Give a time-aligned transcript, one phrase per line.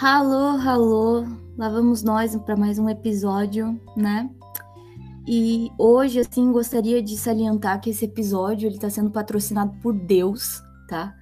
[0.00, 4.30] Alô, alô, lá vamos nós para mais um episódio, né?
[5.26, 10.62] E hoje, assim, gostaria de salientar que esse episódio ele está sendo patrocinado por Deus,
[10.88, 11.12] tá?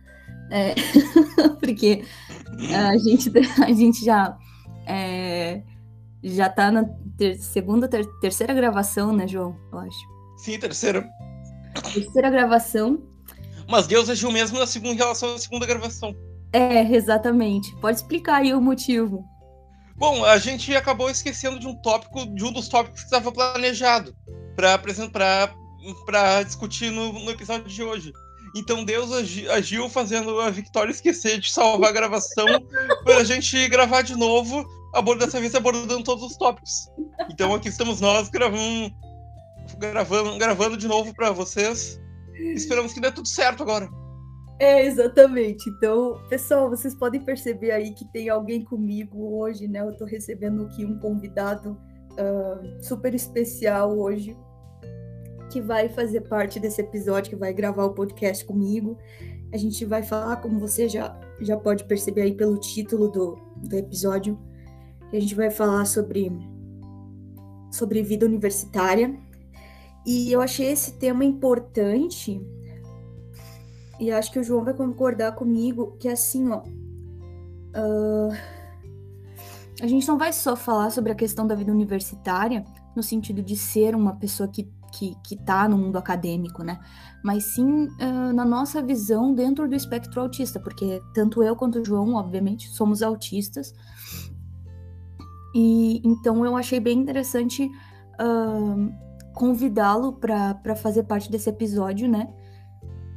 [0.50, 0.74] É,
[1.58, 2.04] porque
[2.74, 3.32] a gente,
[3.64, 4.36] a gente já
[4.86, 5.62] é,
[6.22, 6.84] já tá na
[7.16, 9.56] ter, segunda, ter, terceira gravação, né, João?
[9.72, 9.98] Eu acho.
[10.36, 11.08] Sim, terceira.
[11.94, 13.02] Terceira gravação.
[13.70, 16.14] Mas Deus agiu mesmo na segunda, em relação à segunda gravação.
[16.52, 17.74] É, exatamente.
[17.76, 19.24] Pode explicar aí o motivo.
[19.96, 24.14] Bom, a gente acabou esquecendo de um tópico, de um dos tópicos que estava planejado
[24.54, 28.12] para discutir no, no, episódio de hoje.
[28.54, 32.46] Então Deus agi, agiu fazendo a Victoria esquecer de salvar a gravação
[33.04, 34.66] para a gente gravar de novo,
[35.18, 36.88] dessa vez abordando todos os tópicos.
[37.30, 38.92] Então aqui estamos nós gravando,
[39.78, 41.98] gravando, gravando de novo para vocês.
[42.54, 43.88] Esperamos que dê tudo certo agora.
[44.58, 45.68] É, exatamente.
[45.68, 49.80] Então, pessoal, vocês podem perceber aí que tem alguém comigo hoje, né?
[49.80, 51.78] Eu tô recebendo aqui um convidado
[52.12, 54.36] uh, super especial hoje,
[55.50, 58.96] que vai fazer parte desse episódio, que vai gravar o podcast comigo.
[59.52, 63.76] A gente vai falar, como você já, já pode perceber aí pelo título do, do
[63.76, 64.38] episódio,
[65.12, 66.32] a gente vai falar sobre,
[67.70, 69.14] sobre vida universitária.
[70.04, 72.40] E eu achei esse tema importante
[73.98, 76.62] e acho que o João vai concordar comigo que assim, ó.
[77.78, 78.34] Uh,
[79.80, 83.56] a gente não vai só falar sobre a questão da vida universitária, no sentido de
[83.56, 86.78] ser uma pessoa que, que, que tá no mundo acadêmico, né?
[87.22, 91.84] Mas sim uh, na nossa visão dentro do espectro autista, porque tanto eu quanto o
[91.84, 93.74] João, obviamente, somos autistas.
[95.54, 97.70] E então eu achei bem interessante
[98.20, 98.92] uh,
[99.34, 102.28] convidá-lo para fazer parte desse episódio, né?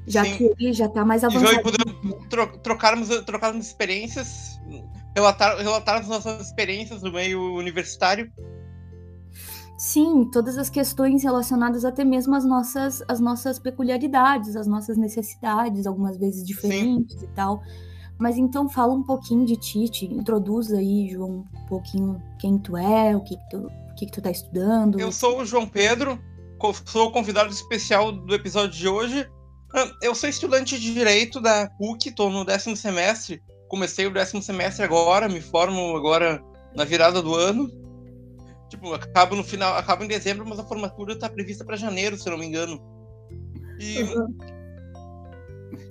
[0.10, 0.38] Já Sim.
[0.38, 1.54] que ele já está mais avançado.
[1.54, 4.60] E podemos tro trocarmos, trocarmos experiências,
[5.16, 8.32] relatar, relatar as nossas experiências no meio universitário.
[9.78, 15.88] Sim, todas as questões relacionadas até mesmo às nossas, às nossas peculiaridades, às nossas necessidades,
[15.88, 17.26] algumas vezes diferentes Sim.
[17.26, 17.62] e tal.
[18.18, 22.76] Mas então fala um pouquinho de ti, te introduz aí, João, um pouquinho quem tu
[22.76, 25.00] é, o que, que tu, o que, que tu tá estudando.
[25.00, 26.20] Eu sou o João Pedro,
[26.86, 29.30] sou o convidado especial do episódio de hoje.
[29.74, 33.42] Ah, eu sou estudante de Direito da PUC, estou no décimo semestre.
[33.68, 36.44] Comecei o décimo semestre agora, me formo agora
[36.76, 37.70] na virada do ano.
[38.70, 42.30] Tipo, acabo no final, acabo em dezembro, mas a formatura está prevista para janeiro, se
[42.30, 42.80] não me engano.
[43.80, 44.38] E, uhum.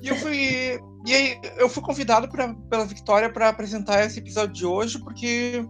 [0.02, 4.54] e eu fui e aí, eu fui convidado pra, pela Victoria para apresentar esse episódio
[4.54, 5.64] de hoje, porque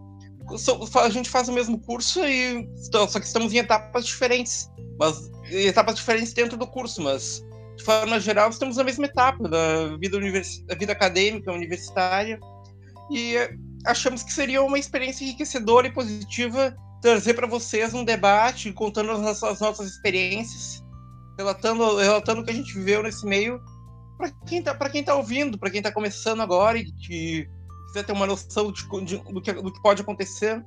[1.02, 5.96] a gente faz o mesmo curso e só que estamos em etapas diferentes, mas etapas
[5.96, 7.44] diferentes dentro do curso, mas
[7.78, 10.64] de forma geral, estamos na mesma etapa da vida, univers...
[10.66, 12.38] da vida acadêmica, universitária,
[13.10, 13.36] e
[13.86, 19.20] achamos que seria uma experiência enriquecedora e positiva trazer para vocês um debate, contando as
[19.20, 20.84] nossas, as nossas experiências,
[21.38, 23.60] relatando, relatando o que a gente viveu nesse meio,
[24.16, 27.48] para quem está tá ouvindo, para quem está começando agora e que
[27.86, 30.60] quiser ter uma noção de, de, do, que, do que pode acontecer.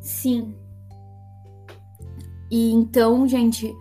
[0.00, 0.54] Sim.
[2.48, 3.74] E então, gente,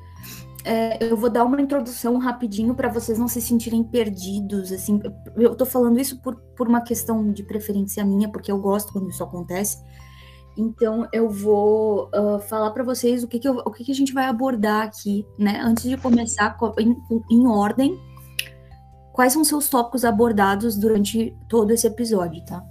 [0.65, 4.99] é, eu vou dar uma introdução rapidinho para vocês não se sentirem perdidos, assim,
[5.37, 9.07] eu tô falando isso por, por uma questão de preferência minha, porque eu gosto quando
[9.07, 9.77] isso acontece,
[10.57, 13.95] então eu vou uh, falar para vocês o que que, eu, o que que a
[13.95, 16.97] gente vai abordar aqui, né, antes de começar em,
[17.29, 17.95] em ordem,
[19.13, 22.65] quais são seus tópicos abordados durante todo esse episódio, tá?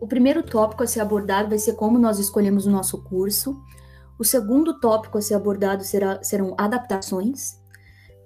[0.00, 3.60] O primeiro tópico a ser abordado vai ser como nós escolhemos o nosso curso,
[4.22, 7.60] o segundo tópico a ser abordado será, serão adaptações,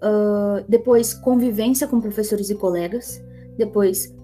[0.03, 3.25] uh, depois convivência com professores e colegas,
[3.57, 4.15] depois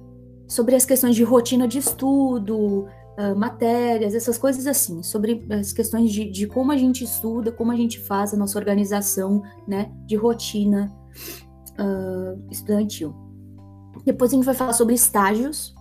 [0.47, 6.13] sobre as questões de rotina de estudo, uh, matérias, essas coisas assim, sobre as questões
[6.13, 10.15] de, de, como a gente estuda, como a gente faz a nossa organização né, de
[10.15, 10.95] rotina
[11.81, 13.15] uh, estudantil.
[14.05, 15.75] Depois a gente vai falar sobre estágios.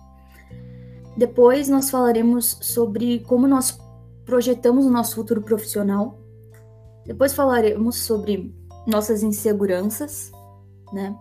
[1.18, 3.78] Depois nós falaremos sobre como nós
[4.24, 6.18] projetamos o nosso futuro profissional.
[7.06, 8.54] Depois falaremos sobre
[8.86, 10.30] nossas inseguranças,
[10.92, 11.16] né?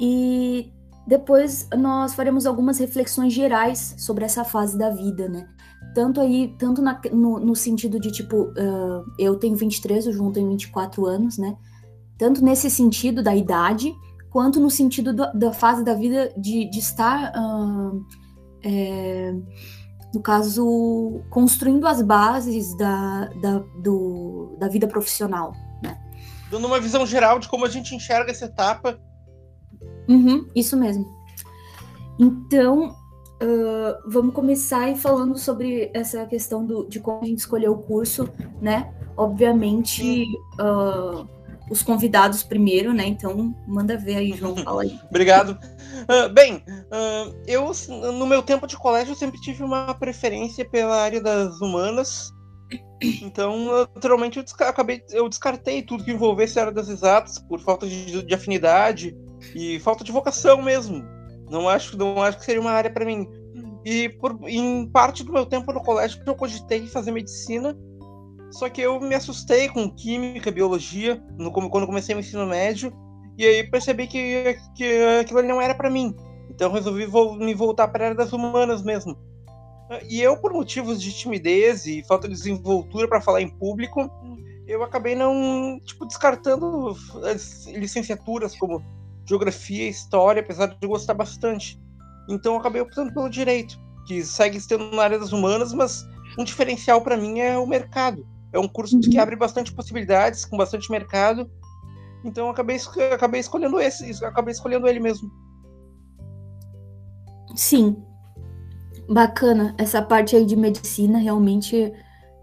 [0.00, 0.72] E
[1.06, 5.48] depois nós faremos algumas reflexões gerais sobre essa fase da vida, né?
[5.94, 10.30] Tanto aí, tanto na, no, no, sentido de tipo, uh, eu tenho 23, o João
[10.30, 11.56] tem 24 anos, né?
[12.18, 13.94] Tanto nesse sentido da idade,
[14.30, 18.04] quanto no sentido do, da fase da vida de, de estar uh,
[18.62, 19.34] é,
[20.12, 25.52] no caso, construindo as bases da, da, do, da vida profissional.
[25.82, 25.98] Né?
[26.50, 28.98] Dando uma visão geral de como a gente enxerga essa etapa.
[30.08, 31.06] Uhum, isso mesmo.
[32.18, 32.90] Então,
[33.42, 37.82] uh, vamos começar aí falando sobre essa questão do, de como a gente escolheu o
[37.82, 38.28] curso,
[38.60, 38.92] né?
[39.16, 40.24] Obviamente,
[40.60, 41.28] uh,
[41.70, 43.06] os convidados primeiro, né?
[43.06, 44.98] Então, manda ver aí, João, fala aí.
[45.08, 45.58] Obrigado.
[46.02, 46.62] Uh, bem,
[47.46, 47.70] eu,
[48.12, 52.32] no meu tempo de colégio, sempre tive uma preferência pela área das humanas.
[53.00, 57.86] Então, naturalmente, eu, acabei, eu descartei tudo que envolvesse a área das exatas por falta
[57.86, 59.16] de, de afinidade
[59.54, 61.04] e falta de vocação mesmo.
[61.50, 63.26] Não acho, não acho que seria uma área para mim.
[63.84, 67.76] E por, em parte do meu tempo no colégio eu cogitei fazer medicina,
[68.50, 72.92] só que eu me assustei com química, biologia, no, quando comecei o ensino médio,
[73.36, 74.84] e aí percebi que, que
[75.20, 76.14] aquilo não era para mim.
[76.50, 79.16] Então resolvi vo me voltar para a área das humanas mesmo.
[80.08, 84.10] E eu, por motivos de timidez e falta de desenvoltura para falar em público,
[84.66, 86.94] eu acabei não, tipo, descartando
[87.30, 88.82] as licenciaturas como
[89.26, 91.80] geografia e história, apesar de gostar bastante.
[92.28, 96.04] Então acabei optando pelo direito, que segue estando na área das humanas, mas
[96.38, 98.26] um diferencial para mim é o mercado.
[98.52, 99.00] É um curso uhum.
[99.00, 101.50] que abre bastante possibilidades, com bastante mercado.
[102.24, 102.78] Então eu acabei,
[103.12, 105.30] acabei escolhendo esse, acabei escolhendo ele mesmo.
[107.54, 107.96] Sim.
[109.08, 109.74] Bacana.
[109.78, 111.92] Essa parte aí de medicina realmente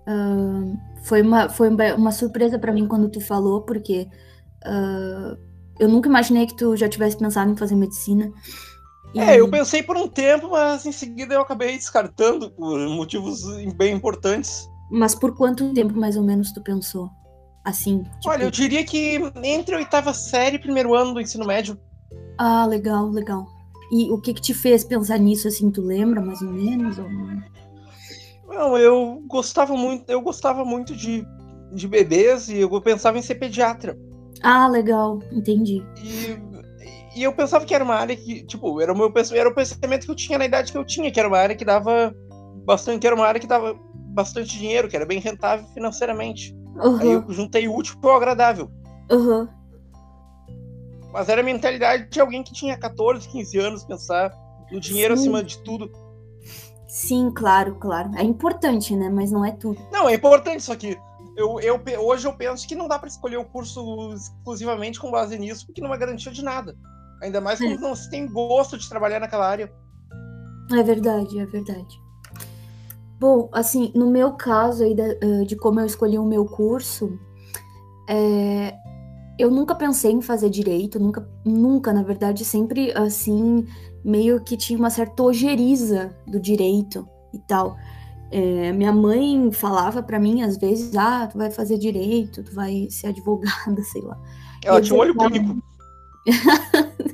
[0.08, 4.08] uh, foi, uma, foi uma surpresa para mim quando tu falou, porque
[4.66, 5.38] uh,
[5.80, 8.32] eu nunca imaginei que tu já tivesse pensado em fazer medicina.
[9.14, 9.20] E...
[9.20, 13.44] É, eu pensei por um tempo, mas em seguida eu acabei descartando por motivos
[13.76, 14.68] bem importantes.
[14.90, 17.10] Mas por quanto tempo mais ou menos tu pensou?
[17.64, 18.04] Assim.
[18.04, 18.30] Tipo...
[18.30, 21.80] Olha, eu diria que entre a oitava série e primeiro ano do ensino médio.
[22.38, 23.48] Ah, legal, legal.
[23.92, 26.98] E o que que te fez pensar nisso, assim, tu lembra mais ou menos?
[27.00, 27.08] Ou...
[28.48, 31.26] Não, eu gostava muito, eu gostava muito de,
[31.74, 33.98] de bebês e eu pensava em ser pediatra.
[34.42, 35.84] Ah, legal, entendi.
[36.04, 39.56] E, e eu pensava que era uma área que, tipo, era o meu era o
[39.56, 42.14] pensamento que eu tinha na idade que eu tinha, que era uma área que dava
[42.66, 43.76] bastante, que era uma área que dava
[44.16, 46.56] bastante dinheiro, que era bem rentável financeiramente.
[46.76, 46.98] Uhum.
[46.98, 48.72] Aí eu juntei o útil com o agradável.
[49.12, 49.48] Uhum.
[51.12, 54.34] Mas era a mentalidade de alguém que tinha 14, 15 anos, pensar
[54.72, 55.24] no dinheiro Sim.
[55.24, 55.92] acima de tudo.
[56.88, 58.12] Sim, claro, claro.
[58.16, 59.10] É importante, né?
[59.10, 59.80] Mas não é tudo.
[59.92, 60.98] Não, é importante, só que
[61.38, 65.38] eu, eu, hoje eu penso que não dá para escolher o curso exclusivamente com base
[65.38, 66.76] nisso, porque não é garantia de nada.
[67.22, 67.78] Ainda mais quando é.
[67.78, 69.72] não se tem gosto de trabalhar naquela área.
[70.72, 72.05] É verdade, é verdade.
[73.20, 77.18] Bom, assim, no meu caso aí de, de como eu escolhi o meu curso,
[78.10, 78.74] é,
[79.38, 83.66] eu nunca pensei em fazer direito, nunca, nunca, na verdade, sempre assim,
[84.04, 87.76] meio que tinha uma certa ojeriza do direito e tal.
[88.32, 92.88] É, minha mãe falava para mim às vezes, ah, tu vai fazer direito, tu vai
[92.90, 94.18] ser advogada, sei lá.
[94.64, 95.64] Ela tinha um olho clínico.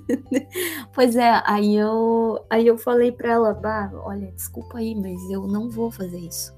[0.94, 5.48] pois é, aí eu, aí eu falei para ela, bah, olha, desculpa aí, mas eu
[5.48, 6.54] não vou fazer isso.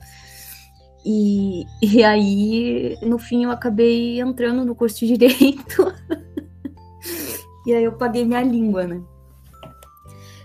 [1.05, 5.93] E, e aí, no fim, eu acabei entrando no curso de Direito.
[7.65, 9.01] e aí eu paguei minha língua, né?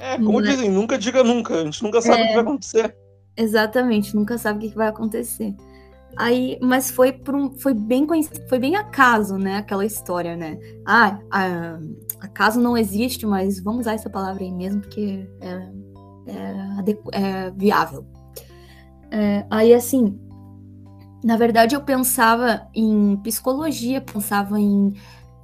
[0.01, 0.49] É, como mas...
[0.49, 2.25] dizem, nunca diga nunca, a gente nunca sabe é...
[2.25, 2.97] o que vai acontecer.
[3.37, 5.55] Exatamente, nunca sabe o que vai acontecer.
[6.17, 8.07] Aí, mas foi por um, foi bem
[8.49, 9.59] foi bem acaso, né?
[9.59, 10.59] Aquela história, né?
[10.85, 11.79] Ah, a,
[12.21, 15.69] acaso não existe, mas vamos usar essa palavra aí mesmo porque é,
[16.27, 18.07] é, é viável.
[19.11, 20.19] É, aí assim,
[21.25, 24.93] na verdade eu pensava em psicologia, pensava em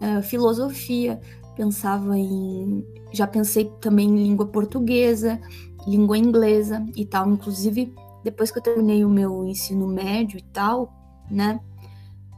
[0.00, 1.20] é, filosofia,
[1.56, 5.40] pensava em, já pensei também em língua portuguesa,
[5.86, 7.30] língua inglesa e tal.
[7.30, 10.92] Inclusive, depois que eu terminei o meu ensino médio e tal,
[11.30, 11.60] né?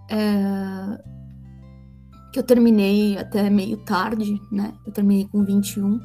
[0.09, 1.16] É,
[2.37, 4.75] que eu terminei até meio tarde, né?
[4.85, 5.99] Eu terminei com 21.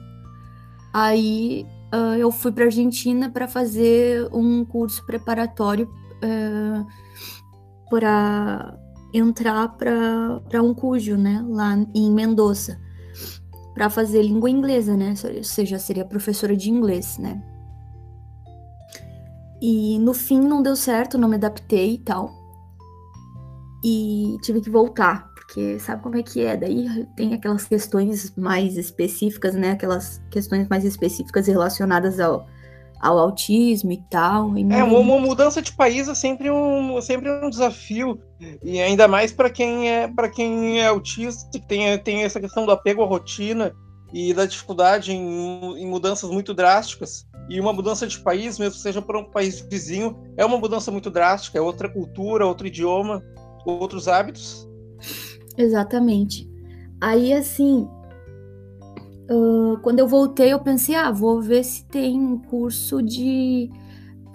[0.93, 5.89] Aí uh, eu fui para Argentina para fazer um curso preparatório
[6.23, 6.87] uh,
[7.89, 8.77] para
[9.13, 11.45] entrar para um cujo, né?
[11.49, 12.79] Lá em Mendoza
[13.73, 15.13] para fazer língua inglesa, né?
[15.35, 17.43] Ou seja, seria professora de inglês, né?
[19.61, 22.31] E no fim não deu certo, não me adaptei e tal.
[23.83, 26.55] E tive que voltar, porque sabe como é que é?
[26.55, 29.71] Daí tem aquelas questões mais específicas, né?
[29.71, 32.47] Aquelas questões mais específicas relacionadas ao,
[33.01, 34.57] ao autismo e tal.
[34.57, 38.17] E é, uma, mudança de país é sempre um, sempre um desafio,
[38.63, 42.65] e ainda mais para quem é para quem é autista, que tem, tem essa questão
[42.65, 43.73] do apego à rotina
[44.13, 47.27] e da dificuldade em, em mudanças muito drásticas.
[47.49, 50.89] E uma mudança de país, mesmo que seja para um país vizinho, é uma mudança
[50.91, 53.21] muito drástica, é outra cultura, outro idioma,
[53.65, 54.71] outros hábitos.
[55.57, 56.49] Exatamente.
[56.99, 57.87] Aí, assim,
[59.29, 63.69] uh, quando eu voltei, eu pensei, ah, vou ver se tem um curso de,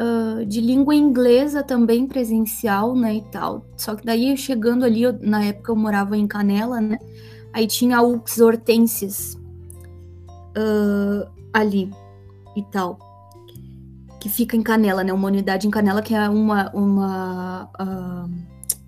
[0.01, 3.65] uh, de língua inglesa também presencial, né, e tal.
[3.77, 6.99] Só que daí, chegando ali, eu, na época eu morava em Canela, né,
[7.53, 9.35] aí tinha UX Hortências
[10.57, 11.91] uh, ali
[12.57, 12.99] e tal.
[14.21, 16.71] Que fica em Canela, né, uma unidade em Canela que é uma...
[16.75, 17.71] uma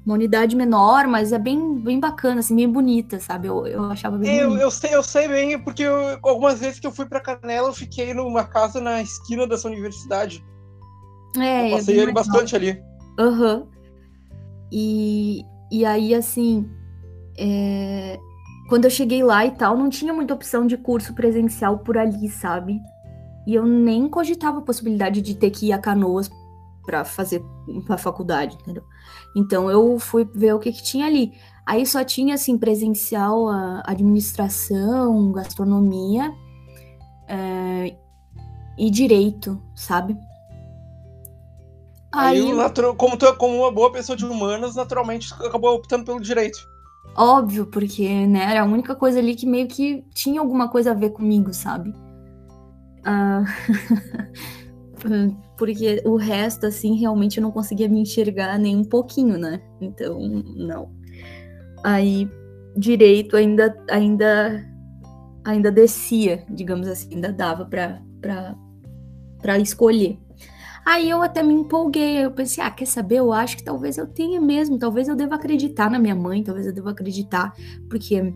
[0.09, 3.47] uma unidade menor, mas é bem, bem bacana, assim, bem bonita, sabe?
[3.47, 6.87] Eu, eu achava bem eu, eu, sei, eu sei bem, porque eu, algumas vezes que
[6.87, 10.43] eu fui para Canela, eu fiquei numa casa na esquina dessa universidade.
[11.37, 12.83] É, eu passei ele bastante ali.
[13.21, 13.57] Aham.
[13.57, 13.67] Uhum.
[14.73, 16.67] E, e aí, assim,
[17.39, 18.19] é...
[18.71, 22.31] quando eu cheguei lá e tal, não tinha muita opção de curso presencial por ali,
[22.31, 22.81] sabe?
[23.47, 26.31] E eu nem cogitava a possibilidade de ter que ir a Canoas
[26.89, 27.45] para fazer
[27.87, 28.83] a faculdade, entendeu?
[29.37, 31.39] Então eu fui ver o que, que tinha ali.
[31.67, 36.35] Aí só tinha assim presencial a administração, gastronomia
[37.29, 37.95] é,
[38.79, 40.17] e direito, sabe?
[42.11, 46.21] Aí, Aí como, tu, é, como uma boa pessoa de humanas, naturalmente acabou optando pelo
[46.21, 46.59] direito.
[47.15, 50.95] Óbvio, porque né, era a única coisa ali que meio que tinha alguma coisa a
[50.95, 51.95] ver comigo, sabe?
[53.05, 53.45] Ah,
[55.59, 59.61] porque o resto, assim, realmente eu não conseguia me enxergar nem um pouquinho, né?
[59.81, 60.17] Então,
[60.57, 60.91] não.
[61.85, 62.31] Aí,
[62.77, 64.65] direito ainda, ainda,
[65.45, 70.17] ainda descia, digamos assim, ainda dava para escolher.
[70.87, 73.17] Aí eu até me empolguei, eu pensei, ah, quer saber?
[73.17, 76.67] Eu acho que talvez eu tenha mesmo, talvez eu deva acreditar na minha mãe, talvez
[76.67, 77.53] eu deva acreditar,
[77.91, 78.33] porque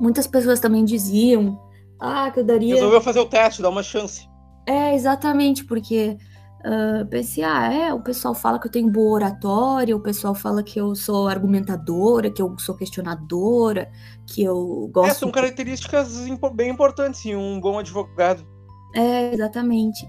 [0.00, 1.58] muitas pessoas também diziam,
[1.98, 2.74] ah, que eu daria.
[2.74, 4.28] Resolveu fazer o teste, dar uma chance.
[4.68, 6.18] É, exatamente, porque
[6.60, 10.62] uh, pensei, ah, é, o pessoal fala que eu tenho boa oratória, o pessoal fala
[10.62, 13.90] que eu sou argumentadora, que eu sou questionadora,
[14.26, 15.10] que eu gosto.
[15.10, 16.18] É, são características
[16.54, 18.46] bem importantes em um bom advogado.
[18.94, 20.06] É, exatamente.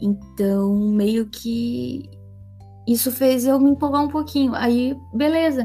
[0.00, 2.10] Então, meio que
[2.88, 4.52] isso fez eu me empolgar um pouquinho.
[4.56, 5.64] Aí, beleza.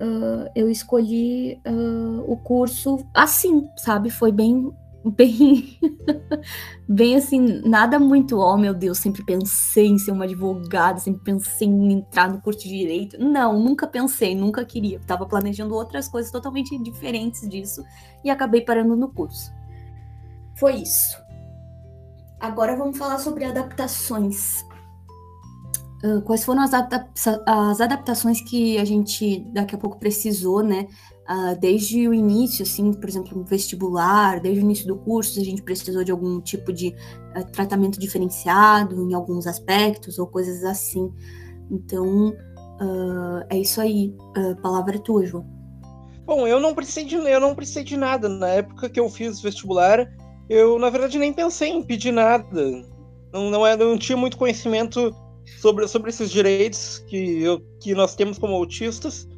[0.00, 4.08] Uh, eu escolhi uh, o curso assim, sabe?
[4.08, 4.72] Foi bem
[5.04, 5.78] bem,
[6.88, 11.68] bem assim, nada muito, oh meu Deus, sempre pensei em ser uma advogada, sempre pensei
[11.68, 13.18] em entrar no curso de direito.
[13.18, 14.98] Não, nunca pensei, nunca queria.
[14.98, 17.84] Estava planejando outras coisas totalmente diferentes disso
[18.24, 19.52] e acabei parando no curso.
[20.56, 21.16] Foi isso.
[22.38, 24.64] Agora vamos falar sobre adaptações.
[26.02, 27.10] Uh, quais foram as, adap
[27.46, 30.86] as adaptações que a gente daqui a pouco precisou, né?
[31.30, 35.62] Uh, desde o início, assim, por exemplo, vestibular, desde o início do curso, a gente
[35.62, 41.08] precisou de algum tipo de uh, tratamento diferenciado em alguns aspectos ou coisas assim.
[41.70, 44.12] Então, uh, é isso aí.
[44.60, 45.46] Palavra é tua, João.
[46.26, 48.28] Bom, eu não precisei de, eu não precisei de nada.
[48.28, 50.12] Na época que eu fiz vestibular,
[50.48, 52.44] eu, na verdade, nem pensei em pedir nada.
[53.32, 55.14] Não, não, é, não tinha muito conhecimento
[55.60, 59.28] sobre, sobre esses direitos que, eu, que nós temos como autistas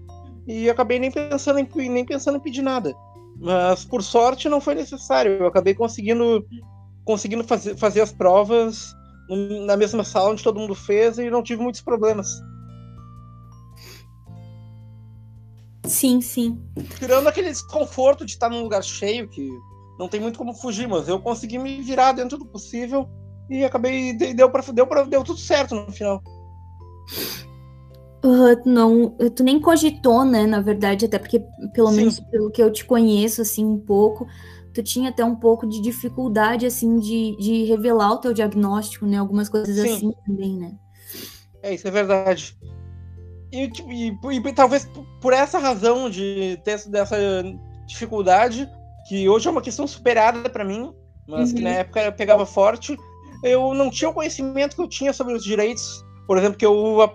[0.46, 2.94] e acabei nem pensando em, nem pensando em pedir nada.
[3.38, 5.32] Mas por sorte não foi necessário.
[5.32, 6.44] Eu acabei conseguindo
[7.04, 8.94] conseguindo fazer, fazer as provas
[9.66, 12.28] na mesma sala onde todo mundo fez e não tive muitos problemas.
[15.84, 16.60] Sim, sim.
[16.98, 19.50] Tirando aquele desconforto de estar num lugar cheio que
[19.98, 23.08] não tem muito como fugir, mas eu consegui me virar dentro do possível
[23.50, 26.22] e acabei deu para deu para deu tudo certo no final.
[28.24, 31.40] Uh, não, tu nem cogitou, né, na verdade, até porque,
[31.74, 31.96] pelo Sim.
[31.96, 34.28] menos pelo que eu te conheço, assim, um pouco,
[34.72, 39.16] tu tinha até um pouco de dificuldade, assim, de, de revelar o teu diagnóstico, né,
[39.16, 39.94] algumas coisas Sim.
[39.94, 40.72] assim também, né.
[41.62, 42.56] É, isso é verdade.
[43.50, 44.88] E, e, e, e talvez
[45.20, 47.16] por essa razão de ter dessa
[47.86, 48.68] dificuldade,
[49.08, 50.94] que hoje é uma questão superada para mim,
[51.26, 51.56] mas uhum.
[51.56, 51.76] que na uhum.
[51.76, 52.96] época eu pegava forte,
[53.42, 57.10] eu não tinha o conhecimento que eu tinha sobre os direitos por exemplo, que eu,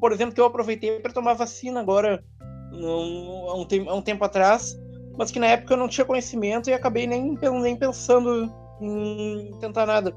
[0.00, 2.24] por exemplo, que eu aproveitei para tomar vacina agora,
[2.72, 4.76] há um, tempo, um tempo atrás,
[5.16, 9.86] mas que na época eu não tinha conhecimento e acabei nem, nem pensando em tentar
[9.86, 10.12] nada.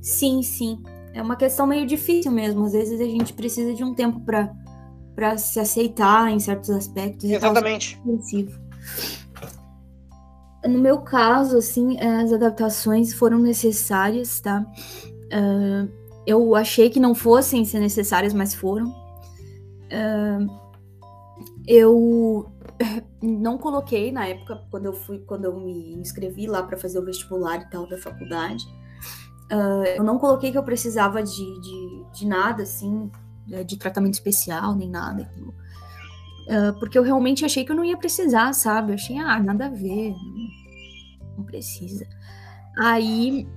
[0.00, 0.80] Sim, sim.
[1.12, 2.64] É uma questão meio difícil mesmo.
[2.64, 4.54] Às vezes a gente precisa de um tempo para
[5.16, 7.28] para se aceitar em certos aspectos.
[7.28, 8.00] Exatamente.
[10.64, 14.64] No meu caso, assim, as adaptações foram necessárias, tá?
[15.32, 18.88] Uh, eu achei que não fossem ser necessárias, mas foram.
[19.86, 20.66] Uh,
[21.66, 22.50] eu
[23.22, 27.04] não coloquei na época quando eu fui, quando eu me inscrevi lá para fazer o
[27.04, 28.64] vestibular e tal da faculdade.
[29.52, 33.10] Uh, eu não coloquei que eu precisava de, de, de, nada assim,
[33.64, 35.30] de tratamento especial nem nada.
[36.48, 38.90] Uh, porque eu realmente achei que eu não ia precisar, sabe?
[38.90, 40.14] Eu achei, ah, nada a ver.
[41.36, 42.06] não precisa.
[42.76, 43.48] Aí,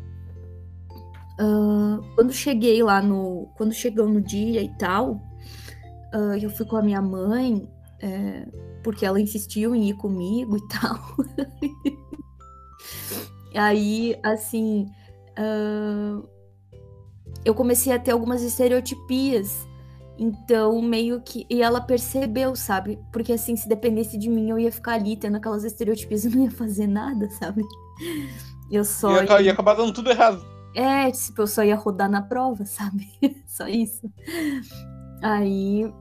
[1.40, 3.48] uh, quando cheguei lá no.
[3.56, 5.22] Quando chegou no dia e tal,
[6.14, 7.68] uh, eu fui com a minha mãe,
[8.02, 8.46] é,
[8.84, 11.00] porque ela insistiu em ir comigo e tal.
[13.56, 14.86] Aí, assim,
[15.38, 16.28] uh,
[17.44, 19.68] eu comecei a ter algumas estereotipias.
[20.22, 21.46] Então, meio que.
[21.50, 23.00] E ela percebeu, sabe?
[23.12, 26.44] Porque, assim, se dependesse de mim, eu ia ficar ali tendo aquelas estereotipias e não
[26.44, 27.64] ia fazer nada, sabe?
[28.70, 29.24] Eu só.
[29.24, 30.59] Ia, ia acabar dando tudo errado.
[30.76, 33.08] É, tipo, eu só ia rodar na prova, sabe?
[33.48, 34.12] só isso.
[35.22, 35.92] Aí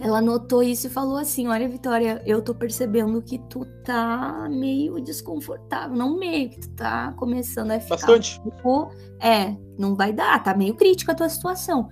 [0.00, 4.98] ela notou isso e falou assim: Olha, Vitória, eu tô percebendo que tu tá meio
[5.00, 5.94] desconfortável.
[5.94, 7.96] Não meio, que tu tá começando a ficar.
[7.96, 8.40] Bastante.
[8.62, 11.88] Pouco, é, não vai dar, tá meio crítica a tua situação.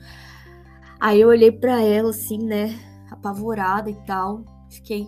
[0.99, 2.78] Aí eu olhei para ela assim, né,
[3.11, 4.42] apavorada e tal.
[4.71, 5.07] Fiquei,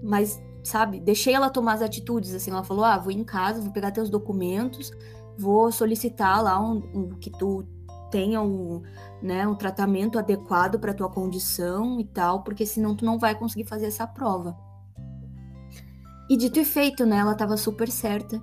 [0.00, 2.32] mas, sabe, deixei ela tomar as atitudes.
[2.34, 4.92] Assim, ela falou: Ah, vou em casa, vou pegar teus documentos,
[5.38, 7.66] vou solicitar lá um, um que tu
[8.10, 8.82] tenha um,
[9.22, 13.64] né, um tratamento adequado para tua condição e tal, porque senão tu não vai conseguir
[13.64, 14.56] fazer essa prova.
[16.28, 18.40] E dito e feito, né, ela tava super certa.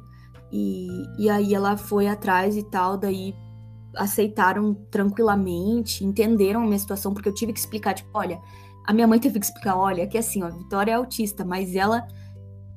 [0.51, 0.87] E,
[1.19, 3.35] e aí ela foi atrás e tal, daí
[3.95, 8.39] aceitaram tranquilamente, entenderam a minha situação, porque eu tive que explicar, tipo, olha,
[8.85, 12.07] a minha mãe teve que explicar, olha, que assim, ó, Vitória é autista, mas ela,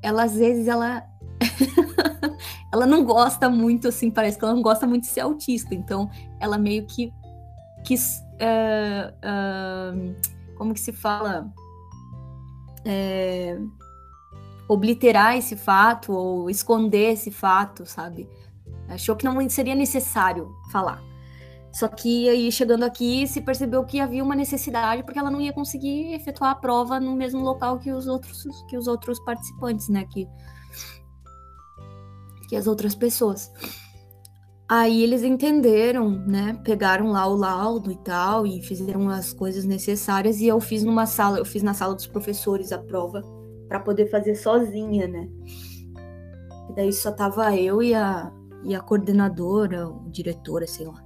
[0.02, 1.02] ela às vezes, ela
[2.72, 5.74] ela não gosta muito, assim, parece que ela não gosta muito de ser autista.
[5.74, 6.10] Então,
[6.40, 7.12] ela meio que
[7.84, 8.24] quis.
[8.40, 11.52] Uh, uh, como que se fala?
[12.84, 13.58] É,
[14.66, 18.28] obliterar esse fato ou esconder esse fato, sabe?
[18.88, 21.02] Achou que não seria necessário falar.
[21.72, 25.52] Só que aí, chegando aqui, se percebeu que havia uma necessidade, porque ela não ia
[25.52, 30.04] conseguir efetuar a prova no mesmo local que os outros, que os outros participantes, né?
[30.04, 30.28] Que
[32.52, 33.50] que as outras pessoas.
[34.68, 36.60] Aí eles entenderam, né?
[36.62, 41.06] Pegaram lá o laudo e tal e fizeram as coisas necessárias e eu fiz numa
[41.06, 43.22] sala, eu fiz na sala dos professores a prova
[43.66, 45.30] para poder fazer sozinha, né?
[46.68, 48.30] E daí só tava eu e a
[48.62, 51.02] e a coordenadora, o diretora, sei lá.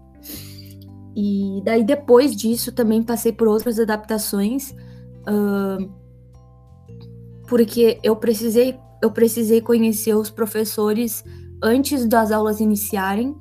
[1.15, 5.91] E daí depois disso também passei por outras adaptações, uh,
[7.47, 11.25] porque eu precisei eu precisei conhecer os professores
[11.63, 13.35] antes das aulas iniciarem.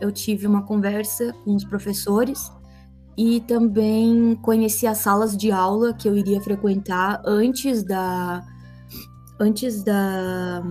[0.00, 2.50] Eu tive uma conversa com os professores
[3.16, 8.44] e também conheci as salas de aula que eu iria frequentar antes da
[9.40, 10.62] antes da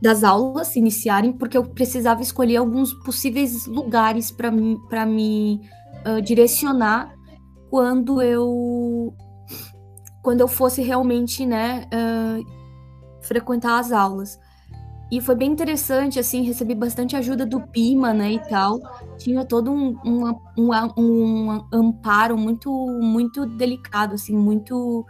[0.00, 5.60] das aulas iniciarem, porque eu precisava escolher alguns possíveis lugares para mim para me
[6.04, 7.14] uh, direcionar
[7.70, 9.14] quando eu
[10.22, 12.46] quando eu fosse realmente, né, uh,
[13.20, 14.38] frequentar as aulas.
[15.10, 18.80] E foi bem interessante, assim, recebi bastante ajuda do Pima, né, e tal.
[19.18, 22.70] Tinha todo um, um, um, um amparo muito,
[23.02, 25.04] muito delicado, assim, muito,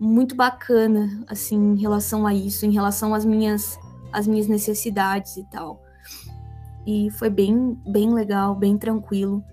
[0.00, 3.78] muito bacana, assim, em relação a isso, em relação às minhas,
[4.12, 5.80] às minhas necessidades e tal.
[6.84, 9.44] E foi bem, bem legal, bem tranquilo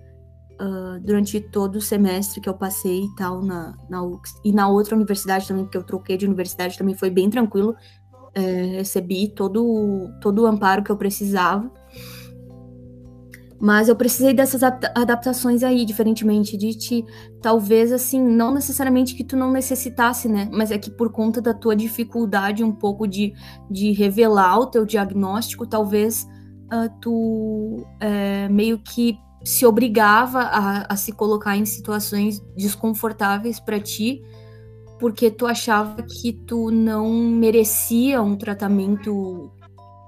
[0.60, 4.34] uh, durante todo o semestre que eu passei e tal na, na UX.
[4.44, 7.74] E na outra universidade também, porque eu troquei de universidade, também foi bem tranquilo.
[8.32, 8.40] É,
[8.76, 11.70] recebi todo, todo o amparo que eu precisava.
[13.62, 17.04] Mas eu precisei dessas adaptações aí, diferentemente de ti.
[17.42, 20.48] Talvez, assim, não necessariamente que tu não necessitasse, né?
[20.50, 23.34] Mas é que por conta da tua dificuldade um pouco de,
[23.70, 26.26] de revelar o teu diagnóstico, talvez
[26.72, 33.80] uh, tu é, meio que se obrigava a, a se colocar em situações desconfortáveis para
[33.80, 34.22] ti,
[34.98, 39.50] porque tu achava que tu não merecia um tratamento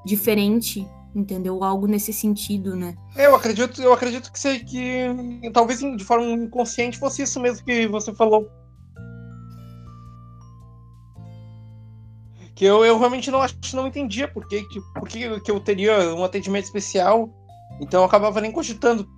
[0.05, 1.65] diferente, entendeu?
[1.65, 2.95] Algo nesse sentido, né?
[3.17, 7.87] Eu acredito, eu acredito que, sei que talvez de forma inconsciente fosse isso mesmo que
[7.87, 8.51] você falou.
[12.55, 15.59] Que eu, eu realmente não acho, não entendia por que, que, por que, que eu
[15.59, 17.31] teria um atendimento especial.
[17.81, 19.09] Então eu acabava nem cogitando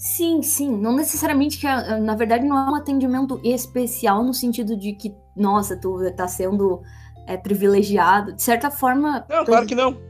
[0.00, 0.74] Sim, sim.
[0.78, 5.76] Não necessariamente que, na verdade, não é um atendimento especial no sentido de que, nossa,
[5.76, 6.80] tu tá sendo
[7.26, 8.32] é, privilegiado.
[8.32, 9.26] De certa forma.
[9.28, 9.48] Não, tu...
[9.48, 10.00] claro que não.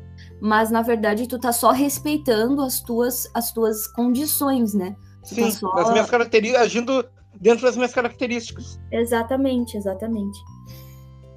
[0.40, 4.94] Mas, na verdade, tu tá só respeitando as tuas, as tuas condições, né?
[5.24, 5.72] Tu tá sim, tá só...
[5.72, 8.78] as minhas características, agindo dentro das minhas características.
[8.92, 10.38] Exatamente, exatamente.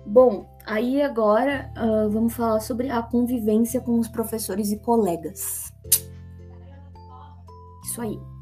[0.05, 5.73] Bom, aí agora uh, vamos falar sobre a convivência com os professores e colegas.
[7.83, 8.32] Isso aí.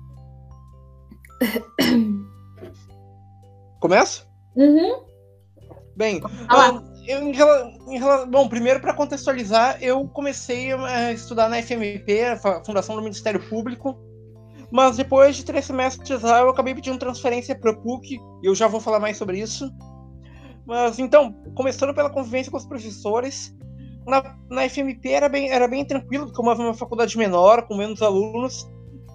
[3.79, 4.23] Começa?
[4.55, 5.03] Uhum.
[5.95, 7.99] Bem, ah, eu, em, em,
[8.29, 13.97] bom, primeiro para contextualizar, eu comecei a estudar na FMP, a Fundação do Ministério Público,
[14.71, 18.55] mas depois de três semestres lá, eu acabei pedindo transferência para o PUC, e eu
[18.55, 19.69] já vou falar mais sobre isso.
[20.65, 23.53] Mas então, começando pela convivência com os professores,
[24.05, 28.01] na, na FMP era bem, era bem tranquilo, porque como uma faculdade menor, com menos
[28.01, 28.65] alunos,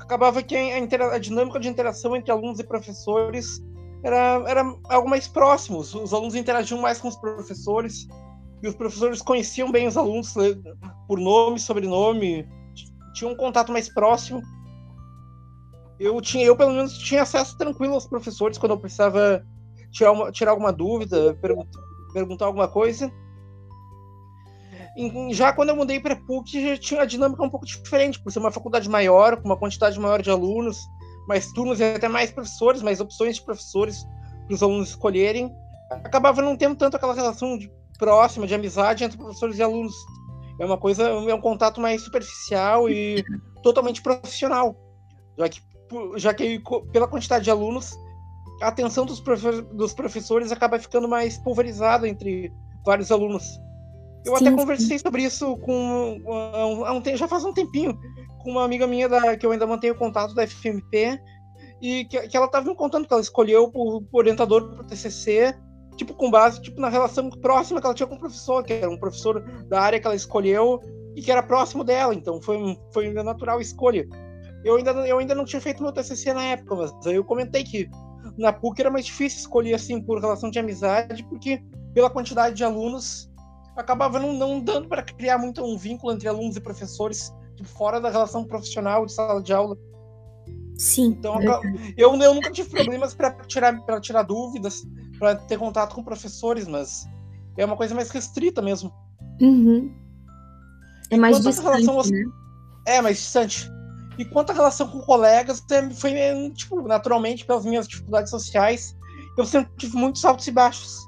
[0.06, 3.60] acabava que a, a, dinâmica de interação entre alunos e professores
[4.02, 5.78] era, era algo mais próximo.
[5.78, 8.06] Os, os alunos interagiam mais com os professores,
[8.62, 10.32] e os professores conheciam bem os alunos
[11.06, 12.48] por nome, sobrenome,
[13.14, 14.40] tinham um contato mais próximo
[15.98, 19.44] eu tinha, eu pelo menos tinha acesso tranquilo aos professores quando eu precisava
[19.90, 21.38] tirar, uma, tirar alguma dúvida,
[22.12, 23.10] perguntar alguma coisa.
[25.32, 28.38] Já quando eu mudei para PUC, já tinha a dinâmica um pouco diferente, por ser
[28.38, 30.78] uma faculdade maior, com uma quantidade maior de alunos,
[31.28, 34.04] mais turmas e até mais professores, mais opções de professores
[34.46, 35.52] para os alunos escolherem.
[35.90, 39.94] Acabava não tendo tanto aquela relação de, próxima, de amizade entre professores e alunos.
[40.58, 43.22] É uma coisa, é um contato mais superficial e
[43.62, 44.74] totalmente profissional.
[45.36, 45.60] Já que
[46.16, 46.60] já que
[46.92, 47.96] pela quantidade de alunos,
[48.60, 52.52] a atenção dos, profe dos professores acaba ficando mais pulverizada entre
[52.84, 53.44] vários alunos.
[54.26, 55.04] Eu sim, até conversei sim.
[55.04, 57.98] sobre isso com um, já faz um tempinho
[58.42, 61.18] com uma amiga minha da, que eu ainda mantenho contato da FMP
[61.80, 65.54] e que, que ela estava me contando que ela escolheu por orientador para o TCC
[65.96, 68.90] tipo com base tipo na relação próxima que ela tinha com o professor que era
[68.90, 70.80] um professor da área que ela escolheu
[71.14, 72.58] e que era próximo dela então foi
[72.92, 74.06] foi uma natural escolha
[74.66, 77.88] eu ainda, eu ainda não tinha feito meu TCC na época, mas eu comentei que
[78.36, 81.62] na PUC era mais difícil escolher assim por relação de amizade, porque
[81.94, 83.30] pela quantidade de alunos
[83.76, 88.00] acabava não, não dando para criar muito um vínculo entre alunos e professores tipo, fora
[88.00, 89.76] da relação profissional de sala de aula.
[90.78, 91.06] Sim.
[91.06, 91.40] Então
[91.96, 94.82] eu, eu nunca tive problemas para tirar para tirar dúvidas,
[95.18, 97.06] para ter contato com professores, mas
[97.56, 98.92] é uma coisa mais restrita mesmo.
[99.40, 99.94] Uhum.
[101.10, 102.10] É mais distante, aos...
[102.10, 102.22] né?
[102.86, 103.70] É mais distante.
[104.18, 108.96] E quanto à relação com colegas, é, foi, é, tipo, naturalmente, pelas minhas dificuldades sociais,
[109.36, 111.06] eu sempre tive muitos altos e baixos.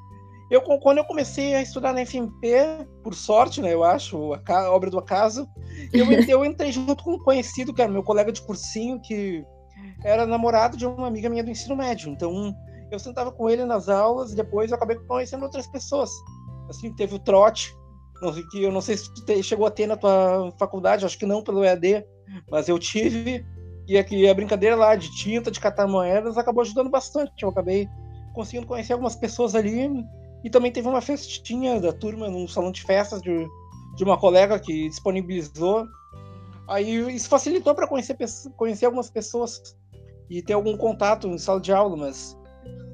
[0.51, 2.55] Eu, quando eu comecei a estudar na FMP,
[3.03, 5.47] por sorte, né, eu acho, a, obra do acaso,
[5.93, 9.45] eu, eu entrei junto com um conhecido, que era meu colega de cursinho, que
[10.03, 12.11] era namorado de uma amiga minha do ensino médio.
[12.11, 12.55] Então,
[12.91, 16.11] eu sentava com ele nas aulas e depois eu acabei conhecendo outras pessoas.
[16.69, 17.75] Assim, teve o trote,
[18.23, 21.19] não sei, que eu não sei se tu chegou a ter na tua faculdade, acho
[21.19, 22.05] que não pelo EAD,
[22.51, 23.45] mas eu tive,
[23.87, 27.43] e aqui a brincadeira lá de tinta, de catar moedas, acabou ajudando bastante.
[27.43, 27.89] Eu acabei
[28.35, 29.89] conseguindo conhecer algumas pessoas ali.
[30.44, 33.46] E também teve uma festinha da turma num salão de festas de,
[33.96, 35.87] de uma colega que disponibilizou.
[36.68, 38.16] Aí isso facilitou para conhecer,
[38.57, 39.77] conhecer algumas pessoas
[40.31, 42.37] e ter algum contato em sala de aula, mas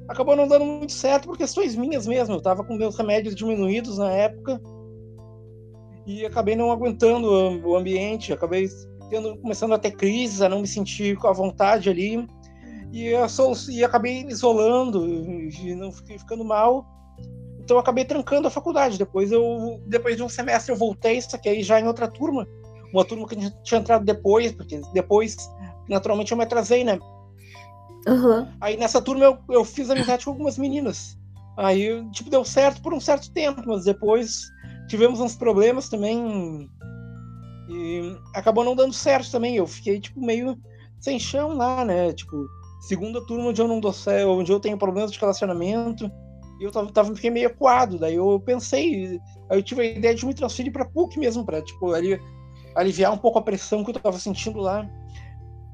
[0.07, 2.35] acabou não dando muito certo por questões minhas mesmo.
[2.35, 4.61] Eu estava com meus remédios diminuídos na época
[6.05, 7.27] e acabei não aguentando
[7.67, 8.67] o ambiente, acabei
[9.09, 12.27] tendo, começando a ter crises, a não me sentir com a vontade ali.
[12.91, 13.25] E, eu
[13.69, 16.85] e acabei me isolando, e não fiquei ficando mal.
[17.65, 18.97] Então eu acabei trancando a faculdade.
[18.97, 22.47] Depois eu, depois de um semestre eu voltei, só que aí já em outra turma,
[22.93, 25.35] uma turma que tinha entrado depois, porque depois
[25.89, 26.99] naturalmente eu me atrasei, né?
[28.07, 28.47] Uhum.
[28.61, 31.17] Aí nessa turma eu, eu fiz amizade com algumas meninas.
[31.57, 34.43] Aí, tipo, deu certo por um certo tempo, mas depois
[34.87, 36.69] tivemos uns problemas também
[37.67, 39.55] e acabou não dando certo também.
[39.55, 40.55] Eu fiquei, tipo, meio
[40.99, 42.13] sem chão lá, né?
[42.13, 42.45] Tipo,
[42.81, 46.11] segunda turma onde eu não dou certo, onde eu tenho problemas de relacionamento.
[46.59, 47.99] E eu tava, tava, fiquei meio acuado.
[47.99, 51.61] Daí eu pensei, aí eu tive a ideia de me transferir pra PUC mesmo, pra,
[51.61, 52.19] tipo, ali,
[52.75, 54.89] aliviar um pouco a pressão que eu tava sentindo lá.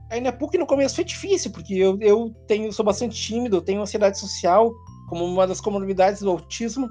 [0.09, 3.61] Aí na PUC no começo foi difícil, porque eu, eu tenho, sou bastante tímido, eu
[3.61, 4.73] tenho ansiedade social,
[5.07, 6.89] como uma das comorbidades do autismo.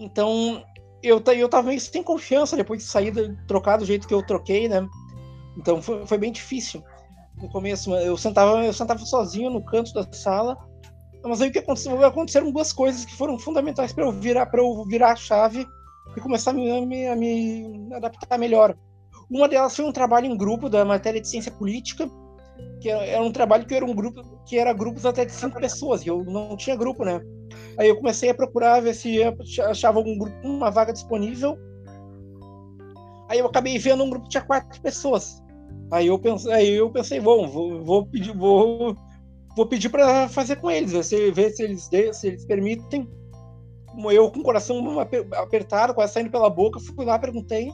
[0.00, 0.62] Então,
[1.02, 3.12] eu, eu tava meio sem confiança depois de sair,
[3.46, 4.88] trocar do jeito que eu troquei, né?
[5.56, 6.82] Então foi, foi bem difícil.
[7.36, 10.56] No começo, eu sentava, eu sentava sozinho no canto da sala.
[11.24, 12.04] Mas aí o que aconteceu?
[12.04, 15.66] Aconteceram duas coisas que foram fundamentais para eu virar, para eu virar a chave
[16.14, 18.76] e começar a me, a me, adaptar melhor.
[19.30, 22.08] Uma delas foi um trabalho em grupo da matéria de ciência política,
[22.80, 26.04] que era um trabalho que era um grupo que era grupos até de cinco pessoas,
[26.04, 27.20] e eu não tinha grupo, né?
[27.78, 29.18] Aí eu comecei a procurar ver se
[29.62, 31.56] achava algum grupo, uma vaga disponível.
[33.30, 35.42] Aí eu acabei vendo um grupo que tinha quatro pessoas.
[35.90, 38.94] Aí eu pensei, aí eu pensei, bom, vou, vou pedir, vou,
[39.56, 43.08] vou pedir para fazer com eles, ver se, ver se eles se eles permitem.
[44.10, 44.98] Eu com o coração
[45.36, 47.70] apertado, quase saindo pela boca, fui lá, perguntei.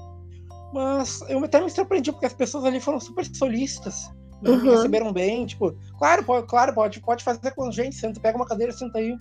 [0.72, 4.10] Mas eu até me surpreendi porque as pessoas ali foram super solícitas.
[4.44, 4.62] Uhum.
[4.62, 8.36] Me receberam bem, tipo, claro, pode, claro, pode, pode fazer com a gente, senta, pega
[8.36, 9.16] uma cadeira, senta aí.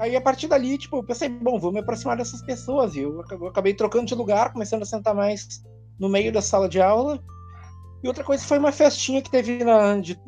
[0.00, 2.94] Aí a partir dali, tipo, eu pensei, bom, vou me aproximar dessas pessoas.
[2.94, 5.62] E eu acabei trocando de lugar, começando a sentar mais
[5.98, 7.22] no meio da sala de aula.
[8.02, 10.18] E outra coisa foi uma festinha que teve na, de,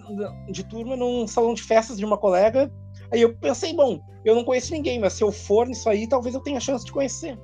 [0.50, 2.70] de turma num salão de festas de uma colega.
[3.12, 6.34] Aí eu pensei, bom, eu não conheço ninguém, mas se eu for nisso aí, talvez
[6.34, 7.38] eu tenha chance de conhecer.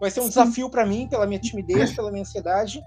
[0.00, 0.30] Vai ser um Sim.
[0.30, 2.80] desafio para mim, pela minha timidez, pela minha ansiedade.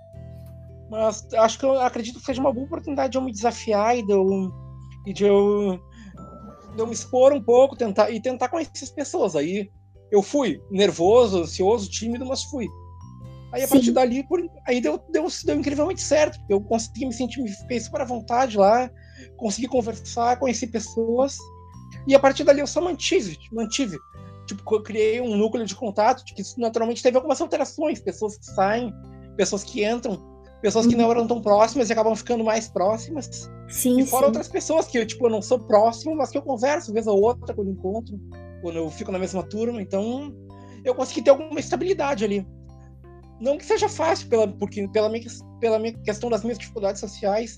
[0.89, 4.05] Mas acho que eu acredito que seja uma boa oportunidade de eu me desafiar e
[4.05, 4.51] de eu,
[5.05, 5.79] e de eu
[6.75, 9.35] de eu me expor um pouco tentar, e tentar conhecer as pessoas.
[9.35, 9.71] Aí
[10.11, 12.67] eu fui nervoso, ansioso, tímido, mas fui.
[13.55, 13.75] Aí a Sim.
[13.75, 16.37] partir dali, por, aí deu, deu, deu incrivelmente certo.
[16.49, 18.91] Eu consegui me sentir, me fiquei super à vontade lá,
[19.37, 21.37] consegui conversar, conheci pessoas.
[22.05, 23.97] E a partir dali eu só mantive, mantive.
[24.45, 28.93] Tipo, eu criei um núcleo de contato, que naturalmente teve algumas alterações, pessoas que saem,
[29.37, 30.21] pessoas que entram,
[30.61, 33.49] pessoas que não eram tão próximas e acabam ficando mais próximas.
[33.69, 34.27] Sim, e fora sim.
[34.27, 37.21] outras pessoas que eu, tipo, eu não sou próximo, mas que eu converso vez ou
[37.21, 38.19] outra quando encontro,
[38.61, 39.81] quando eu fico na mesma turma.
[39.81, 40.35] Então,
[40.83, 42.45] eu consegui ter alguma estabilidade ali.
[43.39, 45.23] Não que seja fácil, pela, porque pela minha,
[45.59, 47.57] pela minha questão das minhas dificuldades sociais,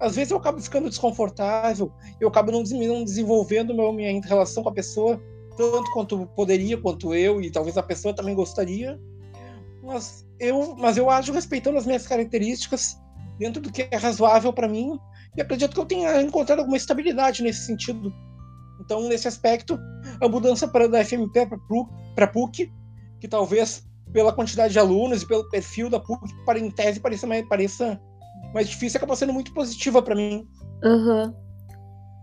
[0.00, 4.68] às vezes eu acabo ficando desconfortável, eu acabo não, não desenvolvendo meu, minha relação com
[4.68, 5.20] a pessoa
[5.58, 8.98] tanto quanto poderia, quanto eu, e talvez a pessoa também gostaria.
[9.82, 12.96] Mas eu, mas eu acho respeitando as minhas características
[13.38, 14.98] dentro do que é razoável para mim
[15.36, 18.12] e acredito que eu tenha encontrado alguma estabilidade nesse sentido.
[18.80, 19.78] Então, nesse aspecto,
[20.20, 21.46] a mudança para da FMP
[22.14, 22.72] para PUC,
[23.20, 27.26] que talvez pela quantidade de alunos e pelo perfil da PUC, para em tese pareça
[27.26, 28.00] mais, pareça
[28.54, 30.46] mais difícil, acabou sendo muito positiva para mim.
[30.82, 31.34] Uhum.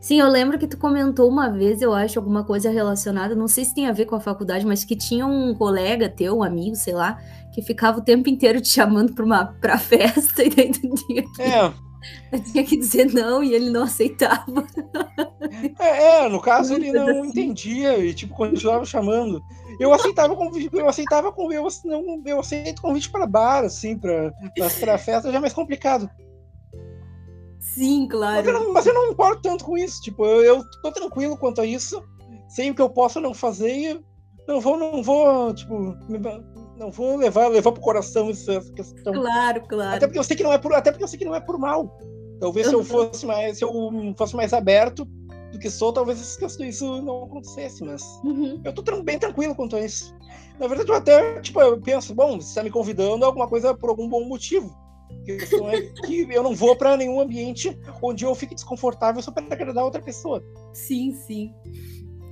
[0.02, 3.66] Sim, eu lembro que tu comentou uma vez, eu acho, alguma coisa relacionada, não sei
[3.66, 6.76] se tem a ver com a faculdade, mas que tinha um colega teu, um amigo,
[6.76, 7.18] sei lá,
[7.52, 11.24] que ficava o tempo inteiro te chamando para uma pra festa e daí tu tinha
[11.24, 11.74] que, é.
[12.32, 14.66] Eu tinha que dizer não e ele não aceitava.
[15.80, 17.30] É, é no caso ele não assim.
[17.30, 19.42] entendia e tipo continuava chamando.
[19.80, 24.34] Eu aceitava convite, eu aceitava com eu não eu aceito convite para bar assim, para
[24.80, 26.10] para festa já é mais complicado.
[27.60, 28.38] Sim, claro.
[28.38, 30.02] Mas eu, não, mas eu não importo tanto com isso.
[30.02, 32.02] Tipo, eu, eu tô tranquilo quanto a isso.
[32.48, 34.00] Sei o que eu posso não fazer e
[34.48, 35.98] não vou, não vou, tipo,
[36.78, 39.14] não vou levar, levar pro coração essa questão.
[39.14, 39.96] Claro, claro.
[39.96, 41.40] Até porque eu sei que não é por, até porque eu sei que não é
[41.40, 41.98] por mal.
[42.40, 43.72] Talvez se eu fosse mais, se eu
[44.18, 45.08] fosse mais aberto
[45.52, 48.62] do que sou, talvez isso não acontecesse, mas uhum.
[48.64, 50.14] eu tô bem tranquilo quanto a isso.
[50.60, 53.74] Na verdade, eu até, tipo, eu penso, bom, você tá me convidando é alguma coisa
[53.74, 54.76] por algum bom motivo.
[55.22, 59.32] A questão é que eu não vou para nenhum ambiente onde eu fique desconfortável só
[59.32, 60.44] para agradar outra pessoa.
[60.74, 61.54] Sim, sim.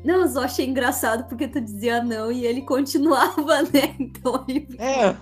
[0.04, 3.96] Não, eu só achei engraçado porque tu dizia não e ele continuava, né?
[4.00, 4.46] Então.
[4.78, 5.16] É.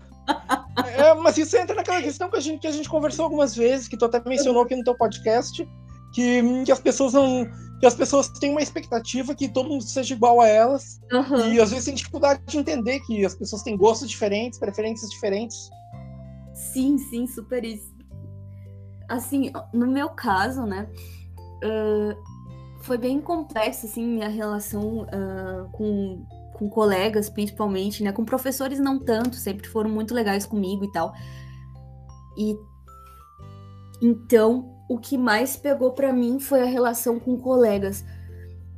[1.01, 3.87] é, mas isso entra naquela questão que a, gente, que a gente conversou algumas vezes,
[3.87, 5.67] que tu até mencionou aqui no teu podcast,
[6.13, 7.47] que, que as pessoas não.
[7.79, 10.99] que as pessoas têm uma expectativa que todo mundo seja igual a elas.
[11.11, 11.53] Uhum.
[11.53, 15.69] E às vezes tem dificuldade de entender que as pessoas têm gostos diferentes, preferências diferentes.
[16.53, 17.91] Sim, sim, super isso.
[19.07, 20.87] Assim, no meu caso, né,
[21.63, 22.30] uh,
[22.81, 28.99] foi bem complexo, assim, minha relação uh, com, com colegas, principalmente, né, com professores não
[28.99, 31.13] tanto, sempre foram muito legais comigo e tal.
[32.37, 32.55] E
[34.01, 38.03] então, o que mais pegou para mim foi a relação com colegas,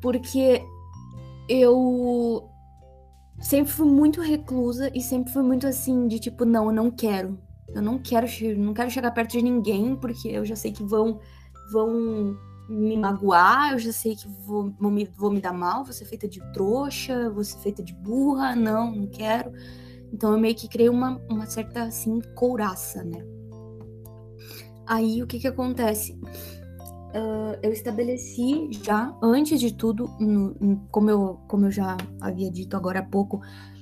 [0.01, 0.61] porque
[1.47, 2.49] eu
[3.39, 7.39] sempre fui muito reclusa e sempre fui muito assim de tipo, não, eu não quero,
[7.73, 11.19] eu não quero, não quero chegar perto de ninguém, porque eu já sei que vão,
[11.71, 12.37] vão
[12.69, 16.05] me magoar, eu já sei que vou, vou, me, vou me dar mal, vou ser
[16.05, 19.51] feita de trouxa, vou ser feita de burra, não, não quero.
[20.11, 23.23] Então eu meio que criei uma, uma certa, assim, couraça, né?
[24.85, 26.13] Aí o que que acontece?
[26.13, 32.49] Uh, eu estabeleci já, antes de tudo, no, no, como, eu, como eu já havia
[32.51, 33.41] dito agora há pouco,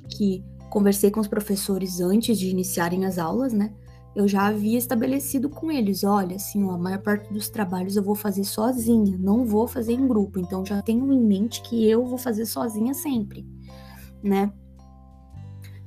[0.09, 3.73] que conversei com os professores antes de iniciarem as aulas, né?
[4.13, 8.03] Eu já havia estabelecido com eles, olha, assim, ó, a maior parte dos trabalhos eu
[8.03, 10.39] vou fazer sozinha, não vou fazer em grupo.
[10.39, 13.47] Então já tenho em mente que eu vou fazer sozinha sempre,
[14.21, 14.51] né?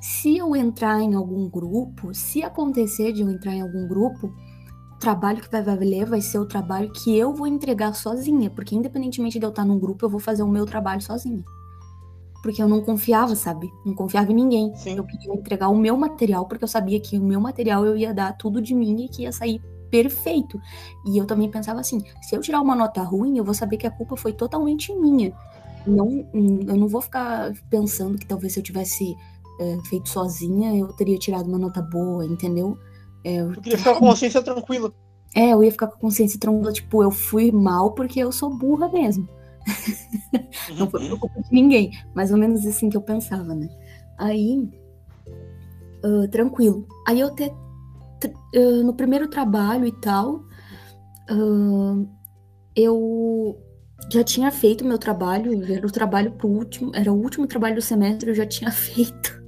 [0.00, 4.32] Se eu entrar em algum grupo, se acontecer de eu entrar em algum grupo,
[4.94, 8.74] o trabalho que vai valer vai ser o trabalho que eu vou entregar sozinha, porque
[8.74, 11.44] independentemente de eu estar num grupo, eu vou fazer o meu trabalho sozinha
[12.44, 13.72] porque eu não confiava, sabe?
[13.86, 14.76] Não confiava em ninguém.
[14.76, 14.98] Sim.
[14.98, 18.12] Eu queria entregar o meu material, porque eu sabia que o meu material eu ia
[18.12, 20.60] dar tudo de mim e que ia sair perfeito.
[21.06, 23.86] E eu também pensava assim: se eu tirar uma nota ruim, eu vou saber que
[23.86, 25.32] a culpa foi totalmente minha.
[25.86, 29.16] Não, eu não vou ficar pensando que talvez se eu tivesse
[29.58, 32.76] é, feito sozinha, eu teria tirado uma nota boa, entendeu?
[33.24, 34.92] É, eu queria ficar com a consciência tranquila.
[35.34, 38.50] É, eu ia ficar com a consciência tranquila, tipo, eu fui mal porque eu sou
[38.50, 39.26] burra mesmo.
[40.78, 41.92] não foi por culpa de ninguém.
[42.14, 43.68] Mais ou menos assim que eu pensava, né?
[44.18, 44.68] Aí,
[46.04, 46.86] uh, tranquilo.
[47.06, 50.44] Aí eu até, uh, no primeiro trabalho e tal,
[51.30, 52.08] uh,
[52.76, 53.58] eu
[54.12, 57.82] já tinha feito meu trabalho, era o trabalho pro último, era o último trabalho do
[57.82, 59.42] semestre, eu já tinha feito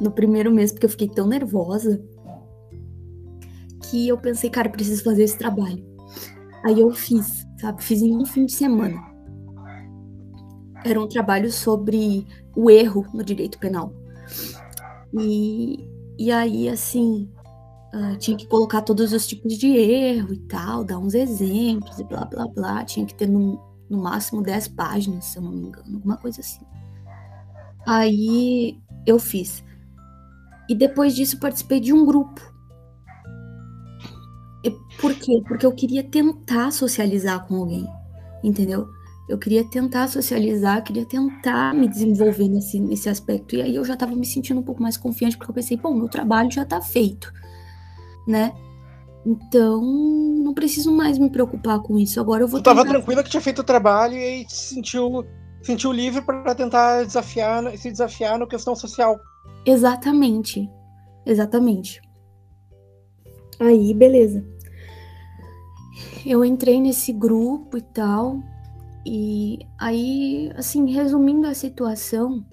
[0.00, 2.02] no primeiro mês, porque eu fiquei tão nervosa
[3.88, 5.84] que eu pensei, cara, preciso fazer esse trabalho.
[6.64, 7.82] Aí eu fiz, sabe?
[7.82, 9.11] Fiz em um fim de semana.
[10.84, 13.92] Era um trabalho sobre o erro no direito penal.
[15.18, 17.30] E, e aí, assim,
[17.94, 22.04] uh, tinha que colocar todos os tipos de erro e tal, dar uns exemplos e
[22.04, 22.84] blá, blá, blá.
[22.84, 26.40] Tinha que ter no, no máximo 10 páginas, se eu não me engano, alguma coisa
[26.40, 26.64] assim.
[27.86, 29.64] Aí eu fiz.
[30.68, 32.52] E depois disso participei de um grupo
[35.00, 35.42] por quê?
[35.46, 37.86] Porque eu queria tentar socializar com alguém,
[38.42, 38.88] entendeu?
[39.28, 43.54] Eu queria tentar socializar, queria tentar me desenvolver nesse, nesse aspecto.
[43.54, 45.94] E aí eu já tava me sentindo um pouco mais confiante, porque eu pensei, bom,
[45.94, 47.32] meu trabalho já tá feito,
[48.26, 48.52] né?
[49.24, 52.20] Então, não preciso mais me preocupar com isso.
[52.20, 52.60] Agora eu vou.
[52.60, 55.24] Tu tava tranquila que tinha feito o trabalho e aí se sentiu,
[55.62, 59.20] sentiu livre para tentar desafiar, se desafiar na questão social.
[59.64, 60.68] Exatamente.
[61.24, 62.02] Exatamente.
[63.60, 64.44] Aí, beleza
[66.24, 68.40] eu entrei nesse grupo e tal.
[69.04, 72.44] E aí, assim, resumindo a situação,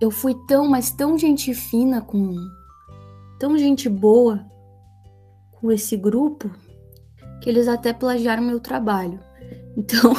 [0.00, 2.34] eu fui tão, mas tão gente fina com.
[3.38, 4.44] tão gente boa
[5.52, 6.50] com esse grupo,
[7.40, 9.20] que eles até plagiaram meu trabalho.
[9.76, 10.12] Então.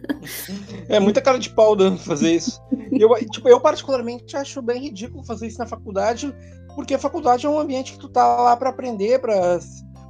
[0.88, 2.60] é muita cara de pau dando fazer isso.
[2.92, 6.34] Eu, tipo, eu particularmente acho bem ridículo fazer isso na faculdade,
[6.74, 9.58] porque a faculdade é um ambiente que tu tá lá para aprender, para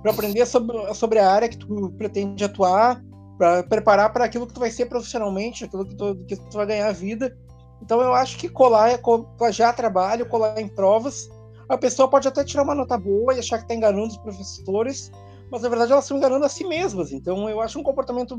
[0.03, 3.03] para aprender sobre, sobre a área que tu pretende atuar,
[3.39, 6.67] para preparar para aquilo que tu vai ser profissionalmente, aquilo que tu, que tu vai
[6.67, 7.35] ganhar vida.
[7.81, 9.01] Então eu acho que colar, é
[9.39, 11.31] plagiar trabalho, colar em provas,
[11.69, 15.13] a pessoa pode até tirar uma nota boa e achar que está enganando os professores,
[15.51, 17.13] mas na verdade elas estão enganando a si mesmas.
[17.13, 18.37] Então eu acho um comportamento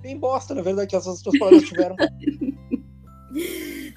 [0.00, 1.96] bem bosta, na verdade, que essas duas colegas tiveram.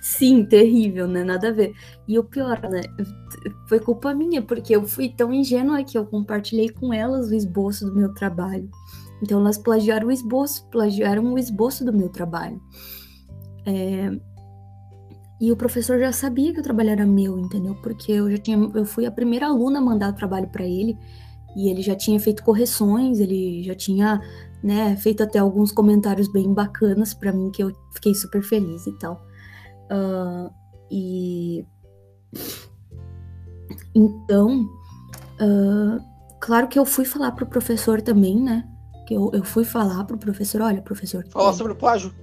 [0.01, 1.23] Sim, terrível, né?
[1.23, 1.73] Nada a ver.
[2.07, 2.81] E o pior, né?
[3.67, 7.85] Foi culpa minha, porque eu fui tão ingênua que eu compartilhei com elas o esboço
[7.85, 8.69] do meu trabalho.
[9.21, 12.61] Então elas plagiaram o esboço, plagiaram o esboço do meu trabalho.
[13.65, 14.11] É...
[15.39, 17.75] E o professor já sabia que o trabalho era meu, entendeu?
[17.75, 20.97] Porque eu já tinha, eu fui a primeira aluna a mandar o trabalho para ele
[21.55, 24.19] e ele já tinha feito correções, ele já tinha,
[24.63, 28.97] né, feito até alguns comentários bem bacanas para mim que eu fiquei super feliz e
[28.97, 29.23] tal.
[29.91, 30.51] Uh,
[30.89, 31.65] e
[33.93, 34.63] então,
[35.41, 36.03] uh,
[36.39, 38.67] claro que eu fui falar pro professor também, né?
[39.07, 41.25] Que eu, eu fui falar pro professor, olha, professor.
[41.29, 42.13] Falar sobre o plágio?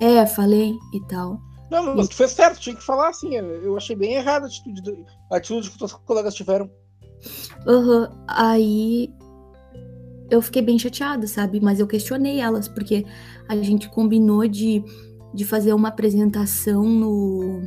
[0.00, 1.40] É, falei e tal.
[1.70, 3.34] Não, mas tu fez certo, tinha que falar assim.
[3.34, 6.70] Eu achei bem errado a atitude, a atitude que os colegas tiveram.
[7.66, 8.06] Uhum.
[8.28, 9.10] Aí
[10.30, 11.60] eu fiquei bem chateada, sabe?
[11.60, 13.06] Mas eu questionei elas, porque
[13.48, 14.84] a gente combinou de
[15.36, 17.60] de fazer uma apresentação no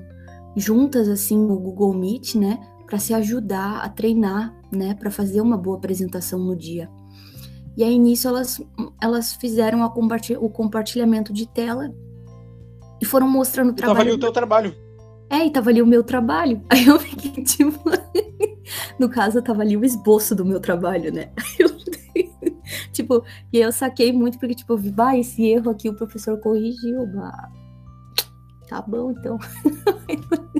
[0.57, 5.55] juntas assim no Google Meet, né, para se ajudar a treinar, né, para fazer uma
[5.55, 6.89] boa apresentação no dia.
[7.79, 8.61] E aí nisso elas
[9.01, 11.95] elas fizeram o compartilhamento de tela
[13.01, 13.99] e foram mostrando o trabalho.
[13.99, 14.75] Tava ali o teu trabalho.
[15.29, 16.61] É, e tava ali o meu trabalho.
[16.69, 17.79] Aí eu fiquei tipo,
[18.99, 21.31] no caso tava ali o esboço do meu trabalho, né?
[21.57, 21.69] Eu...
[22.91, 25.95] tipo, e aí eu saquei muito porque tipo, eu vi, bah, esse erro aqui o
[25.95, 27.49] professor corrigiu, bah
[28.67, 29.39] Tá bom, então.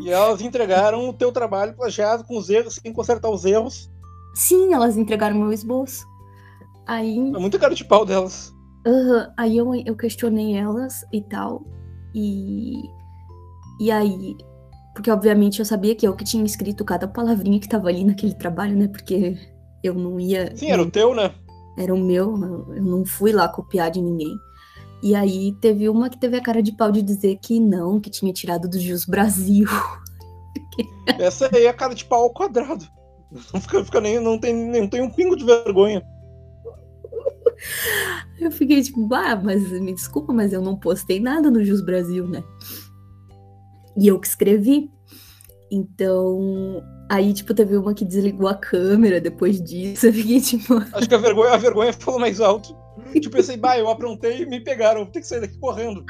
[0.01, 3.91] e elas entregaram o teu trabalho plagiado com os erros, sem consertar os erros.
[4.33, 6.08] Sim, elas entregaram meu esboço.
[6.89, 7.19] Aí.
[7.19, 8.51] É muito cara de pau delas.
[8.87, 9.27] Uhum.
[9.37, 11.63] Aí eu, eu questionei elas e tal.
[12.15, 12.81] E.
[13.79, 14.35] E aí.
[14.95, 18.33] Porque, obviamente, eu sabia que eu que tinha escrito cada palavrinha que tava ali naquele
[18.33, 18.87] trabalho, né?
[18.87, 19.37] Porque
[19.83, 20.55] eu não ia.
[20.57, 21.31] Sim, era o teu, né?
[21.77, 22.33] Era o meu,
[22.73, 24.35] eu não fui lá copiar de ninguém.
[25.03, 28.09] E aí teve uma que teve a cara de pau de dizer que não, que
[28.09, 29.67] tinha tirado do Jus Brasil.
[31.19, 32.85] Essa aí é a cara de pau ao quadrado.
[33.53, 36.03] Não, fica, fica nem, não, tem, não tem um pingo de vergonha.
[38.39, 42.27] Eu fiquei tipo, ah, mas me desculpa, mas eu não postei nada no Jus Brasil,
[42.27, 42.43] né?
[43.97, 44.89] E eu que escrevi.
[45.71, 50.07] Então, aí, tipo, teve uma que desligou a câmera depois disso.
[50.07, 50.75] Eu fiquei tipo.
[50.93, 52.75] Acho que a vergonha, a vergonha falou mais alto.
[53.13, 56.03] Tipo, pensei, bah, eu aprontei e me pegaram, vou ter que sair daqui correndo.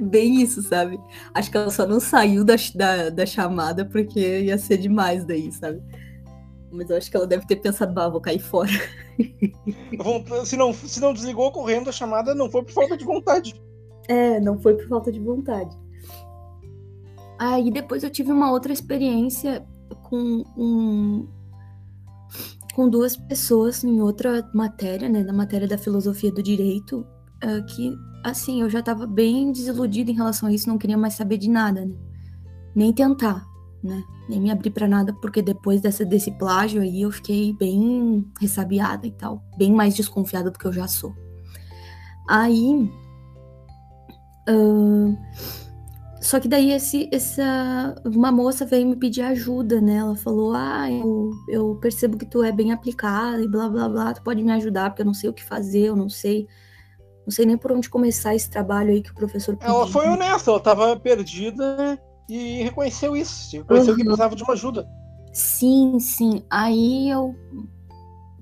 [0.00, 0.98] Bem isso, sabe?
[1.34, 5.52] Acho que ela só não saiu da, da, da, chamada porque ia ser demais daí,
[5.52, 5.80] sabe?
[6.70, 8.70] Mas eu acho que ela deve ter pensado, bah, vou cair fora.
[10.44, 13.60] se, não, se não desligou correndo a chamada, não foi por falta de vontade.
[14.06, 15.76] É, não foi por falta de vontade.
[17.38, 19.64] Aí depois eu tive uma outra experiência
[20.02, 21.28] com um,
[22.74, 27.06] com duas pessoas em outra matéria, né, na matéria da filosofia do direito,
[27.44, 27.92] uh, que
[28.24, 31.48] assim eu já estava bem desiludida em relação a isso, não queria mais saber de
[31.48, 31.94] nada, né?
[32.74, 33.44] nem tentar,
[33.82, 38.26] né, nem me abrir para nada, porque depois dessa, desse plágio aí eu fiquei bem
[38.40, 41.14] ressabiada e tal, bem mais desconfiada do que eu já sou.
[42.28, 42.90] Aí
[44.48, 45.16] uh,
[46.20, 49.96] só que daí esse, essa uma moça veio me pedir ajuda, né?
[49.96, 54.12] Ela falou: "Ah, eu, eu percebo que tu é bem aplicada e blá blá blá,
[54.12, 56.46] tu pode me ajudar porque eu não sei o que fazer, eu não sei
[57.24, 59.74] não sei nem por onde começar esse trabalho aí que o professor pediu.
[59.74, 63.98] Ela foi honesta, ela tava perdida e reconheceu isso, reconheceu uhum.
[63.98, 64.86] que precisava de uma ajuda.
[65.32, 66.42] Sim, sim.
[66.50, 67.34] Aí eu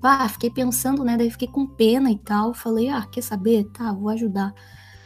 [0.01, 1.17] ah, fiquei pensando, né?
[1.17, 2.53] Daí fiquei com pena e tal.
[2.53, 3.65] Falei, ah, quer saber?
[3.71, 4.53] Tá, vou ajudar.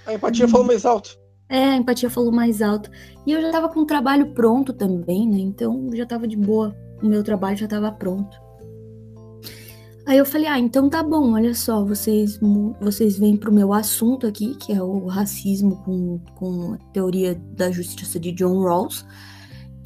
[0.05, 1.17] A empatia falou mais alto.
[1.49, 2.89] É, a empatia falou mais alto.
[3.25, 5.37] E eu já tava com o trabalho pronto também, né?
[5.39, 6.75] Então já tava de boa.
[7.01, 8.39] O meu trabalho já tava pronto.
[10.11, 12.37] Aí eu falei, ah, então tá bom, olha só, vocês,
[12.81, 17.71] vocês vêm pro meu assunto aqui, que é o racismo com, com a teoria da
[17.71, 19.05] justiça de John Rawls.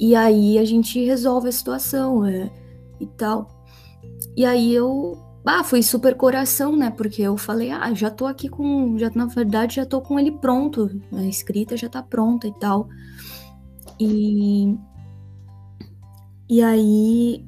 [0.00, 2.50] E aí a gente resolve a situação é,
[2.98, 3.64] e tal.
[4.36, 5.16] E aí eu
[5.46, 6.90] ah, foi super coração, né?
[6.90, 8.98] Porque eu falei, ah, já tô aqui com.
[8.98, 10.90] Já, na verdade, já tô com ele pronto.
[11.12, 12.88] A escrita já tá pronta e tal.
[14.00, 14.76] E.
[16.50, 17.46] E aí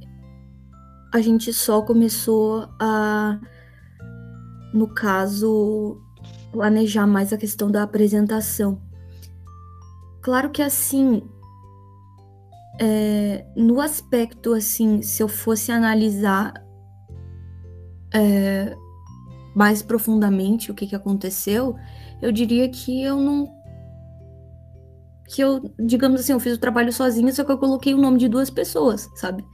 [1.12, 3.38] a gente só começou a,
[4.72, 6.00] no caso,
[6.52, 8.80] planejar mais a questão da apresentação.
[10.20, 11.22] Claro que assim,
[12.80, 16.52] é, no aspecto assim, se eu fosse analisar
[18.14, 18.76] é,
[19.54, 21.76] mais profundamente o que, que aconteceu,
[22.20, 23.56] eu diria que eu não.
[25.26, 28.18] Que eu, digamos assim, eu fiz o trabalho sozinha, só que eu coloquei o nome
[28.18, 29.44] de duas pessoas, sabe?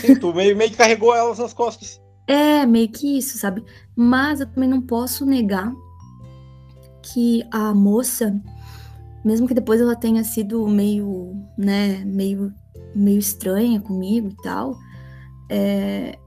[0.00, 2.00] Sim, tu meio, meio que carregou elas nas costas.
[2.28, 3.64] É, meio que isso, sabe?
[3.94, 5.72] Mas eu também não posso negar
[7.00, 8.34] que a moça,
[9.24, 12.52] mesmo que depois ela tenha sido meio, né, meio,
[12.96, 14.76] meio estranha comigo e tal,
[15.48, 16.18] é,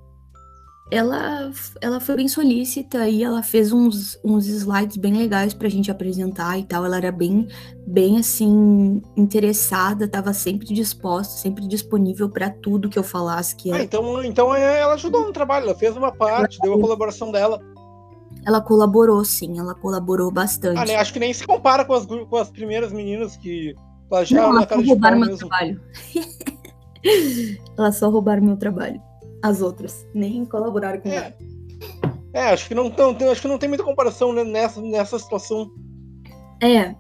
[0.91, 5.91] ela, ela foi bem solícita e ela fez uns, uns slides bem legais pra gente
[5.91, 6.83] apresentar e tal.
[6.83, 7.47] Ela era bem,
[7.85, 13.55] bem assim, interessada, tava sempre disposta, sempre disponível para tudo que eu falasse.
[13.55, 16.79] Que ah, então, então é, ela ajudou no trabalho, ela fez uma parte, ela, deu
[16.79, 17.61] a colaboração dela.
[18.45, 20.79] Ela colaborou, sim, ela colaborou bastante.
[20.79, 23.75] Ah, né, acho que nem se compara com as, com as primeiras meninas que
[24.09, 25.47] plagiaram na cara de roubaram meu mesmo.
[25.47, 25.79] trabalho.
[27.77, 29.08] Elas só roubaram meu trabalho
[29.43, 31.35] as outras, nem colaboraram com é.
[32.33, 35.71] É, acho que não, tão, acho que não tem muita comparação né, nessa, nessa situação.
[36.61, 36.95] É.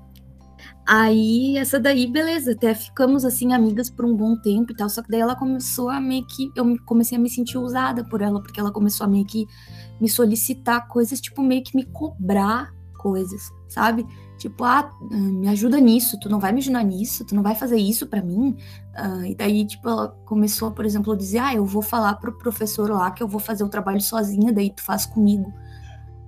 [0.87, 4.89] Aí, essa daí, beleza, até ficamos assim, amigas por um bom tempo e tal.
[4.89, 6.49] Só que daí ela começou a meio que.
[6.55, 9.45] Eu comecei a me sentir usada por ela, porque ela começou a meio que
[10.01, 14.05] me solicitar coisas, tipo, meio que me cobrar coisas, sabe?
[14.39, 17.77] Tipo, ah, me ajuda nisso, tu não vai me ajudar nisso, tu não vai fazer
[17.77, 18.57] isso para mim.
[18.99, 22.37] Uh, e daí, tipo, ela começou, por exemplo, a dizer, ah, eu vou falar pro
[22.37, 25.53] professor lá que eu vou fazer o trabalho sozinha, daí tu faz comigo.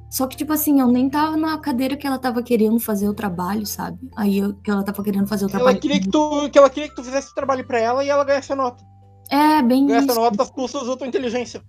[0.10, 3.14] Só que, tipo assim, eu nem tava na cadeira que ela tava querendo fazer o
[3.14, 3.98] trabalho, sabe?
[4.16, 5.72] Aí eu, que ela tava querendo fazer o trabalho.
[5.72, 8.10] Ela queria que, tu, que ela queria que tu fizesse o trabalho para ela e
[8.10, 8.84] ela ganhasse a nota.
[9.30, 10.20] É, bem Ganhasse isso.
[10.20, 11.64] a nota, as custas tua inteligência.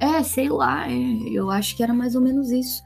[0.00, 0.94] É, sei lá, é,
[1.30, 2.82] eu acho que era mais ou menos isso.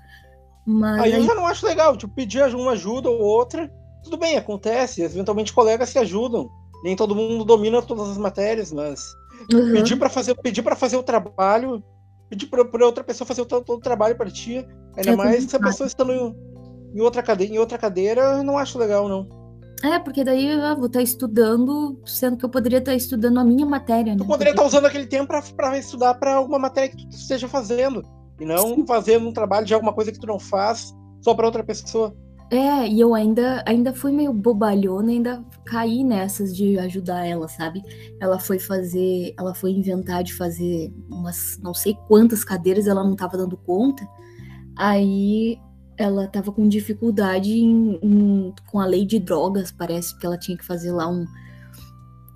[0.66, 3.70] Mas aí, aí eu já não acho legal, tipo, pedir uma ajuda ou outra,
[4.02, 6.50] tudo bem, acontece, eventualmente colegas se ajudam.
[6.84, 9.16] Nem todo mundo domina todas as matérias, mas
[9.50, 9.72] uhum.
[9.72, 11.82] pedir para fazer, pedir para fazer o trabalho,
[12.28, 15.56] pedir para outra pessoa fazer todo, todo o trabalho para ti, ainda é mais se
[15.56, 16.36] a pessoa está no,
[16.94, 19.26] em outra cadeira, em outra cadeira, não acho legal não.
[19.82, 23.66] É, porque daí eu vou estar estudando, sendo que eu poderia estar estudando a minha
[23.66, 24.18] matéria, né?
[24.18, 28.02] Tu poderia estar usando aquele tempo para estudar para alguma matéria que tu esteja fazendo.
[28.40, 31.62] E não fazendo um trabalho de alguma coisa que tu não faz só para outra
[31.64, 32.14] pessoa.
[32.50, 37.82] É, e eu ainda, ainda fui meio bobalhona, ainda caí nessas de ajudar ela, sabe?
[38.20, 43.16] Ela foi fazer, ela foi inventar de fazer umas não sei quantas cadeiras, ela não
[43.16, 44.06] tava dando conta.
[44.76, 45.58] Aí
[45.96, 50.56] ela tava com dificuldade em, em, com a lei de drogas, parece que ela tinha
[50.56, 51.24] que fazer lá um,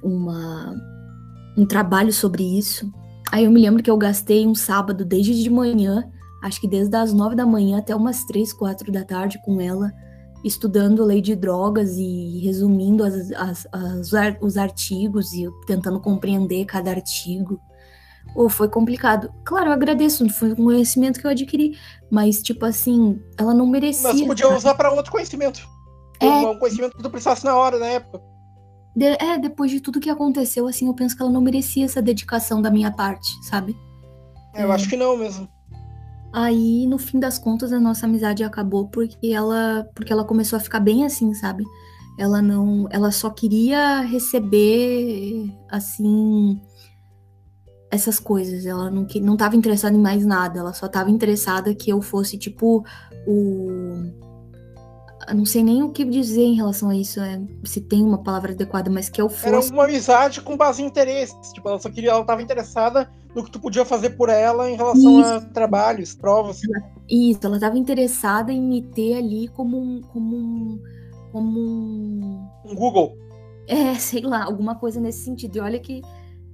[0.03, 0.75] uma,
[1.57, 2.91] um trabalho sobre isso.
[3.31, 6.11] Aí eu me lembro que eu gastei um sábado desde de manhã,
[6.43, 9.93] acho que desde as nove da manhã até umas três, quatro da tarde com ela,
[10.45, 16.91] estudando lei de drogas e resumindo as, as, as, os artigos e tentando compreender cada
[16.91, 17.61] artigo.
[18.35, 19.33] ou foi complicado.
[19.45, 21.77] Claro, eu agradeço, foi um conhecimento que eu adquiri,
[22.11, 24.13] mas tipo assim, ela não merecia.
[24.13, 25.67] Mas podia usar para outro conhecimento.
[26.21, 26.27] É...
[26.27, 28.23] Um conhecimento que tu precisasse na hora, na época.
[28.95, 32.03] De, é, depois de tudo que aconteceu, assim, eu penso que ela não merecia essa
[32.03, 33.77] dedicação da minha parte, sabe?
[34.55, 34.75] É, eu é...
[34.75, 35.49] acho que não mesmo.
[36.33, 40.61] Aí, no fim das contas, a nossa amizade acabou porque ela, porque ela começou a
[40.61, 41.65] ficar bem assim, sabe?
[42.19, 46.61] Ela não, ela só queria receber assim
[47.91, 48.67] essas coisas.
[48.67, 50.59] Ela não não estava interessada em mais nada.
[50.59, 52.85] Ela só estava interessada que eu fosse tipo
[53.27, 54.13] o
[55.35, 58.53] não sei nem o que dizer em relação a isso, é, se tem uma palavra
[58.53, 59.47] adequada, mas que eu fosse.
[59.47, 61.53] Era uma amizade com base em interesses.
[61.53, 64.77] Tipo, ela só queria, ela estava interessada no que tu podia fazer por ela em
[64.77, 65.31] relação isso.
[65.31, 66.61] a trabalhos, provas.
[67.09, 70.01] Isso, ela estava interessada em me ter ali como um.
[70.03, 70.83] como um.
[71.33, 72.49] como um.
[72.65, 73.17] Um Google.
[73.67, 75.57] É, sei lá, alguma coisa nesse sentido.
[75.57, 76.03] E olha que,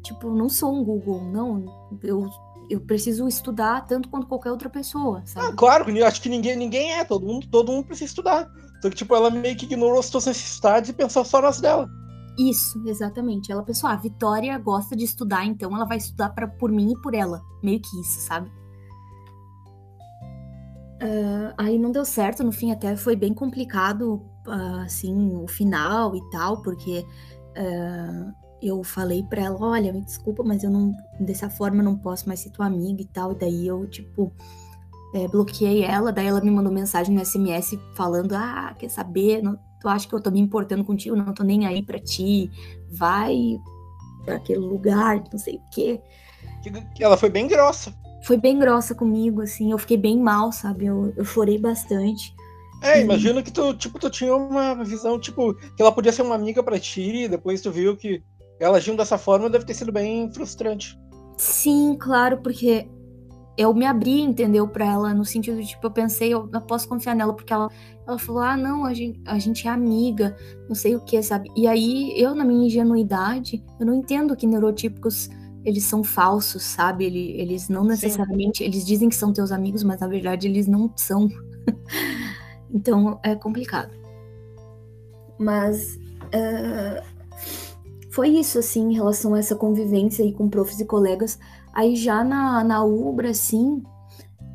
[0.03, 1.65] tipo, não sou um Google, não.
[2.03, 2.29] Eu,
[2.69, 5.47] eu preciso estudar tanto quanto qualquer outra pessoa, sabe?
[5.49, 8.51] Ah, claro, eu acho que ninguém, ninguém é, todo mundo, todo mundo precisa estudar.
[8.85, 11.89] Então, tipo, ela meio que ignorou as suas necessidades e pensou só nas dela.
[12.39, 13.51] Isso, exatamente.
[13.51, 16.93] Ela pensou, ah, a Vitória gosta de estudar, então ela vai estudar pra, por mim
[16.93, 17.41] e por ela.
[17.63, 18.51] Meio que isso, sabe?
[21.03, 26.15] Uh, aí não deu certo, no fim até foi bem complicado, uh, assim, o final
[26.15, 27.07] e tal, porque
[27.57, 32.29] uh, eu falei pra ela, olha, me desculpa, mas eu não, dessa forma não posso
[32.29, 34.31] mais ser tua amiga e tal, e daí eu, tipo,
[35.15, 39.57] é, bloqueei ela, daí ela me mandou mensagem no SMS falando, ah, quer saber, não,
[39.81, 42.51] tu acha que eu tô me importando contigo, não tô nem aí para ti,
[42.91, 43.57] vai
[44.25, 46.01] para aquele lugar, não sei o quê.
[46.99, 47.95] Ela foi bem grossa.
[48.25, 50.87] Foi bem grossa comigo, assim, eu fiquei bem mal, sabe?
[50.87, 52.35] Eu, eu chorei bastante.
[52.83, 56.35] É, imagina que tu, tipo, tu tinha uma visão, tipo, que ela podia ser uma
[56.35, 58.21] amiga para ti, e depois tu viu que
[58.59, 60.99] ela agindo dessa forma deve ter sido bem frustrante.
[61.37, 62.89] Sim, claro, porque
[63.57, 66.89] eu me abri, entendeu, para ela, no sentido de, tipo, eu pensei, eu não posso
[66.89, 67.71] confiar nela, porque ela,
[68.07, 70.37] ela falou, ah, não, a gente, a gente é amiga,
[70.69, 71.49] não sei o que, sabe?
[71.57, 75.29] E aí, eu, na minha ingenuidade, eu não entendo que neurotípicos,
[75.65, 77.05] eles são falsos, sabe?
[77.05, 78.65] Eles, eles não necessariamente, Sim.
[78.65, 81.29] eles dizem que são teus amigos, mas na verdade eles não são.
[82.71, 83.95] então, é complicado.
[85.39, 85.97] Mas,
[86.27, 87.03] uh,
[88.11, 91.39] foi isso, assim, em relação a essa convivência aí com profs e colegas,
[91.75, 93.83] Aí já na, na Ubra, assim,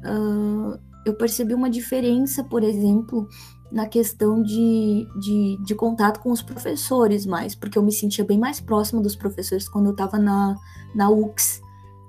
[0.06, 3.28] uh, eu percebi uma diferença, por exemplo,
[3.72, 8.38] na questão de, de, de, contato com os professores mais, porque eu me sentia bem
[8.38, 10.56] mais próxima dos professores quando eu estava na,
[10.96, 11.62] na UX,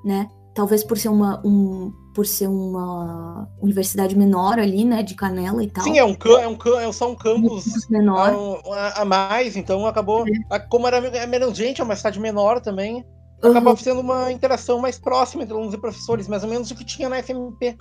[0.05, 0.29] né?
[0.55, 5.69] Talvez por ser uma, um, por ser uma universidade menor ali, né, de Canela e
[5.69, 5.85] tal.
[5.85, 8.63] Sim, é um, é um, é só um campus menor.
[8.73, 10.59] A, a, mais, então acabou, é.
[10.59, 13.07] como era é menos gente, é uma cidade menor também,
[13.43, 13.51] uhum.
[13.51, 16.85] acabava sendo uma interação mais próxima entre alunos e professores, mais ou menos o que
[16.85, 17.77] tinha na FMP.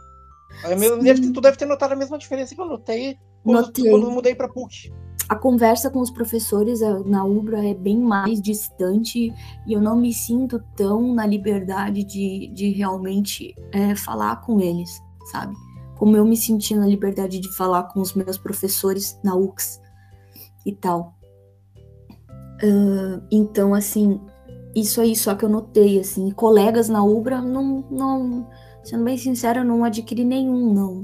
[1.04, 3.90] Deve, tu deve ter notado a mesma diferença que eu notei quando, Notei.
[3.90, 4.92] quando mudei para PUC.
[5.30, 9.32] A conversa com os professores eh, na Ubra é bem mais distante
[9.68, 14.90] e eu não me sinto tão na liberdade de, de realmente é, falar com eles,
[15.32, 15.54] sabe?
[15.98, 19.80] Como eu me senti na liberdade de falar com os meus professores na UX
[20.66, 21.14] e tal.
[22.64, 24.20] Uh, então, assim,
[24.76, 28.48] isso aí só que eu notei, assim, colegas na Ubra, não, não,
[28.84, 31.02] sendo bem sincera, não adquiri nenhum, não.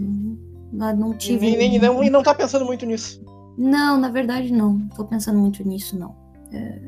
[0.72, 1.48] Não, não tive.
[1.48, 3.24] E, nem, não, e não tá pensando muito nisso.
[3.58, 4.88] Não, na verdade não.
[4.90, 6.16] Tô pensando muito nisso, não.
[6.52, 6.82] É,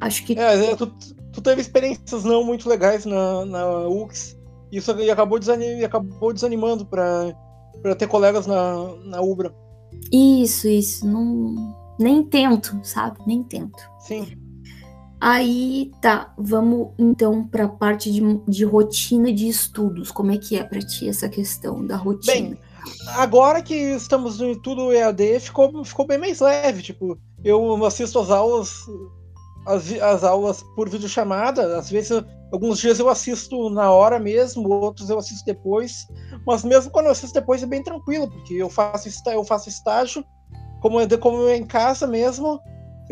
[0.00, 0.38] acho que.
[0.38, 0.86] É, é tu,
[1.32, 4.36] tu, teve experiências não muito legais na, na UX.
[4.70, 7.34] Isso acabou, desanim, acabou desanimando para
[7.96, 9.54] ter colegas na, na Ubra.
[10.10, 11.06] Isso, isso.
[11.06, 11.54] Não,
[11.98, 13.18] nem tento, sabe?
[13.26, 13.82] Nem tento.
[14.00, 14.41] Sim.
[15.22, 20.10] Aí tá, vamos então para a parte de, de rotina de estudos.
[20.10, 22.34] Como é que é para ti essa questão da rotina?
[22.34, 22.58] Bem,
[23.14, 26.82] agora que estamos em tudo EAD, ficou, ficou bem mais leve.
[26.82, 28.74] Tipo, eu assisto as aulas,
[29.64, 31.78] as, as aulas por videochamada.
[31.78, 32.20] Às vezes,
[32.52, 36.04] alguns dias eu assisto na hora mesmo, outros eu assisto depois.
[36.44, 40.24] Mas mesmo quando eu assisto depois é bem tranquilo, porque eu faço, eu faço estágio,
[40.80, 42.60] como, como é em casa mesmo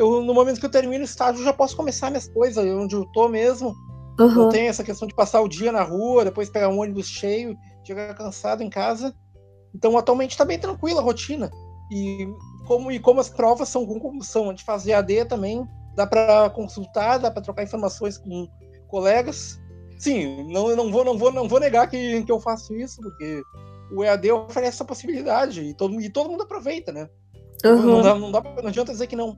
[0.01, 2.95] eu, no momento que eu termino o estágio, eu já posso começar minhas coisas, onde
[2.95, 3.75] eu tô mesmo.
[4.19, 4.43] Uhum.
[4.43, 7.57] Eu tenho essa questão de passar o dia na rua, depois pegar um ônibus cheio,
[7.85, 9.15] chegar cansado em casa.
[9.75, 11.51] Então, atualmente está bem tranquila a rotina.
[11.93, 12.27] E
[12.67, 13.87] como, e como as provas são,
[14.23, 18.49] são de fazer AD também, dá para consultar, dá para trocar informações com
[18.89, 19.61] colegas.
[19.99, 23.43] Sim, não, não, vou, não, vou, não vou negar que, que eu faço isso, porque
[23.93, 27.09] o EAD oferece essa possibilidade e todo, e todo mundo aproveita, né?
[27.65, 27.83] Uhum.
[27.83, 29.37] Não, dá, não, dá, não adianta dizer que não.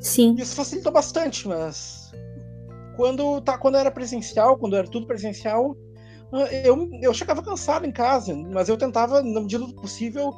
[0.00, 0.34] Sim.
[0.38, 2.12] Isso facilita bastante, mas
[2.96, 5.76] quando, tá, quando era presencial, quando era tudo presencial,
[6.32, 10.34] ah, eu, eu chegava cansado em casa, mas eu tentava, na medida do possível,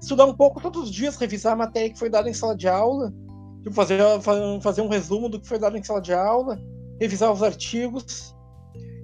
[0.00, 2.68] estudar um pouco todos os dias, revisar a matéria que foi dada em sala de
[2.68, 3.12] aula,
[3.62, 3.98] tipo, fazer,
[4.62, 6.58] fazer um resumo do que foi dado em sala de aula,
[7.00, 8.34] revisar os artigos.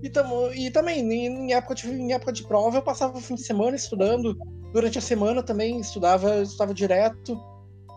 [0.02, 3.42] E, e também, em época, de, em época de prova, eu passava o fim de
[3.42, 4.36] semana estudando.
[4.72, 7.38] Durante a semana também estudava, estudava direto.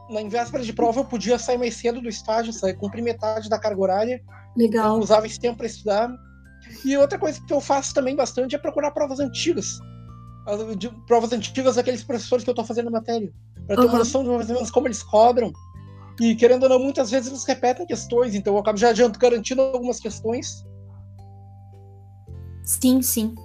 [0.10, 3.60] Na véspera de prova, eu podia sair mais cedo do estágio, sair, cumprir metade da
[3.60, 4.22] carga horária.
[4.56, 4.98] Legal.
[4.98, 6.12] Eu usava esse tempo para estudar.
[6.86, 9.80] E outra coisa que eu faço também bastante é procurar provas antigas.
[10.78, 13.32] De, provas antigas daqueles professores que eu estou fazendo matéria.
[13.66, 13.88] Para ter uhum.
[13.90, 15.52] uma noção de mais ou menos como eles cobram.
[16.20, 19.62] E querendo ou não, muitas vezes eles repetem questões, então eu acabo já adianto garantindo
[19.62, 20.66] algumas questões.
[22.64, 23.36] Sim, sim.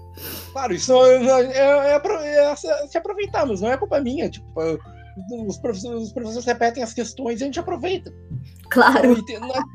[0.52, 4.28] Claro, isso é, é, é, é se aproveitar, mas não é culpa minha.
[4.28, 4.78] Tipo,
[5.46, 8.12] os professores, os professores repetem as questões e a gente aproveita.
[8.70, 9.16] Claro.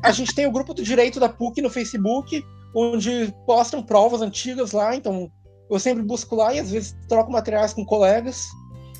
[0.03, 2.43] A gente tem o grupo do direito da PUC no Facebook,
[2.75, 5.31] onde postam provas antigas lá, então
[5.69, 8.47] eu sempre busco lá e às vezes troco materiais com colegas.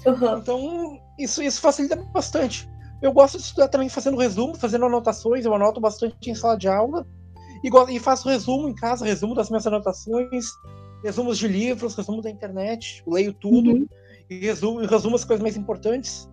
[0.06, 0.38] Uhum.
[0.38, 2.68] Então, isso, isso facilita bastante.
[3.02, 6.68] Eu gosto de estudar também fazendo resumo, fazendo anotações, eu anoto bastante em sala de
[6.68, 7.06] aula.
[7.64, 10.46] E, e faço resumo em casa, resumo das minhas anotações,
[11.04, 13.88] resumos de livros, resumo da internet, leio tudo uhum.
[14.30, 16.30] e resumo, resumo as coisas mais importantes.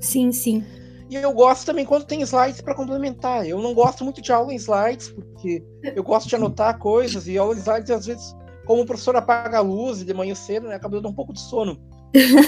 [0.00, 0.64] Sim, sim.
[1.08, 3.46] E eu gosto também quando tem slides para complementar.
[3.46, 5.62] Eu não gosto muito de aula em slides, porque
[5.94, 8.34] eu gosto de anotar coisas, e aula em slides, às vezes,
[8.66, 11.40] como o professor apaga a luz de manhã cedo, né, acaba dando um pouco de
[11.40, 11.80] sono.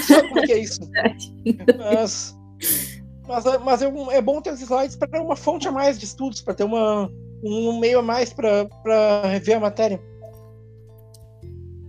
[0.06, 0.80] Sabe como é isso.
[1.78, 2.36] Mas,
[3.26, 6.40] mas, mas é, é bom ter os slides para uma fonte a mais de estudos,
[6.40, 7.08] para ter uma,
[7.44, 8.66] um meio a mais para
[9.24, 10.00] rever a matéria.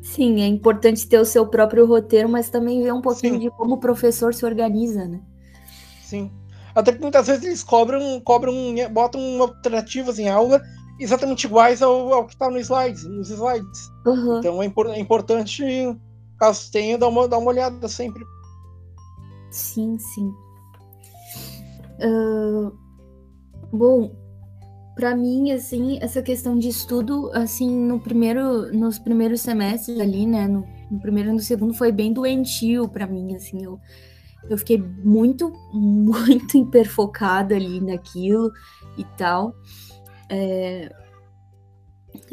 [0.02, 3.40] Sim, é importante ter o seu próprio roteiro, mas também ver um pouquinho Sim.
[3.40, 5.22] de como o professor se organiza, né?
[6.10, 6.32] Sim.
[6.74, 8.54] Até que muitas vezes eles cobram, cobram,
[8.92, 10.60] botam alternativas em aula
[11.00, 13.90] exatamente iguais ao, ao que está no slides, nos slides.
[14.08, 14.40] Uhum.
[14.40, 15.64] Então é, impor, é, importante,
[16.40, 18.24] caso tenha, dar uma, dar uma olhada sempre.
[19.52, 20.34] Sim, sim.
[22.02, 22.72] Uh,
[23.72, 24.16] bom,
[24.96, 30.48] para mim, assim, essa questão de estudo, assim, no primeiro, nos primeiros semestres ali, né,
[30.48, 33.80] no, no primeiro e no segundo, foi bem doentio para mim, assim, eu
[34.50, 38.52] eu fiquei muito, muito hiperfocada ali naquilo
[38.98, 39.54] e tal.
[40.30, 40.94] É,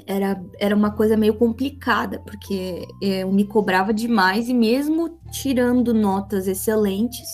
[0.07, 6.47] era, era uma coisa meio complicada, porque eu me cobrava demais e mesmo tirando notas
[6.47, 7.27] excelentes,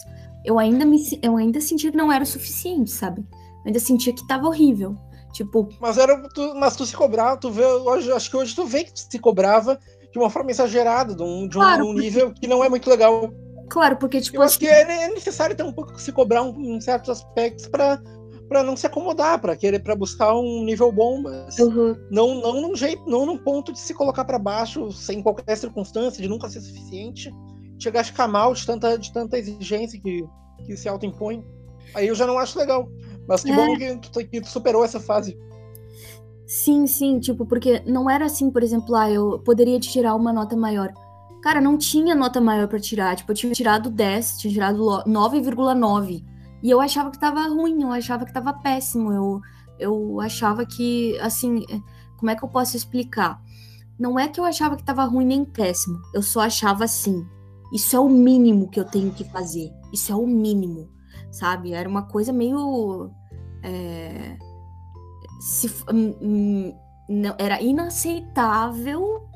[0.44, 3.20] eu ainda, me, eu ainda sentia que não era o suficiente, sabe?
[3.30, 4.96] Eu ainda sentia que tava horrível.
[5.32, 5.68] Tipo.
[5.80, 6.28] Mas era.
[6.28, 7.64] Tu, mas tu se cobrava, tu vê.
[7.64, 9.78] Hoje, acho que hoje tu vê que tu se cobrava
[10.12, 12.88] de uma forma exagerada, de um, de um, claro, um nível que não é muito
[12.88, 13.32] legal.
[13.68, 14.36] Claro, porque, tipo.
[14.36, 17.10] Eu acho que assim é, é necessário ter um pouco se cobrar um, em certos
[17.10, 18.00] aspectos para
[18.48, 21.96] para não se acomodar, para querer para buscar um nível bom, mas uhum.
[22.10, 26.20] não não num jeito, não num ponto de se colocar para baixo sem qualquer circunstância,
[26.20, 27.32] de nunca ser suficiente,
[27.78, 30.22] chegar a ficar mal de tanta de tanta exigência que
[30.66, 31.44] que se autoimpõe.
[31.94, 32.88] Aí eu já não acho legal.
[33.26, 33.56] Mas que é.
[33.56, 35.38] bom que tu, que tu superou essa fase.
[36.46, 40.32] Sim, sim, tipo, porque não era assim, por exemplo, ah, eu poderia te tirar uma
[40.32, 40.92] nota maior.
[41.42, 43.16] Cara, não tinha nota maior para tirar.
[43.16, 46.24] Tipo, eu tinha tirado 10, tinha tirado 9,9.
[46.62, 49.12] E eu achava que tava ruim, eu achava que tava péssimo.
[49.12, 49.40] Eu,
[49.78, 51.64] eu achava que, assim,
[52.16, 53.42] como é que eu posso explicar?
[53.98, 56.00] Não é que eu achava que tava ruim nem péssimo.
[56.14, 57.26] Eu só achava assim.
[57.72, 59.72] Isso é o mínimo que eu tenho que fazer.
[59.92, 60.88] Isso é o mínimo,
[61.32, 61.72] sabe?
[61.72, 63.10] Era uma coisa meio.
[63.64, 64.36] É,
[65.40, 66.74] se, hum, hum,
[67.08, 69.31] não, era inaceitável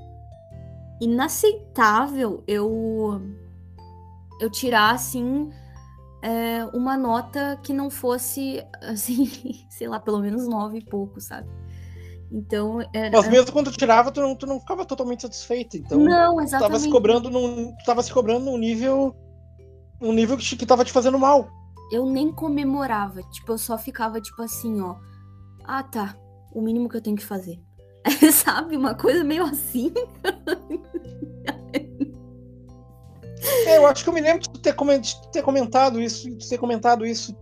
[1.01, 3.20] inaceitável eu
[4.40, 5.51] eu tirar assim
[6.22, 9.30] é, uma nota que não fosse assim,
[9.70, 11.49] sei lá, pelo menos nove e pouco, sabe?
[12.30, 13.16] Então, era...
[13.16, 15.76] Mas mesmo quando tirava, tu não, tu não ficava totalmente satisfeito.
[15.76, 16.51] Então, não, exatamente.
[16.51, 19.14] Tu tava se cobrando num, tava se cobrando num nível
[20.01, 21.49] um nível que, te, que tava te fazendo mal.
[21.90, 24.97] Eu nem comemorava, tipo, eu só ficava tipo assim, ó.
[25.64, 26.16] Ah, tá.
[26.53, 27.61] O mínimo que eu tenho que fazer.
[28.32, 28.76] Sabe?
[28.76, 29.92] Uma coisa meio assim.
[33.66, 34.74] É, eu acho que eu me lembro de ter,
[35.32, 37.36] ter comentado isso, de ter comentado isso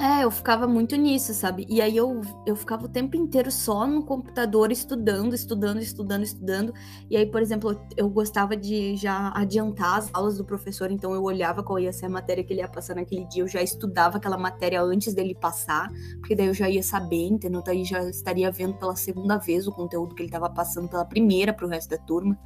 [0.00, 1.66] é, eu ficava muito nisso, sabe?
[1.68, 6.72] E aí eu, eu ficava o tempo inteiro só no computador estudando, estudando, estudando, estudando.
[7.10, 11.22] E aí, por exemplo, eu gostava de já adiantar as aulas do professor, então eu
[11.22, 14.16] olhava qual ia ser a matéria que ele ia passar naquele dia, eu já estudava
[14.16, 17.62] aquela matéria antes dele passar, porque daí eu já ia saber, entendeu?
[17.62, 21.52] Daí já estaria vendo pela segunda vez o conteúdo que ele estava passando pela primeira
[21.52, 22.38] para o resto da turma.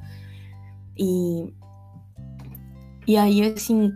[0.97, 1.53] E,
[3.07, 3.91] e aí, assim,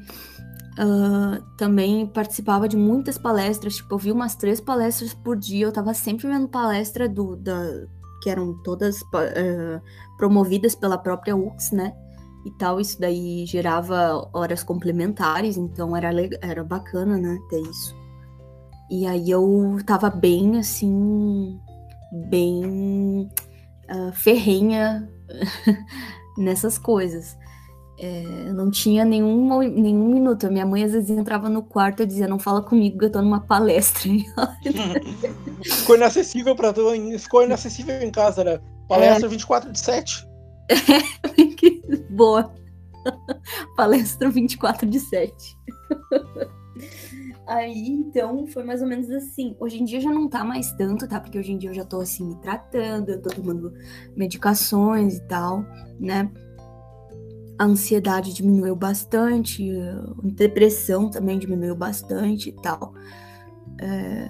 [0.81, 5.73] Uh, também participava de muitas palestras, tipo, eu vi umas três palestras por dia, eu
[5.73, 7.85] tava sempre vendo palestra do, da,
[8.21, 9.81] que eram todas uh,
[10.17, 11.93] promovidas pela própria UX, né?
[12.45, 17.93] E tal, isso daí gerava horas complementares, então era, era bacana, né, ter isso.
[18.89, 21.59] E aí eu tava bem, assim,
[22.29, 23.29] bem
[23.91, 25.07] uh, ferrenha
[26.37, 27.37] nessas coisas.
[28.01, 30.49] É, não tinha nenhum, nenhum minuto.
[30.49, 33.21] Minha mãe às vezes entrava no quarto e dizia: Não fala comigo, que eu tô
[33.21, 34.03] numa palestra.
[35.61, 36.89] ficou inacessível para tu,
[37.19, 38.59] ficou inacessível em casa, né?
[38.87, 39.29] Palestra é.
[39.29, 40.25] 24 de 7.
[42.09, 42.53] Boa.
[43.75, 45.33] Palestra 24 de 7.
[47.47, 49.57] Aí, então, foi mais ou menos assim.
[49.59, 51.19] Hoje em dia já não tá mais tanto, tá?
[51.19, 53.73] Porque hoje em dia eu já tô assim me tratando, eu tô tomando
[54.15, 55.65] medicações e tal,
[55.99, 56.31] né?
[57.59, 62.93] A ansiedade diminuiu bastante, a depressão também diminuiu bastante e tal.
[63.81, 64.29] É,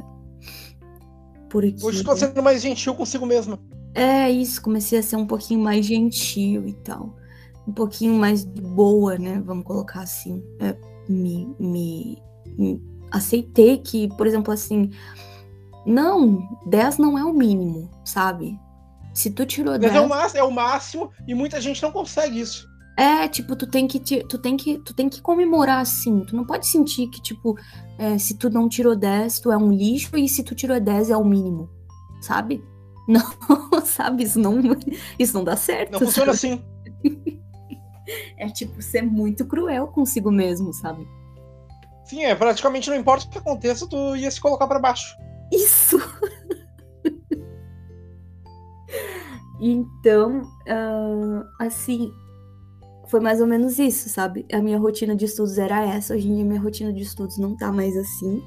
[1.47, 1.85] porque...
[1.85, 3.59] Hoje estou sendo mais gentil consigo mesma.
[3.93, 7.15] É isso, comecei a ser um pouquinho mais gentil e tal.
[7.67, 9.41] Um pouquinho mais boa, né?
[9.45, 10.43] Vamos colocar assim.
[10.59, 10.75] É,
[11.07, 12.17] me, me,
[12.57, 14.89] me aceitei que, por exemplo, assim,
[15.85, 18.59] não, 10 não é o mínimo, sabe?
[19.13, 19.93] Se tu tirou 10.
[19.93, 22.68] É o, máximo, é o máximo e muita gente não consegue isso.
[22.99, 26.25] É, tipo, tu tem que tu tem que tu tem que comemorar assim.
[26.25, 27.57] Tu não pode sentir que tipo,
[27.97, 31.09] é, se tu não tirou 10, tu é um lixo e se tu tirou 10
[31.09, 31.69] é o mínimo.
[32.21, 32.61] Sabe?
[33.09, 33.23] Não,
[33.85, 34.61] sabe, isso não
[35.17, 35.93] isso não dá certo.
[35.93, 36.63] Não funciona assim.
[38.37, 41.07] É tipo ser muito cruel consigo mesmo, sabe?
[42.05, 45.15] Sim, é, praticamente não importa o que aconteça, tu ia se colocar para baixo.
[45.51, 45.99] Isso.
[49.61, 52.11] então, uh, assim,
[53.09, 54.45] foi mais ou menos isso, sabe?
[54.53, 56.13] A minha rotina de estudos era essa.
[56.13, 58.41] Hoje em dia, minha rotina de estudos não tá mais assim.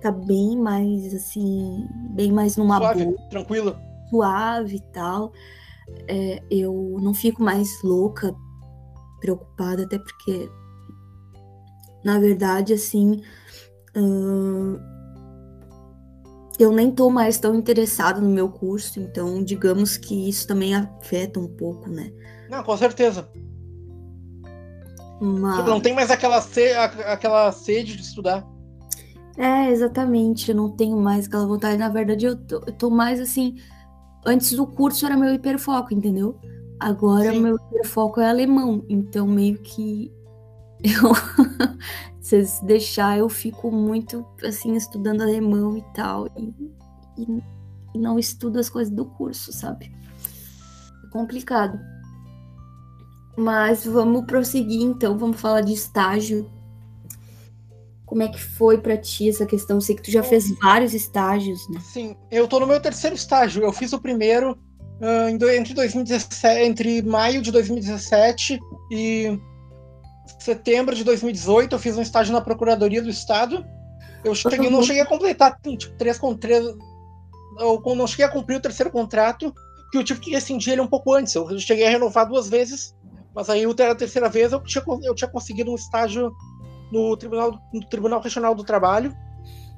[0.00, 3.16] Tá bem mais, assim, bem mais numa Suave, boa.
[3.28, 3.80] tranquila.
[4.10, 5.32] Suave e tal.
[6.08, 8.34] É, eu não fico mais louca,
[9.20, 10.48] preocupada, até porque,
[12.04, 13.22] na verdade, assim.
[16.58, 21.38] Eu nem tô mais tão interessada no meu curso, então digamos que isso também afeta
[21.38, 22.10] um pouco, né?
[22.48, 23.28] Não, com certeza.
[25.20, 25.64] Mas...
[25.64, 28.46] Não tem mais aquela, sede, aquela sede de estudar.
[29.36, 30.50] É, exatamente.
[30.50, 31.76] Eu não tenho mais aquela vontade.
[31.76, 33.56] Na verdade, eu tô, eu tô mais assim.
[34.24, 36.38] Antes do curso era meu hiperfoco, entendeu?
[36.80, 37.40] Agora Sim.
[37.40, 38.84] meu hiperfoco é alemão.
[38.88, 40.12] Então, meio que.
[40.84, 41.12] Eu.
[42.20, 46.26] se deixar, eu fico muito assim, estudando alemão e tal.
[47.16, 47.42] E,
[47.94, 49.92] e não estudo as coisas do curso, sabe?
[51.04, 51.78] É complicado.
[53.36, 56.50] Mas vamos prosseguir então, vamos falar de estágio.
[58.06, 59.80] Como é que foi para ti essa questão?
[59.80, 61.80] Sei que tu já fez vários estágios, né?
[61.80, 63.62] Sim, eu tô no meu terceiro estágio.
[63.62, 68.60] Eu fiz o primeiro uh, entre 2017, entre maio de 2017
[68.90, 69.38] e
[70.38, 71.74] setembro de 2018.
[71.74, 73.66] Eu fiz um estágio na Procuradoria do Estado.
[74.24, 76.64] Eu cheguei, não cheguei a completar tipo, três com três.
[77.58, 79.52] Eu não cheguei a cumprir o terceiro contrato,
[79.90, 81.34] que eu tive que rescindir ele um pouco antes.
[81.34, 82.94] Eu cheguei a renovar duas vezes
[83.36, 86.34] mas aí, a terceira vez, eu tinha, eu tinha conseguido um estágio
[86.90, 89.14] no Tribunal, no Tribunal Regional do Trabalho.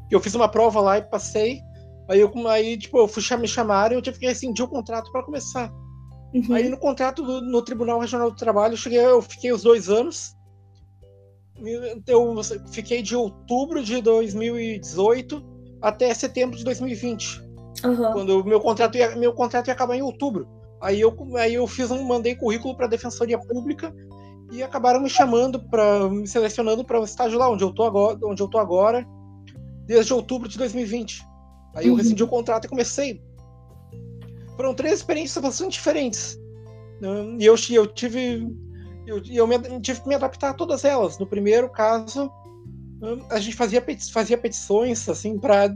[0.08, 1.60] Eu fiz uma prova lá e passei.
[2.08, 5.10] Aí, eu, aí tipo, eu fui me chamar e eu tive que rescindir o contrato
[5.10, 5.72] para começar.
[6.32, 6.54] Uhum.
[6.54, 9.88] Aí, no contrato do, no Tribunal Regional do Trabalho, eu, cheguei, eu fiquei os dois
[9.88, 10.36] anos.
[12.06, 12.40] Eu
[12.70, 15.44] fiquei de outubro de 2018
[15.82, 17.42] até setembro de 2020.
[17.84, 18.12] Uhum.
[18.12, 20.57] Quando o meu contrato ia, meu contrato ia acabar em outubro.
[20.80, 23.94] Aí eu, aí eu fiz um, mandei currículo para a Defensoria Pública
[24.52, 27.84] e acabaram me chamando para me selecionando para o um estágio lá onde eu tô
[27.84, 29.06] agora, onde eu tô agora,
[29.86, 31.22] desde outubro de 2020.
[31.74, 31.98] Aí eu uhum.
[31.98, 33.22] rescindi o contrato e comecei.
[34.56, 36.38] Foram três experiências bastante diferentes.
[37.00, 37.36] Né?
[37.38, 38.46] E eu, eu tive
[39.08, 41.18] eu, eu me, tive que me adaptar a todas elas.
[41.18, 42.30] No primeiro caso,
[43.02, 45.72] hum, a gente fazia, fazia petições assim para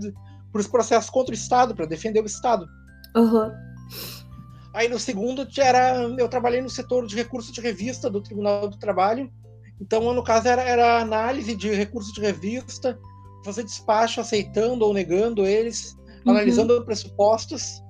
[0.55, 2.67] os processos contra o Estado, para defender o Estado.
[3.17, 3.51] Uhum.
[4.75, 8.79] Aí no segundo era, eu trabalhei no setor de recurso de revista do Tribunal do
[8.79, 9.31] Trabalho.
[9.81, 12.99] Então, no caso, era, era análise de recurso de revista,
[13.45, 15.95] fazer despacho aceitando ou negando eles,
[16.25, 16.33] uhum.
[16.33, 17.83] analisando pressupostos.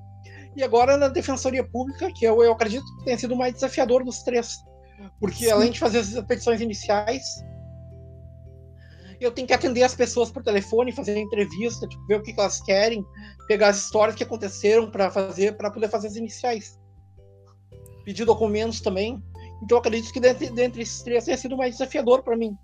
[0.56, 4.04] E agora na Defensoria Pública, que eu, eu acredito que tenha sido o mais desafiador
[4.04, 4.58] dos três.
[5.20, 5.50] Porque Sim.
[5.50, 7.22] além de fazer as petições iniciais,
[9.24, 12.40] eu tenho que atender as pessoas por telefone, fazer entrevista, tipo, ver o que, que
[12.40, 13.04] elas querem,
[13.46, 16.78] pegar as histórias que aconteceram para fazer, para poder fazer as iniciais.
[18.04, 19.22] Pedir documentos também.
[19.62, 22.56] Então eu acredito que dentre, dentre esses três tenha sido mais desafiador para mim.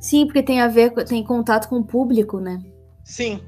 [0.00, 2.58] Sim, porque tem a ver, tem contato com o público, né?
[3.04, 3.40] Sim.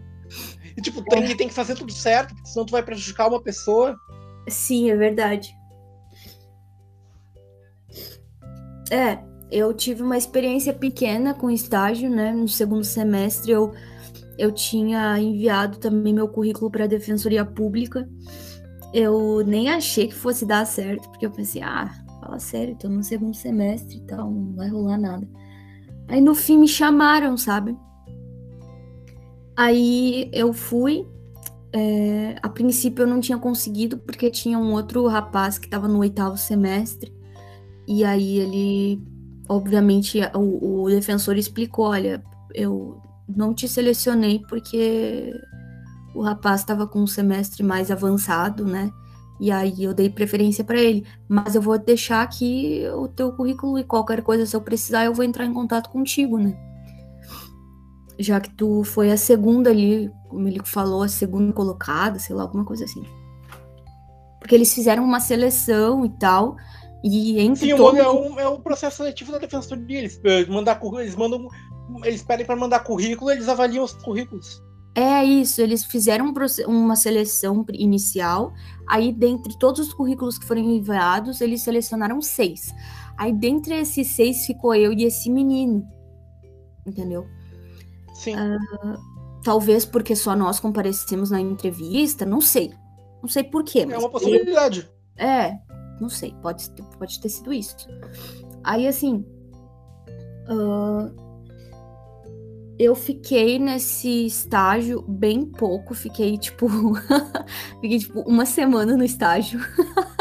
[0.76, 1.36] E tipo, tem, é.
[1.36, 3.96] tem que fazer tudo certo, porque senão tu vai prejudicar uma pessoa.
[4.48, 5.54] Sim, é verdade.
[8.90, 9.18] É,
[9.54, 12.32] eu tive uma experiência pequena com estágio, né?
[12.32, 13.72] No segundo semestre eu,
[14.36, 18.08] eu tinha enviado também meu currículo para a Defensoria Pública.
[18.92, 21.88] Eu nem achei que fosse dar certo, porque eu pensei, ah,
[22.20, 25.28] fala sério, tô no segundo semestre e tal, não vai rolar nada.
[26.08, 27.76] Aí no fim me chamaram, sabe?
[29.56, 31.06] Aí eu fui.
[31.72, 36.00] É, a princípio eu não tinha conseguido, porque tinha um outro rapaz que estava no
[36.00, 37.14] oitavo semestre.
[37.86, 39.13] E aí ele,
[39.48, 42.22] obviamente, o, o defensor explicou: olha,
[42.54, 45.32] eu não te selecionei porque
[46.14, 48.90] o rapaz estava com um semestre mais avançado, né?
[49.40, 51.04] E aí eu dei preferência para ele.
[51.28, 55.14] Mas eu vou deixar aqui o teu currículo e qualquer coisa, se eu precisar, eu
[55.14, 56.56] vou entrar em contato contigo, né?
[58.18, 62.42] Já que tu foi a segunda ali, como ele falou, a segunda colocada, sei lá,
[62.42, 63.02] alguma coisa assim.
[64.38, 66.56] Porque eles fizeram uma seleção e tal.
[67.06, 67.98] E entre Sim, todo...
[67.98, 69.98] é, um, é um processo seletivo da defensoria.
[69.98, 71.46] Eles, eh, mandar, eles mandam.
[72.02, 74.62] Eles pedem para mandar currículo, eles avaliam os currículos.
[74.96, 76.32] É isso, eles fizeram
[76.66, 78.52] uma seleção inicial,
[78.88, 82.72] aí dentre todos os currículos que foram enviados, eles selecionaram seis.
[83.18, 85.84] Aí dentre esses seis ficou eu e esse menino,
[86.86, 87.26] entendeu?
[88.14, 88.36] Sim.
[88.36, 92.72] Uh, talvez porque só nós comparecemos na entrevista, não sei.
[93.20, 93.86] Não sei por quê.
[93.90, 94.88] É uma possibilidade.
[95.16, 95.58] É,
[96.00, 97.76] não sei, pode, pode ter sido isso.
[98.62, 99.24] Aí assim.
[100.48, 101.24] Uh,
[102.78, 106.66] eu fiquei nesse estágio bem pouco, fiquei tipo.
[107.80, 109.60] fiquei tipo uma semana no estágio.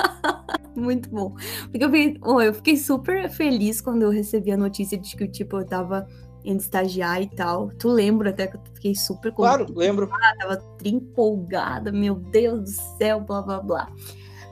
[0.76, 1.36] Muito bom.
[1.72, 5.28] Porque eu fiquei, oh, eu fiquei super feliz quando eu recebi a notícia de que
[5.28, 6.08] tipo, eu tava
[6.44, 7.70] indo estagiar e tal.
[7.70, 10.08] Tu lembra até que eu fiquei super Claro, lembro.
[10.08, 13.92] Tava empolgada, meu Deus do céu, blá blá blá.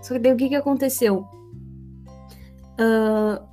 [0.01, 1.25] Só que daí o que que aconteceu?
[2.79, 3.51] Uh,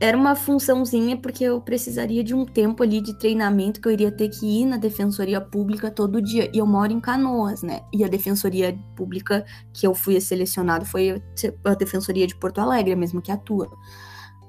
[0.00, 4.10] era uma funçãozinha porque eu precisaria de um tempo ali de treinamento que eu iria
[4.10, 6.50] ter que ir na defensoria pública todo dia.
[6.54, 7.82] E eu moro em Canoas, né?
[7.92, 9.44] E a defensoria pública
[9.74, 11.22] que eu fui selecionado foi
[11.64, 13.70] a defensoria de Porto Alegre, mesmo que atua.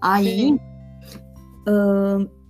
[0.01, 0.57] Aí.
[1.67, 2.40] Uh,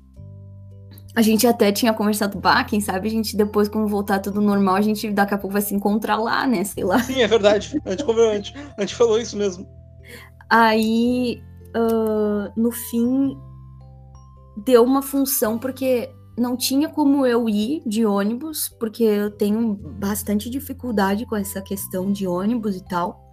[1.16, 4.76] a gente até tinha conversado, bah, quem sabe a gente depois, quando voltar tudo normal,
[4.76, 6.64] a gente daqui a pouco vai se encontrar lá, né?
[6.64, 7.00] Sei lá.
[7.00, 7.82] Sim, é verdade.
[7.86, 9.68] A gente, a gente, a gente falou isso mesmo.
[10.50, 11.42] Aí
[11.76, 13.38] uh, no fim,
[14.66, 20.50] deu uma função, porque não tinha como eu ir de ônibus, porque eu tenho bastante
[20.50, 23.31] dificuldade com essa questão de ônibus e tal.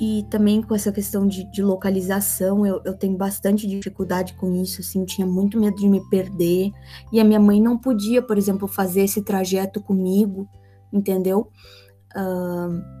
[0.00, 4.80] E também com essa questão de, de localização, eu, eu, tenho bastante dificuldade com isso,
[4.80, 6.70] assim, tinha muito medo de me perder.
[7.12, 10.48] E a minha mãe não podia, por exemplo, fazer esse trajeto comigo,
[10.92, 11.50] entendeu?
[12.16, 12.98] Uh,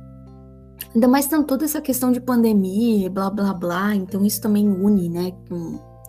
[0.94, 5.08] Ainda mais tem toda essa questão de pandemia, blá blá blá, então isso também une,
[5.08, 5.32] né?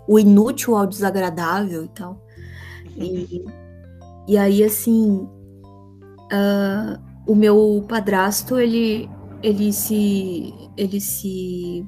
[0.08, 2.26] O inútil ao desagradável e tal.
[2.96, 3.46] E,
[4.28, 5.28] e aí, assim,
[6.32, 9.10] uh, o meu padrasto, ele,
[9.42, 10.54] ele se.
[10.78, 11.86] Ele se.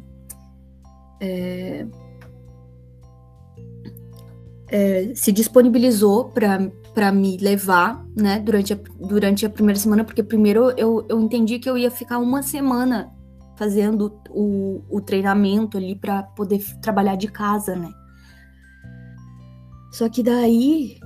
[1.19, 1.85] É,
[4.67, 6.31] é, se disponibilizou
[6.93, 11.59] para me levar, né, durante a, durante a primeira semana, porque primeiro eu, eu entendi
[11.59, 13.11] que eu ia ficar uma semana
[13.57, 17.91] fazendo o, o treinamento ali para poder trabalhar de casa, né.
[19.91, 20.97] Só que daí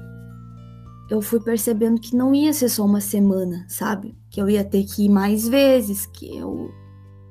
[1.10, 4.18] eu fui percebendo que não ia ser só uma semana, sabe?
[4.30, 6.72] Que eu ia ter que ir mais vezes, que eu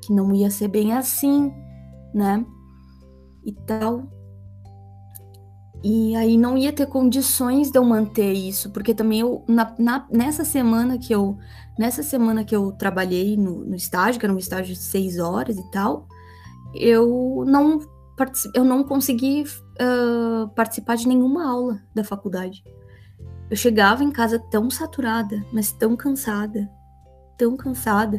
[0.05, 1.53] que não ia ser bem assim,
[2.15, 2.45] né?
[3.45, 4.07] E tal.
[5.83, 10.07] E aí não ia ter condições de eu manter isso, porque também eu, na, na,
[10.11, 11.37] nessa semana que eu
[11.79, 15.59] nessa semana que eu trabalhei no, no, estágio, que era um estágio de seis horas
[15.59, 16.07] e tal,
[16.75, 17.81] eu não
[18.55, 22.63] eu não consegui uh, participar de nenhuma aula da faculdade.
[23.55, 26.69] Eu chegava em casa tão saturada, mas tão cansada,
[27.39, 28.17] tão cansada,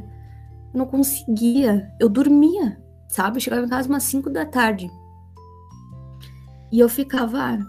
[0.73, 3.35] eu não conseguia, eu dormia, sabe?
[3.35, 4.89] Eu chegava em casa umas cinco da tarde
[6.71, 7.59] e eu ficava, ah,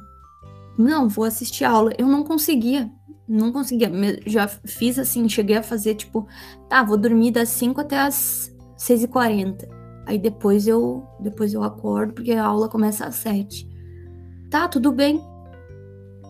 [0.79, 1.93] não, vou assistir aula.
[1.99, 2.89] Eu não conseguia,
[3.27, 3.91] não conseguia.
[4.25, 6.25] Já fiz assim, cheguei a fazer tipo,
[6.69, 9.69] tá, vou dormir das 5 até as 6 e 40
[10.07, 13.69] Aí depois eu, depois eu acordo porque a aula começa às 7.
[14.53, 15.21] Tá, tudo bem.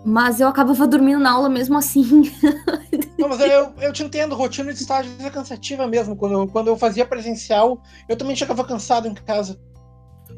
[0.06, 2.30] Mas eu acabava dormindo na aula mesmo assim.
[3.18, 6.14] Não, mas eu, eu te entendo, rotina de estágio é cansativa mesmo.
[6.14, 9.58] Quando eu, quando eu fazia presencial, eu também chegava cansado em casa.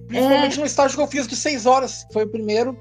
[0.06, 0.60] Principalmente é...
[0.60, 2.74] no estágio que eu fiz de seis horas, foi o primeiro.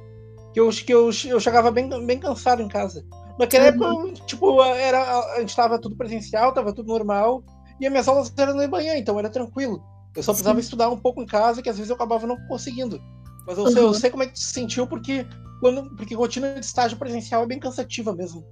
[0.54, 3.06] que eu, que eu, eu chegava bem, bem cansado em casa.
[3.38, 4.08] Naquela uhum.
[4.08, 7.44] época, tipo, era, a gente tava tudo presencial, tava tudo normal,
[7.82, 9.84] e as minhas aulas eram de manhã, então era tranquilo.
[10.16, 10.64] Eu só precisava Sim.
[10.64, 13.00] estudar um pouco em casa, que às vezes eu acabava não conseguindo.
[13.46, 13.72] Mas eu, uhum.
[13.72, 15.26] sei, eu sei como é que tu se sentiu, porque,
[15.60, 18.45] quando, porque rotina de estágio presencial é bem cansativa mesmo.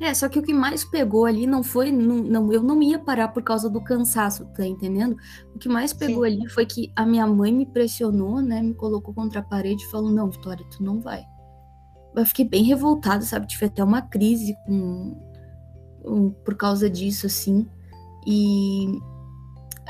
[0.00, 1.92] É, só que o que mais pegou ali não foi.
[1.92, 5.16] Não, não, eu não ia parar por causa do cansaço, tá entendendo?
[5.54, 6.32] O que mais pegou Sim.
[6.32, 8.60] ali foi que a minha mãe me pressionou, né?
[8.60, 11.22] Me colocou contra a parede e falou: Não, Vitória, tu não vai.
[12.16, 13.46] Eu fiquei bem revoltada, sabe?
[13.46, 15.16] Tive até uma crise com,
[16.04, 17.64] um, por causa disso, assim.
[18.26, 18.98] E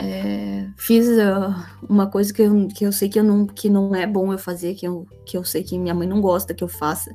[0.00, 1.54] é, fiz uh,
[1.88, 4.38] uma coisa que eu, que eu sei que, eu não, que não é bom eu
[4.38, 7.10] fazer, que eu, que eu sei que minha mãe não gosta que eu faça.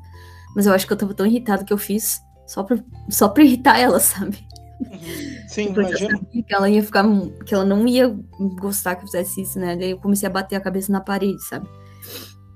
[0.56, 2.78] Mas eu acho que eu tava tão irritada que eu fiz só pra,
[3.10, 4.48] só pra irritar ela, sabe?
[5.48, 6.20] Sim, imagina.
[6.20, 7.04] Que ela ia ficar.
[7.46, 8.16] que ela não ia
[8.60, 9.76] gostar que eu fizesse isso, né?
[9.76, 11.68] Daí eu comecei a bater a cabeça na parede, sabe?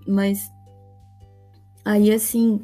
[0.08, 0.52] Mas.
[1.84, 2.64] Aí assim.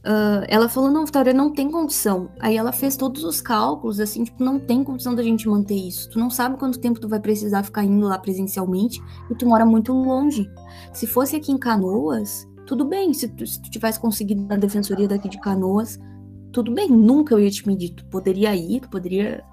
[0.00, 2.30] Uh, ela falou, não, Vitória, não tem condição.
[2.40, 6.08] Aí ela fez todos os cálculos, assim, tipo, não tem condição da gente manter isso.
[6.10, 9.66] Tu não sabe quanto tempo tu vai precisar ficar indo lá presencialmente e tu mora
[9.66, 10.50] muito longe.
[10.92, 13.12] Se fosse aqui em Canoas, tudo bem.
[13.12, 15.98] Se tu, se tu tivesse conseguido na defensoria daqui de Canoas,
[16.50, 17.90] tudo bem, nunca eu ia te medir.
[17.90, 19.44] Tu poderia ir, tu poderia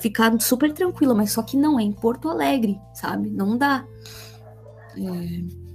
[0.00, 3.30] ficar super tranquila, mas só que não, é em Porto Alegre, sabe?
[3.30, 3.84] Não dá.
[4.96, 5.65] É...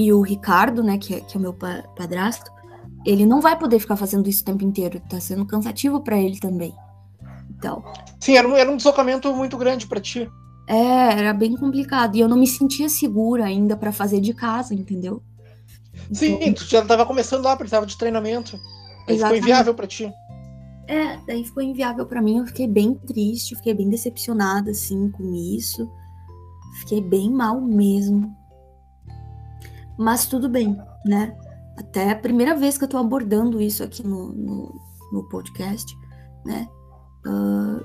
[0.00, 2.50] E o Ricardo, né, que é, que é o meu padrasto,
[3.04, 4.98] ele não vai poder ficar fazendo isso o tempo inteiro.
[5.10, 6.74] Tá sendo cansativo para ele também.
[7.50, 7.84] Então.
[8.18, 10.26] Sim, era um, era um deslocamento muito grande para ti.
[10.66, 12.16] É, era bem complicado.
[12.16, 15.22] E eu não me sentia segura ainda para fazer de casa, entendeu?
[16.10, 18.58] Sim, então, tu já estava começando lá, precisava de treinamento.
[19.06, 20.10] Aí ficou inviável para ti.
[20.88, 22.38] É, daí ficou inviável para mim.
[22.38, 25.86] Eu fiquei bem triste, fiquei bem decepcionada, assim, com isso.
[26.80, 28.39] Fiquei bem mal mesmo.
[30.00, 31.36] Mas tudo bem, né?
[31.76, 34.80] Até a primeira vez que eu tô abordando isso aqui no, no,
[35.12, 35.94] no podcast,
[36.42, 36.66] né?
[37.26, 37.84] Uh,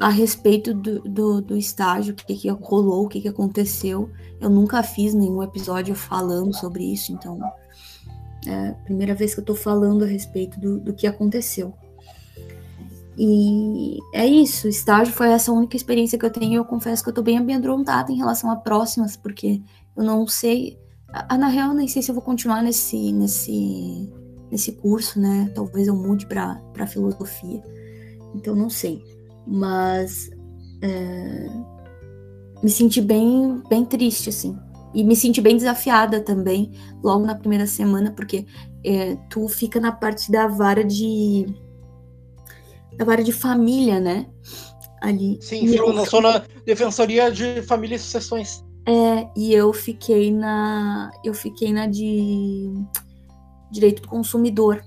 [0.00, 4.10] a respeito do, do, do estágio, o que, que rolou, o que, que aconteceu.
[4.40, 7.38] Eu nunca fiz nenhum episódio falando sobre isso, então
[8.48, 11.72] é a primeira vez que eu tô falando a respeito do, do que aconteceu.
[13.16, 16.54] E é isso, estágio foi essa única experiência que eu tenho.
[16.54, 19.62] Eu confesso que eu tô bem amedrontada em relação a próximas, porque
[19.96, 20.82] eu não sei.
[21.28, 24.10] A, na real, nem sei se eu vou continuar nesse, nesse,
[24.50, 25.50] nesse curso, né?
[25.54, 27.62] Talvez eu mude para filosofia.
[28.34, 29.02] Então, não sei
[29.46, 30.30] mas
[30.82, 31.46] é,
[32.62, 34.56] me senti bem, bem triste, assim.
[34.94, 38.46] E me senti bem desafiada também, logo na primeira semana, porque
[38.84, 41.46] é, tu fica na parte da vara de.
[42.96, 44.26] da vara de família, né?
[45.02, 45.38] Ali.
[45.42, 48.63] Sim, fico na zona Defensoria de Família e Sucessões.
[48.86, 51.10] É, e eu fiquei na.
[51.24, 52.70] Eu fiquei na de
[53.70, 54.84] direito do consumidor.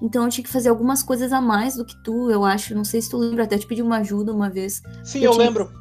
[0.00, 2.74] Então eu tinha que fazer algumas coisas a mais do que tu, eu acho.
[2.74, 4.82] Não sei se tu lembra, até te pedi uma ajuda uma vez.
[5.04, 5.72] Sim, eu, eu lembro.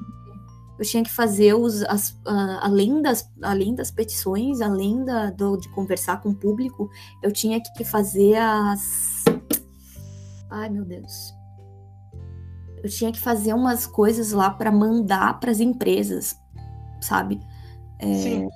[0.80, 1.82] eu tinha que fazer os.
[1.84, 2.18] As,
[2.62, 6.90] além, das, além das petições, além da, do, de conversar com o público,
[7.22, 9.26] eu tinha que fazer as.
[10.50, 11.34] Ai, meu Deus.
[12.84, 16.36] Eu tinha que fazer umas coisas lá para mandar para as empresas,
[17.02, 17.40] sabe?
[18.00, 18.48] É, Sim.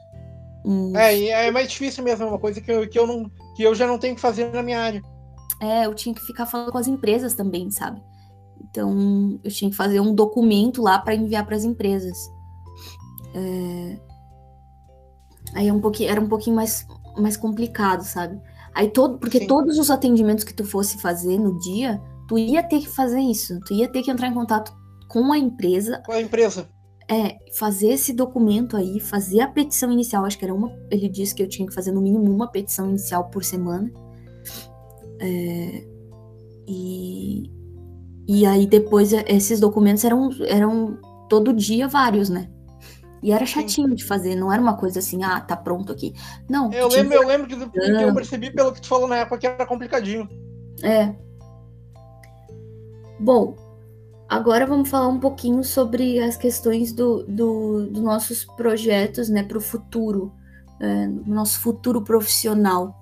[0.66, 0.96] Um...
[0.98, 3.76] É, é mais difícil mesmo, é uma coisa que eu, que, eu não, que eu
[3.76, 5.02] já não tenho que fazer na minha área.
[5.62, 8.02] É, eu tinha que ficar falando com as empresas também, sabe?
[8.62, 12.18] Então, eu tinha que fazer um documento lá para enviar para as empresas.
[13.34, 14.00] É...
[15.54, 16.86] Aí é um pouquinho, era um pouquinho mais,
[17.18, 18.42] mais complicado, sabe?
[18.74, 19.48] Aí todo, porque Sim.
[19.48, 23.60] todos os atendimentos que tu fosse fazer no dia, tu ia ter que fazer isso.
[23.62, 24.74] Tu ia ter que entrar em contato
[25.08, 26.02] com a empresa.
[26.06, 26.68] Com a empresa.
[27.08, 30.26] É, fazer esse documento aí, fazer a petição inicial.
[30.26, 30.72] Acho que era uma.
[30.90, 33.92] Ele disse que eu tinha que fazer no mínimo uma petição inicial por semana.
[35.20, 35.86] É,
[36.68, 37.50] e,
[38.28, 40.98] e aí depois é, esses documentos eram, eram
[41.30, 42.50] todo dia vários, né?
[43.22, 43.96] E era chatinho Sim.
[43.96, 46.14] de fazer, não era uma coisa assim, ah, tá pronto aqui.
[46.48, 46.72] Não.
[46.72, 49.48] Eu lembro, eu lembro que, que eu percebi pelo que tu falou na época que
[49.48, 50.30] era complicadinho.
[50.84, 51.12] É.
[53.20, 53.56] Bom,
[54.30, 59.58] agora vamos falar um pouquinho sobre as questões dos do, do nossos projetos, né, para
[59.58, 60.34] o futuro,
[60.80, 62.96] é, nosso futuro profissional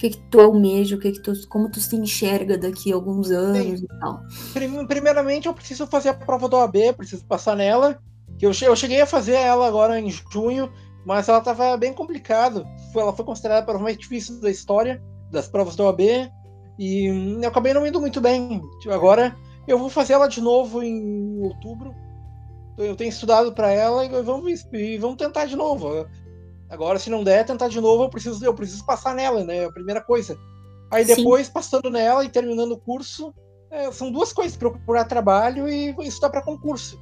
[0.00, 3.30] que, que tu almeja, o que, que tu, como tu se enxerga daqui a alguns
[3.30, 3.84] anos Sim.
[3.84, 4.22] e tal.
[4.88, 7.98] Primeiramente, eu preciso fazer a prova do OAB, preciso passar nela.
[8.40, 10.72] Eu, eu cheguei a fazer ela agora em junho,
[11.04, 12.64] mas ela estava bem complicada.
[12.96, 16.00] Ela foi considerada a mais difícil da história das provas do OAB
[16.78, 18.62] e eu acabei não indo muito bem.
[18.90, 19.36] Agora
[19.66, 21.94] eu vou fazer ela de novo em outubro.
[22.78, 26.06] Eu tenho estudado para ela e vamos, e vamos tentar de novo.
[26.68, 29.58] Agora, se não der, tentar de novo, eu preciso, eu preciso passar nela, né?
[29.58, 30.38] É a primeira coisa.
[30.90, 31.52] Aí depois, Sim.
[31.52, 33.34] passando nela e terminando o curso,
[33.70, 36.98] é, são duas coisas: procurar trabalho e estudar para concurso.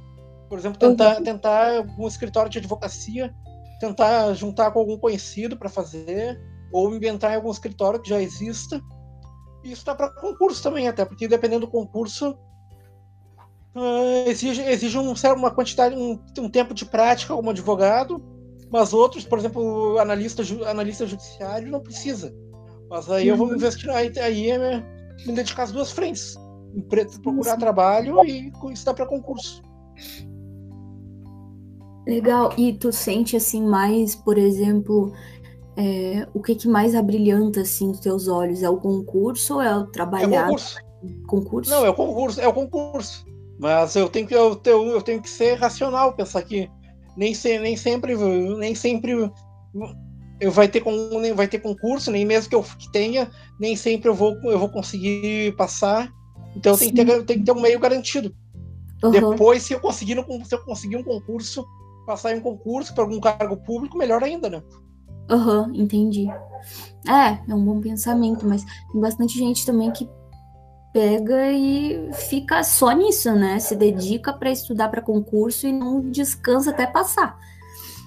[0.49, 1.23] Por exemplo, tentar, uhum.
[1.23, 3.33] tentar um escritório de advocacia,
[3.79, 6.39] tentar juntar com algum conhecido para fazer,
[6.71, 8.81] ou inventar em algum escritório que já exista.
[9.63, 12.35] E estudar para concurso também, até porque dependendo do concurso,
[13.75, 18.23] uh, exige, exige um, uma quantidade, um, um tempo de prática como advogado,
[18.71, 22.33] mas outros, por exemplo, analista, analista judiciário, não precisa.
[22.89, 23.57] Mas aí eu vou me uhum.
[23.57, 24.83] investir, aí, aí é
[25.25, 26.35] me dedicar às duas frentes.
[27.21, 29.61] Procurar trabalho e estudar para concurso.
[32.07, 32.53] Legal.
[32.57, 35.13] E tu sente assim mais, por exemplo,
[35.77, 38.63] é, o que, que mais abrilhanta assim os teus olhos?
[38.63, 40.25] É o concurso ou é o trabalhar?
[40.25, 40.77] É o concurso.
[41.27, 41.71] concurso?
[41.71, 43.28] Não, é o concurso, é o concurso.
[43.59, 46.69] Mas eu tenho que eu, eu, eu tenho que ser racional, pensar que
[47.17, 49.29] nem, se, nem sempre nem sempre
[50.39, 50.81] eu vai ter
[51.21, 53.29] nem vai ter concurso, nem mesmo que eu tenha,
[53.59, 56.09] nem sempre eu vou eu vou conseguir passar.
[56.55, 58.33] Então tem que, ter, tem que ter um meio garantido.
[59.03, 59.11] Uhum.
[59.11, 61.65] Depois, se eu conseguir se eu conseguir um concurso,
[62.05, 64.63] passar em um concurso para algum cargo público, melhor ainda, né?
[65.29, 66.27] Aham, uhum, entendi.
[67.07, 70.07] É, é um bom pensamento, mas tem bastante gente também que
[70.93, 73.59] pega e fica só nisso, né?
[73.59, 77.37] Se dedica para estudar para concurso e não descansa até passar.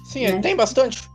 [0.05, 0.41] Sim, né?
[0.41, 1.09] tem bastante.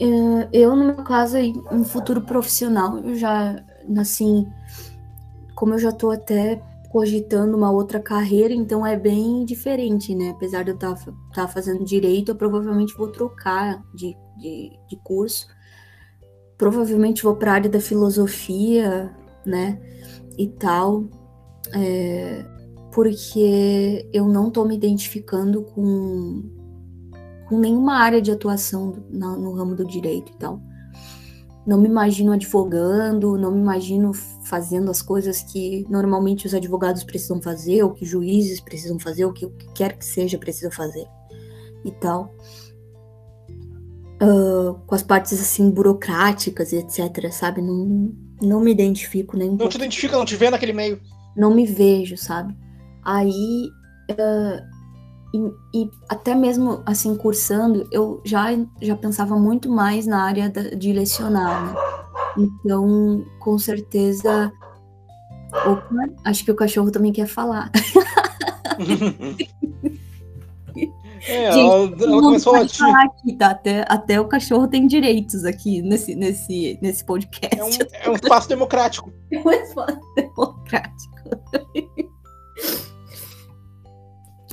[0.00, 1.36] É, eu, no meu caso,
[1.70, 3.64] um futuro profissional, eu já,
[3.96, 4.48] assim,
[5.54, 10.30] como eu já tô até cogitando uma outra carreira, então é bem diferente, né?
[10.30, 14.96] Apesar de eu estar tá, tá fazendo direito, eu provavelmente vou trocar de, de, de
[15.04, 15.46] curso
[16.62, 19.12] provavelmente vou para a área da filosofia,
[19.44, 19.80] né,
[20.38, 21.06] e tal,
[21.74, 22.44] é,
[22.92, 26.44] porque eu não estou me identificando com,
[27.48, 30.62] com nenhuma área de atuação no, no ramo do direito e tal.
[31.66, 34.12] Não me imagino advogando, não me imagino
[34.44, 39.32] fazendo as coisas que normalmente os advogados precisam fazer, ou que juízes precisam fazer, ou
[39.32, 41.08] que o que quer que seja precisa fazer
[41.84, 42.32] e tal
[44.22, 47.60] uh, com as partes assim burocráticas e etc, sabe?
[47.60, 49.50] Não, não me identifico nem.
[49.56, 51.00] Não te identifica, não te vê naquele meio.
[51.36, 52.56] Não me vejo, sabe?
[53.04, 53.68] Aí.
[54.10, 54.82] Uh,
[55.34, 58.48] e, e, até mesmo assim cursando, eu já,
[58.82, 61.80] já pensava muito mais na área da, de lecionar, né?
[62.36, 64.52] Então, com certeza.
[65.66, 65.84] Opa,
[66.24, 67.70] acho que o cachorro também quer falar.
[71.26, 72.84] É, Gente, ela, ela começou a latir.
[72.84, 73.50] Aqui, tá?
[73.50, 77.58] até, até o cachorro tem direitos aqui nesse, nesse, nesse podcast.
[77.58, 79.12] É um, é um espaço democrático.
[79.30, 81.14] É um espaço democrático.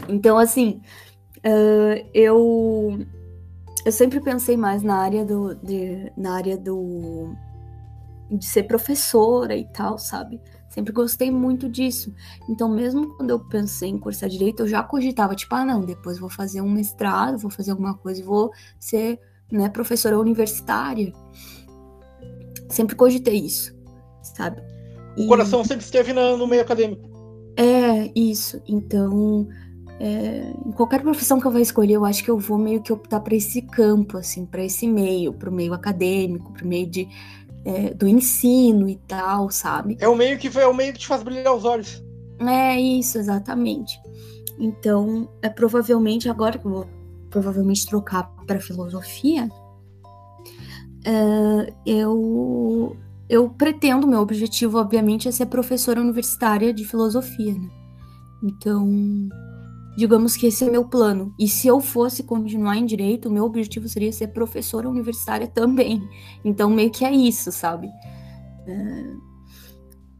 [0.07, 0.81] então, assim,
[1.39, 2.99] uh, eu,
[3.85, 7.35] eu sempre pensei mais na área do, de, na área do
[8.31, 10.39] de ser professora e tal, sabe?
[10.69, 12.13] Sempre gostei muito disso.
[12.47, 16.19] Então, mesmo quando eu pensei em cursar direito, eu já cogitava, tipo, ah, não, depois
[16.19, 19.19] vou fazer um mestrado, vou fazer alguma coisa, vou ser,
[19.51, 21.11] né, professora universitária.
[22.69, 23.75] Sempre cogitei isso,
[24.21, 24.61] sabe?
[25.17, 27.09] O coração sempre esteve no meio acadêmico.
[27.57, 28.61] É, isso.
[28.67, 29.47] Então,
[29.99, 32.93] é, em qualquer profissão que eu vou escolher, eu acho que eu vou meio que
[32.93, 36.87] optar para esse campo, assim, para esse meio, para o meio acadêmico, para o meio
[36.87, 37.09] de
[37.69, 39.95] é, do ensino e tal, sabe?
[39.99, 42.03] É o meio que é o meio que te faz brilhar os olhos.
[42.39, 43.99] É isso, exatamente.
[44.57, 46.87] Então, é provavelmente agora que eu vou
[47.29, 49.47] provavelmente trocar para filosofia,
[51.05, 52.97] é, eu
[53.29, 57.69] eu pretendo, meu objetivo, obviamente, é ser professora universitária de filosofia, né?
[58.41, 58.89] Então,
[59.99, 61.35] digamos que esse é meu plano.
[61.37, 66.01] E se eu fosse continuar em direito, o meu objetivo seria ser professora universitária também.
[66.43, 67.89] Então, meio que é isso, sabe?
[68.65, 69.29] É...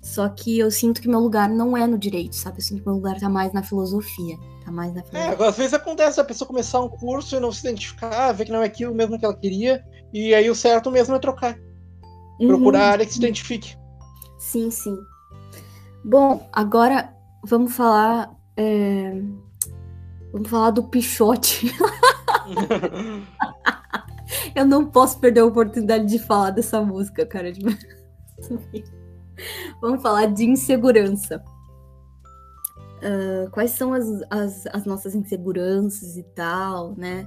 [0.02, 2.58] Só que eu sinto que meu lugar não é no direito, sabe?
[2.58, 4.38] Eu sinto que meu lugar tá mais na filosofia.
[4.66, 5.46] Tá mais na filosofia.
[5.46, 8.52] É, às vezes acontece a pessoa começar um curso e não se identificar, ver que
[8.52, 9.82] não é aquilo mesmo que ela queria,
[10.14, 11.58] e aí o certo mesmo é trocar.
[12.38, 12.48] Uhum.
[12.48, 13.78] Procurar a área que se identifique.
[14.40, 14.98] Sim, sim.
[16.04, 17.14] Bom, agora
[17.46, 18.30] vamos falar.
[18.58, 19.14] É
[20.32, 21.74] Vamos falar do Pichote.
[24.56, 27.52] eu não posso perder a oportunidade de falar dessa música, cara.
[29.82, 31.44] Vamos falar de insegurança.
[33.00, 37.26] Uh, quais são as, as, as, nossas inseguranças e tal, né?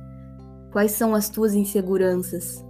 [0.71, 2.63] Quais são as tuas inseguranças?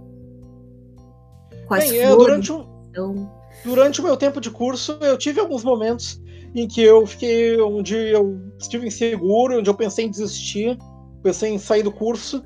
[1.67, 3.29] Quais Bem, eu, durante, um,
[3.65, 6.21] durante o meu tempo de curso, eu tive alguns momentos
[6.55, 10.77] em que eu fiquei, onde eu estive inseguro, onde eu pensei em desistir,
[11.23, 12.43] pensei em sair do curso,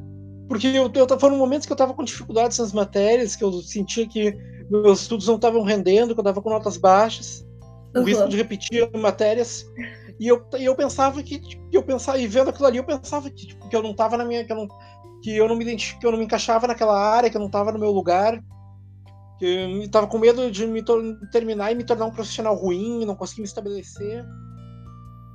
[0.47, 4.07] porque eu, eu foram momentos que eu estava com dificuldades nas matérias, que eu sentia
[4.07, 4.35] que
[4.69, 7.45] meus estudos não estavam rendendo, que eu estava com notas baixas,
[7.93, 8.05] o uhum.
[8.05, 9.65] risco de repetir matérias.
[10.19, 13.29] E eu, e eu pensava que, que eu pensava, e vendo aquilo ali, eu pensava
[13.29, 14.67] que, tipo, que eu não estava na minha, que eu não,
[15.21, 17.71] que eu não me que eu não me encaixava naquela área, que eu não estava
[17.71, 18.41] no meu lugar,
[19.37, 20.83] que eu estava com medo de me
[21.31, 24.25] terminar e me tornar um profissional ruim, não conseguir me estabelecer.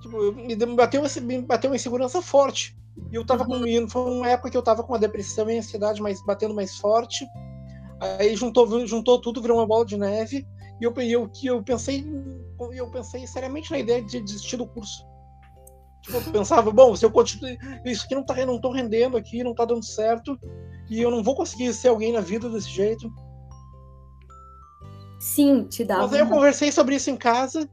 [0.01, 2.77] Tipo, me bateu, me bateu uma insegurança forte.
[3.11, 3.55] E eu tava com.
[3.55, 3.89] Uhum.
[3.89, 7.25] Foi uma época que eu tava com uma depressão e ansiedade mais, batendo mais forte.
[8.01, 10.47] Aí juntou, juntou tudo, virou uma bola de neve.
[10.81, 12.05] E eu, eu, eu pensei.
[12.73, 15.07] Eu pensei seriamente na ideia de desistir do curso.
[16.03, 17.49] Tipo, eu pensava, bom, se eu continuo.
[17.85, 20.39] Isso aqui não tá, não tô rendendo aqui, não tá dando certo.
[20.91, 23.09] E eu não vou conseguir ser alguém na vida desse jeito.
[25.23, 25.99] Sim, te dá.
[25.99, 27.71] Mas aí eu conversei sobre isso em casa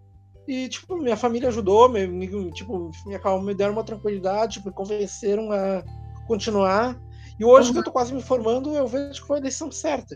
[0.48, 4.68] e, tipo, minha família ajudou, me, me, tipo, me acalmou, me deram uma tranquilidade, tipo,
[4.68, 5.84] me convenceram a
[6.28, 6.96] continuar.
[7.40, 7.74] E hoje uhum.
[7.74, 10.16] que eu tô quase me formando, eu vejo que foi a decisão certa.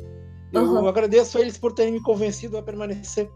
[0.53, 0.87] Eu uhum.
[0.87, 3.27] agradeço a eles por terem me convencido a permanecer.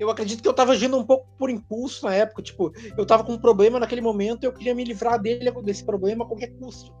[0.00, 3.24] Eu acredito que eu tava agindo um pouco por impulso na época, tipo, eu tava
[3.24, 6.94] com um problema naquele momento, eu queria me livrar dele, desse problema a qualquer custo.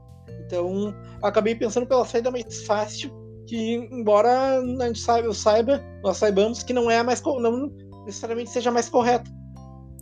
[0.44, 6.62] Então, acabei pensando pela saída mais fácil que embora a gente saiba, saiba, nós saibamos
[6.62, 7.70] que não é mais não
[8.04, 9.30] necessariamente seja mais correta.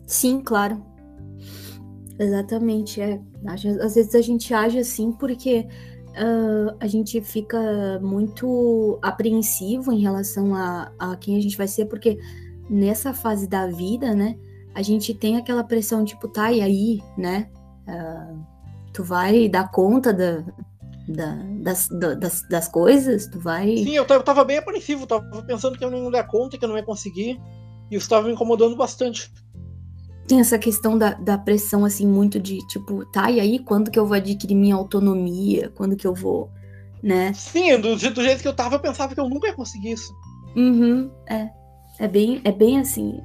[0.06, 0.82] Sim, claro.
[2.18, 3.20] Exatamente, é.
[3.46, 5.66] Às vezes a gente age assim porque
[6.10, 11.86] uh, a gente fica muito apreensivo em relação a, a quem a gente vai ser,
[11.86, 12.18] porque
[12.68, 14.36] nessa fase da vida, né,
[14.74, 17.48] a gente tem aquela pressão tipo, tá, e aí, né?
[17.88, 18.38] Uh,
[18.92, 20.44] tu vai dar conta da,
[21.10, 23.76] da, das, das, das coisas, tu vai.
[23.76, 26.64] Sim, eu, eu tava bem apreensivo, tava pensando que eu não ia dar conta, que
[26.64, 27.40] eu não ia conseguir.
[27.90, 29.32] E isso tava me incomodando bastante.
[30.28, 33.98] Tem essa questão da, da pressão, assim, muito de tipo, tá, e aí quando que
[33.98, 35.72] eu vou adquirir minha autonomia?
[35.74, 36.48] Quando que eu vou,
[37.02, 37.32] né?
[37.32, 40.12] Sim, do, do jeito que eu tava, eu pensava que eu nunca ia conseguir isso.
[40.56, 41.50] Uhum, é.
[41.98, 43.20] É bem, é bem assim.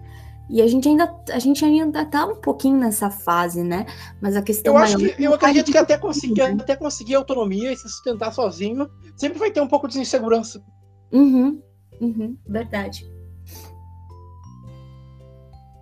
[0.50, 3.86] E a gente ainda a gente ainda tá um pouquinho nessa fase, né?
[4.22, 7.78] Mas a questão Eu acho que eu acredito que até conseguir, até conseguir autonomia e
[7.78, 10.64] se sustentar sozinho, sempre vai ter um pouco de insegurança.
[11.12, 11.62] Uhum.
[12.00, 13.06] Uhum, verdade.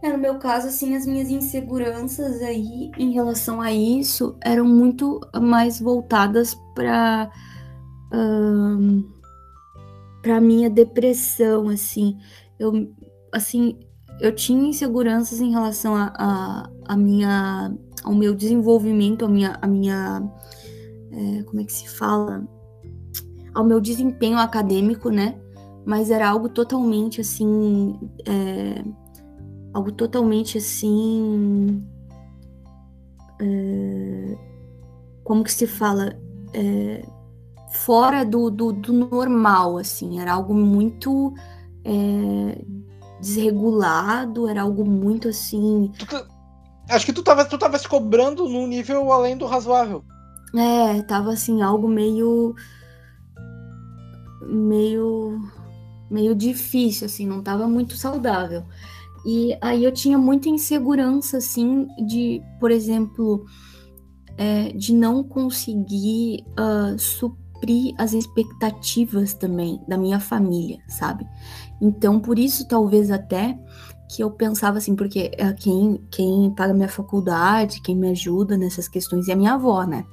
[0.02, 5.22] É, no meu caso, assim, as minhas inseguranças aí em relação a isso eram muito
[5.42, 7.32] mais voltadas para
[8.14, 9.10] um,
[10.22, 12.18] para minha depressão, assim.
[12.60, 12.94] Eu,
[13.32, 13.80] assim,
[14.20, 19.68] eu tinha inseguranças em relação a, a, a minha, ao meu desenvolvimento, a minha, a
[19.68, 20.24] minha
[21.12, 22.48] é, como é que se fala?
[23.54, 25.40] Ao meu desempenho acadêmico, né?
[25.86, 28.84] Mas era algo totalmente assim, é,
[29.74, 31.86] algo totalmente assim,
[33.40, 34.38] é,
[35.24, 36.18] como que se fala?
[36.54, 37.06] É,
[37.72, 41.34] fora do, do, do, normal, assim, era algo muito
[41.84, 42.64] é,
[43.24, 45.92] desregulado, era algo muito assim.
[45.98, 46.06] Tu,
[46.90, 50.04] acho que tu tava, tu tava se cobrando num nível além do razoável.
[50.54, 52.54] É, tava assim, algo meio.
[54.46, 55.40] meio.
[56.12, 58.64] meio difícil, assim, não tava muito saudável.
[59.26, 63.46] E aí eu tinha muita insegurança, assim, de, por exemplo,
[64.38, 71.26] é, de não conseguir uh, suprir as expectativas também da minha família, sabe?
[71.82, 73.58] Então, por isso, talvez até
[74.10, 78.88] que eu pensava assim, porque é quem, quem paga minha faculdade, quem me ajuda nessas
[78.88, 80.06] questões é a minha avó, né?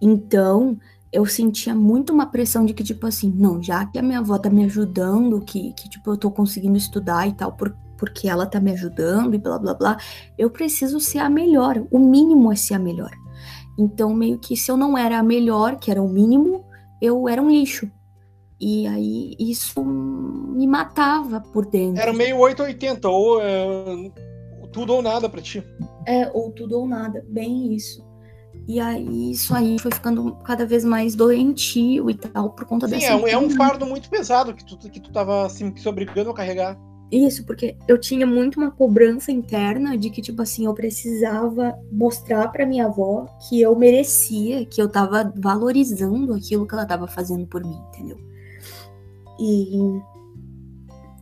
[0.00, 0.78] Então,
[1.12, 4.38] eu sentia muito uma pressão de que, tipo assim, não, já que a minha avó
[4.38, 8.46] tá me ajudando, que, que tipo, eu tô conseguindo estudar e tal, por, porque ela
[8.46, 9.96] tá me ajudando e blá blá blá,
[10.36, 11.86] eu preciso ser a melhor.
[11.90, 13.10] O mínimo é ser a melhor.
[13.78, 16.64] Então, meio que se eu não era a melhor, que era o mínimo,
[17.00, 17.90] eu era um lixo.
[18.60, 22.00] E aí isso me matava por dentro.
[22.00, 24.10] Era meio 880, ou é,
[24.72, 25.62] tudo ou nada para ti.
[26.06, 28.04] É, ou tudo ou nada, bem isso.
[28.66, 32.94] E aí isso aí foi ficando cada vez mais doentio e tal, por conta Sim,
[32.94, 33.12] dessa.
[33.12, 36.30] É um, é um fardo muito pesado que tu, que tu tava assim, se obrigando
[36.30, 36.78] a carregar.
[37.10, 42.48] Isso, porque eu tinha muito uma cobrança interna de que, tipo assim, eu precisava mostrar
[42.48, 47.46] para minha avó que eu merecia, que eu tava valorizando aquilo que ela tava fazendo
[47.46, 48.18] por mim, entendeu?
[49.38, 50.00] E,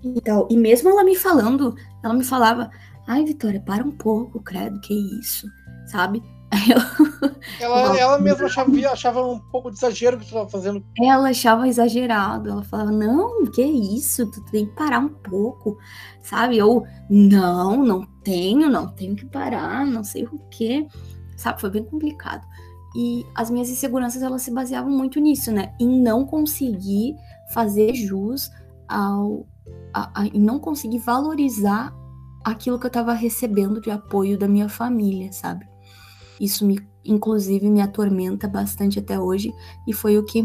[0.02, 0.46] e tal.
[0.50, 2.70] E mesmo ela me falando, ela me falava,
[3.06, 5.46] ai, Vitória, para um pouco, credo, que isso,
[5.86, 6.22] sabe?
[7.60, 10.84] ela, ela mesma achava, achava um pouco de exagero que tu estava fazendo.
[11.00, 12.50] Ela achava exagerado.
[12.50, 14.30] Ela falava, não, que isso?
[14.30, 15.76] Tu tem que parar um pouco,
[16.22, 16.60] sabe?
[16.62, 20.86] Ou, não, não tenho, não tenho que parar, não sei o quê.
[21.36, 21.60] Sabe?
[21.60, 22.46] Foi bem complicado.
[22.96, 25.74] E as minhas inseguranças, elas se baseavam muito nisso, né?
[25.80, 27.16] Em não conseguir
[27.54, 28.50] fazer jus
[28.88, 29.46] ao...
[29.94, 31.94] A, a, em não conseguir valorizar
[32.44, 35.66] aquilo que eu estava recebendo de apoio da minha família, sabe?
[36.38, 39.52] Isso me, inclusive, me atormenta bastante até hoje
[39.86, 40.44] e foi o que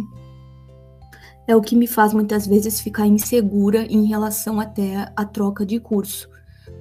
[1.47, 5.79] é o que me faz muitas vezes ficar insegura em relação até a troca de
[5.79, 6.29] curso,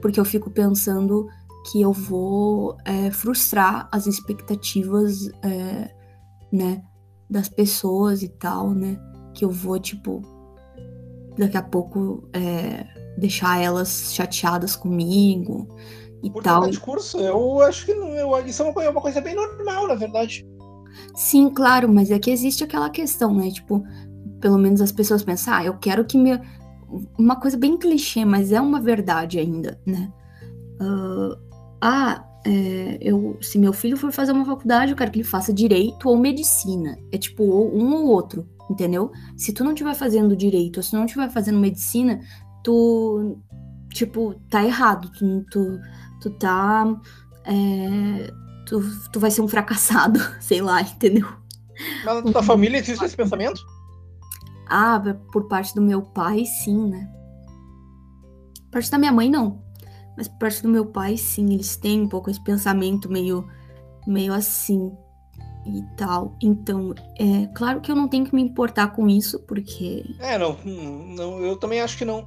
[0.02, 1.26] porque eu fico pensando
[1.70, 5.90] que eu vou é, frustrar as expectativas, é,
[6.52, 6.82] né,
[7.30, 9.00] das pessoas e tal, né,
[9.38, 10.20] que eu vou tipo
[11.38, 12.84] daqui a pouco é,
[13.16, 15.68] deixar elas chateadas comigo
[16.24, 16.68] e Por tal.
[16.68, 19.86] de curso, eu acho que não, eu, isso é uma, é uma coisa bem normal,
[19.86, 20.44] na verdade.
[21.14, 23.48] Sim, claro, mas é que existe aquela questão, né?
[23.48, 23.84] Tipo,
[24.40, 26.40] pelo menos as pessoas pensam, ah, eu quero que meu.
[27.16, 30.12] Uma coisa bem clichê, mas é uma verdade ainda, né?
[30.80, 31.38] Uh,
[31.80, 35.52] ah, é, eu, se meu filho for fazer uma faculdade, eu quero que ele faça
[35.52, 36.98] direito ou medicina.
[37.12, 39.10] É tipo, um ou outro, entendeu?
[39.36, 42.20] Se tu não estiver fazendo direito ou se não estiver fazendo medicina,
[42.62, 43.38] tu,
[43.90, 45.10] tipo, tá errado.
[45.12, 45.80] Tu, tu,
[46.20, 46.86] tu tá.
[47.44, 48.32] É,
[48.66, 48.80] tu,
[49.12, 51.26] tu vai ser um fracassado, sei lá, entendeu?
[52.04, 53.60] Mas na tua família existe esse pensamento?
[54.68, 55.00] Ah,
[55.32, 57.08] por parte do meu pai, sim, né?
[58.64, 59.62] Por parte da minha mãe, não.
[60.16, 63.48] Mas por parte do meu pai, sim, eles têm um pouco esse pensamento meio,
[64.06, 64.92] meio assim
[65.68, 66.36] e tal.
[66.42, 70.04] Então, é claro que eu não tenho que me importar com isso, porque.
[70.18, 72.26] É, não, não eu também acho que não.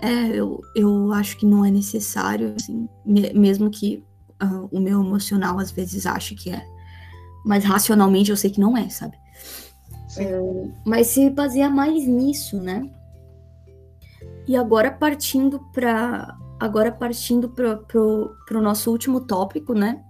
[0.00, 4.04] É, eu, eu acho que não é necessário, assim, mesmo que
[4.42, 6.64] uh, o meu emocional às vezes ache que é.
[7.44, 9.16] Mas racionalmente eu sei que não é, sabe?
[10.18, 10.40] É,
[10.84, 12.90] mas se baseia mais nisso, né?
[14.46, 20.02] E agora partindo para agora partindo para o nosso último tópico, né?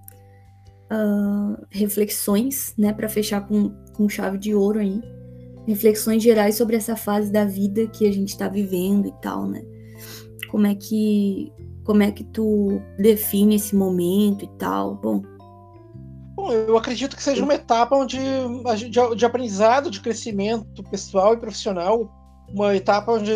[0.93, 2.93] Uh, reflexões, né?
[2.93, 5.01] Para fechar com, com chave de ouro aí.
[5.67, 9.63] Reflexões gerais sobre essa fase da vida que a gente está vivendo e tal, né?
[10.49, 11.53] Como é que
[11.85, 14.97] como é que tu define esse momento e tal?
[14.97, 15.23] Bom,
[16.37, 21.39] Bom, eu acredito que seja uma etapa onde de, de aprendizado, de crescimento pessoal e
[21.39, 22.11] profissional,
[22.53, 23.33] uma etapa onde,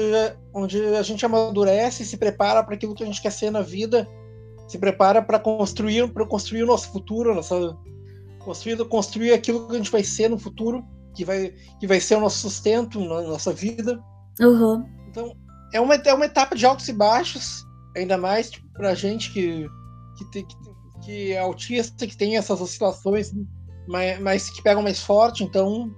[0.54, 4.06] onde a gente amadurece, se prepara para aquilo que a gente quer ser na vida,
[4.70, 7.76] se prepara para construir, para construir o nosso futuro, nossa
[8.38, 10.84] construir, construir aquilo que a gente vai ser no futuro,
[11.14, 14.00] que vai que vai ser o nosso sustento na nossa vida.
[14.40, 14.86] Uhum.
[15.08, 15.34] Então
[15.74, 17.64] é uma é uma etapa de altos e baixos,
[17.96, 19.66] ainda mais tipo, para a gente que
[20.16, 20.56] que, tem, que
[21.02, 23.32] que é autista, que tem essas oscilações,
[23.88, 25.42] mas, mas que pegam mais forte.
[25.42, 25.90] Então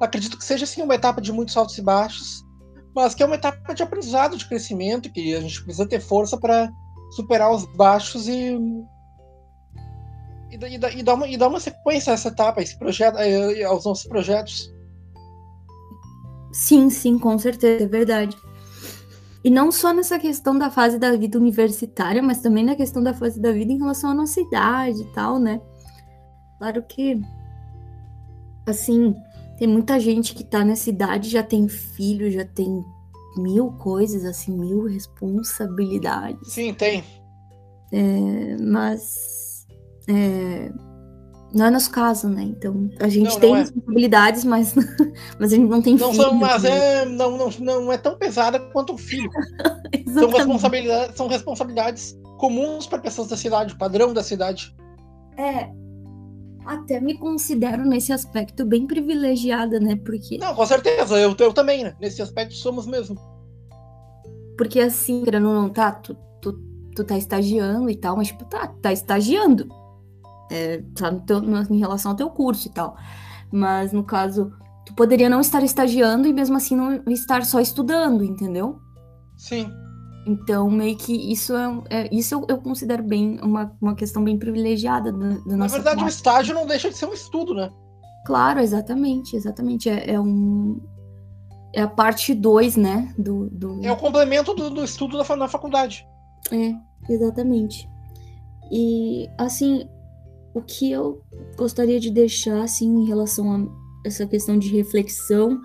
[0.00, 2.48] acredito que seja assim uma etapa de muitos altos e baixos
[2.94, 6.36] mas que é uma etapa de aprendizado, de crescimento, que a gente precisa ter força
[6.36, 6.68] para
[7.10, 8.58] superar os baixos e
[10.50, 13.18] e, e, e, dar uma, e dar uma sequência a essa etapa, esse projeto,
[13.66, 14.72] aos nossos projetos.
[16.52, 18.36] Sim, sim, com certeza, é verdade.
[19.44, 23.14] E não só nessa questão da fase da vida universitária, mas também na questão da
[23.14, 25.60] fase da vida em relação à nossa idade e tal, né?
[26.58, 27.20] Claro que,
[28.66, 29.14] assim,
[29.58, 32.84] tem muita gente que tá nessa idade, já tem filho, já tem
[33.38, 36.52] mil coisas, assim, mil responsabilidades.
[36.52, 37.04] Sim, tem.
[37.92, 39.66] É, mas
[40.08, 40.70] é,
[41.54, 42.42] não é nosso caso, né?
[42.42, 43.60] Então a gente não, tem não é.
[43.60, 44.74] responsabilidades, mas,
[45.38, 46.22] mas a gente não tem não filho.
[46.22, 47.02] São, mas né?
[47.02, 49.30] é, não, não, não é tão pesada quanto o filho.
[50.12, 54.74] são, responsabilidades, são responsabilidades comuns para pessoas da cidade, padrão da cidade.
[55.36, 55.70] É,
[56.68, 59.96] até me considero nesse aspecto bem privilegiada, né?
[59.96, 60.36] Porque.
[60.36, 61.96] Não, com certeza, eu, eu também, né?
[61.98, 63.16] Nesse aspecto somos mesmo.
[64.56, 66.52] Porque assim, querendo não tá, tu, tu,
[66.94, 69.66] tu tá estagiando e tal, mas tipo, tá, tá estagiando.
[70.50, 72.96] É, tá no teu, no, em relação ao teu curso e tal.
[73.50, 74.52] Mas no caso,
[74.84, 78.78] tu poderia não estar estagiando e mesmo assim não estar só estudando, entendeu?
[79.38, 79.72] Sim.
[80.28, 84.38] Então, meio que isso é, é isso eu, eu, considero bem uma, uma questão bem
[84.38, 87.70] privilegiada da, da Na verdade, o estágio não deixa de ser um estudo, né?
[88.26, 89.88] Claro, exatamente, exatamente.
[89.88, 90.78] É, é um.
[91.74, 93.14] É a parte 2, né?
[93.16, 93.82] Do, do...
[93.82, 96.06] É o complemento do, do estudo da, na faculdade.
[96.52, 96.74] É,
[97.10, 97.88] exatamente.
[98.70, 99.88] E, assim,
[100.54, 101.22] o que eu
[101.56, 105.58] gostaria de deixar, assim, em relação a essa questão de reflexão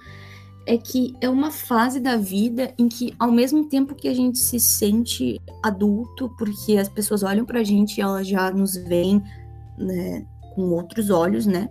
[0.65, 4.39] é que é uma fase da vida em que, ao mesmo tempo que a gente
[4.39, 9.21] se sente adulto, porque as pessoas olham pra gente e elas já nos veem
[9.77, 10.25] né,
[10.55, 11.69] com outros olhos, né?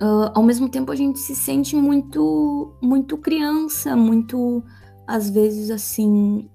[0.00, 4.62] Uh, ao mesmo tempo a gente se sente muito muito criança, muito
[5.06, 6.50] às vezes assim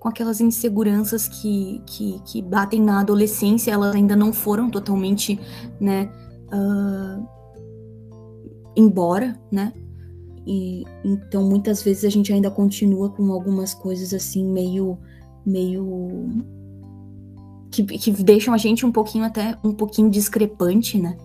[0.00, 5.38] com aquelas inseguranças que, que, que batem na adolescência, elas ainda não foram totalmente,
[5.80, 6.08] né,
[6.52, 7.37] uh,
[8.78, 9.72] embora, né?
[10.46, 14.98] E então muitas vezes a gente ainda continua com algumas coisas assim meio
[15.44, 16.44] meio
[17.70, 21.16] que, que deixam a gente um pouquinho até um pouquinho discrepante, né?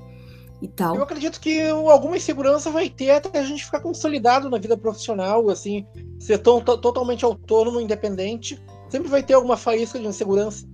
[0.64, 0.96] e tal.
[0.96, 5.50] Eu acredito que alguma insegurança vai ter até a gente ficar consolidado na vida profissional,
[5.50, 5.86] assim,
[6.18, 8.58] ser tão, totalmente autônomo, independente.
[8.88, 10.66] Sempre vai ter alguma faísca de insegurança.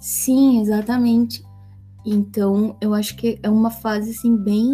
[0.00, 1.44] Sim, exatamente.
[2.06, 4.70] Então, eu acho que é uma fase assim bem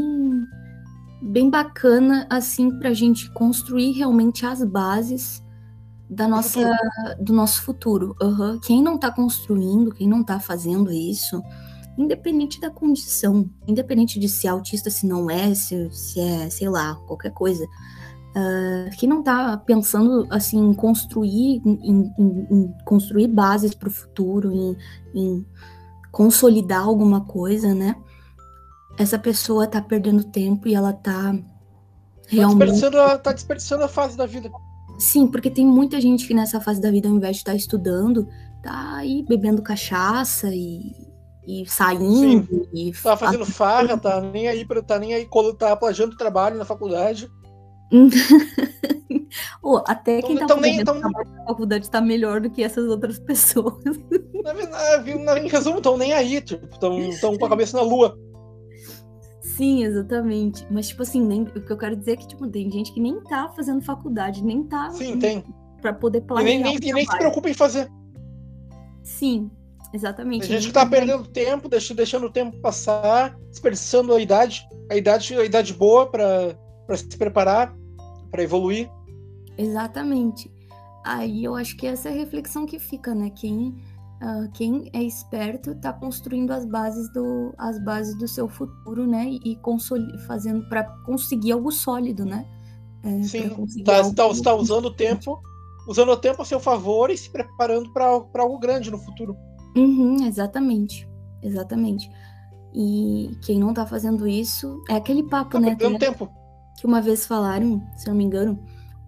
[1.21, 5.43] bem bacana assim para a gente construir realmente as bases
[6.09, 6.77] da nossa
[7.21, 8.17] do nosso futuro.
[8.21, 8.59] Uhum.
[8.61, 11.41] Quem não está construindo, quem não está fazendo isso,
[11.97, 16.69] independente da condição, independente de se é autista, se não é, se, se é, sei
[16.69, 17.65] lá, qualquer coisa.
[18.31, 23.93] Uh, que não está pensando assim em construir, em, em, em construir bases para o
[23.93, 24.77] futuro, em,
[25.13, 25.47] em,
[26.13, 27.97] consolidar alguma coisa, né?
[29.01, 31.35] Essa pessoa está perdendo tempo e ela está
[32.29, 32.59] realmente.
[32.59, 34.51] Tá desperdiçando, tá desperdiçando a fase da vida.
[34.99, 37.57] Sim, porque tem muita gente que nessa fase da vida, ao invés de estar tá
[37.57, 38.29] estudando,
[38.63, 40.93] tá aí bebendo cachaça e,
[41.49, 42.69] e saindo Sim.
[42.75, 45.27] e tá fazendo farra, tá nem aí para tá nem aí
[45.59, 47.27] tá plagiando trabalho na faculdade.
[49.63, 51.01] oh, até então, quem tá então, nem, então...
[51.01, 51.11] na
[51.47, 53.83] faculdade tá melhor do que essas outras pessoas.
[54.45, 58.15] Na, na, em resumo, estão nem aí, estão tipo, com a cabeça na lua.
[59.61, 60.67] Sim, exatamente.
[60.71, 62.99] Mas, tipo assim, nem, o que eu quero dizer é que, tipo, tem gente que
[62.99, 64.89] nem tá fazendo faculdade, nem tá.
[64.89, 65.45] Sim, tem.
[65.83, 66.51] Pra poder planejar.
[66.51, 67.87] E nem, nem, e nem se preocupa em fazer.
[69.03, 69.51] Sim,
[69.93, 70.47] Exatamente.
[70.47, 75.35] Tem gente que tá perdendo tempo, deixando o tempo passar, desperdiçando a idade, a idade,
[75.35, 77.75] a idade boa para se preparar,
[78.31, 78.89] para evoluir.
[79.59, 80.51] Exatamente.
[81.05, 83.31] Aí eu acho que essa é a reflexão que fica, né?
[83.31, 83.75] Quem,
[84.23, 89.31] uh, quem é esperto está construindo as bases do, as bases do seu futuro, né?
[89.45, 89.59] E,
[90.27, 92.47] fazendo para conseguir algo sólido, né?
[93.03, 95.41] É, Sim, está tá, tá usando o tempo,
[95.89, 99.37] usando o tempo a seu favor e se preparando para algo grande no futuro.
[99.75, 101.09] Uhum, exatamente.
[101.43, 102.11] Exatamente.
[102.75, 105.75] E quem não tá fazendo isso é aquele papo, tá né?
[105.75, 106.31] Perdendo tempo.
[106.79, 108.63] Que uma vez falaram, se eu não me engano,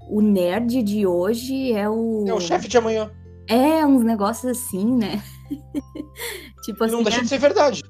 [0.08, 2.24] o nerd de hoje é o.
[2.26, 3.10] É o chefe de amanhã.
[3.48, 5.22] É, uns negócios assim, né?
[6.64, 6.92] tipo assim.
[6.92, 7.22] não deixa é...
[7.22, 7.82] de ser verdade.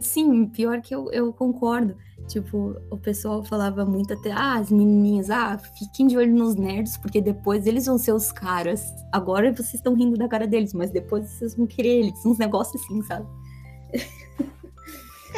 [0.00, 1.96] Sim, pior que eu, eu concordo.
[2.28, 6.96] Tipo, o pessoal falava muito até, ah, as menininhas, ah, fiquem de olho nos nerds,
[6.96, 8.82] porque depois eles vão ser os caras.
[9.12, 12.24] Agora vocês estão rindo da cara deles, mas depois vocês vão querer eles.
[12.24, 13.26] Uns negócios assim, sabe?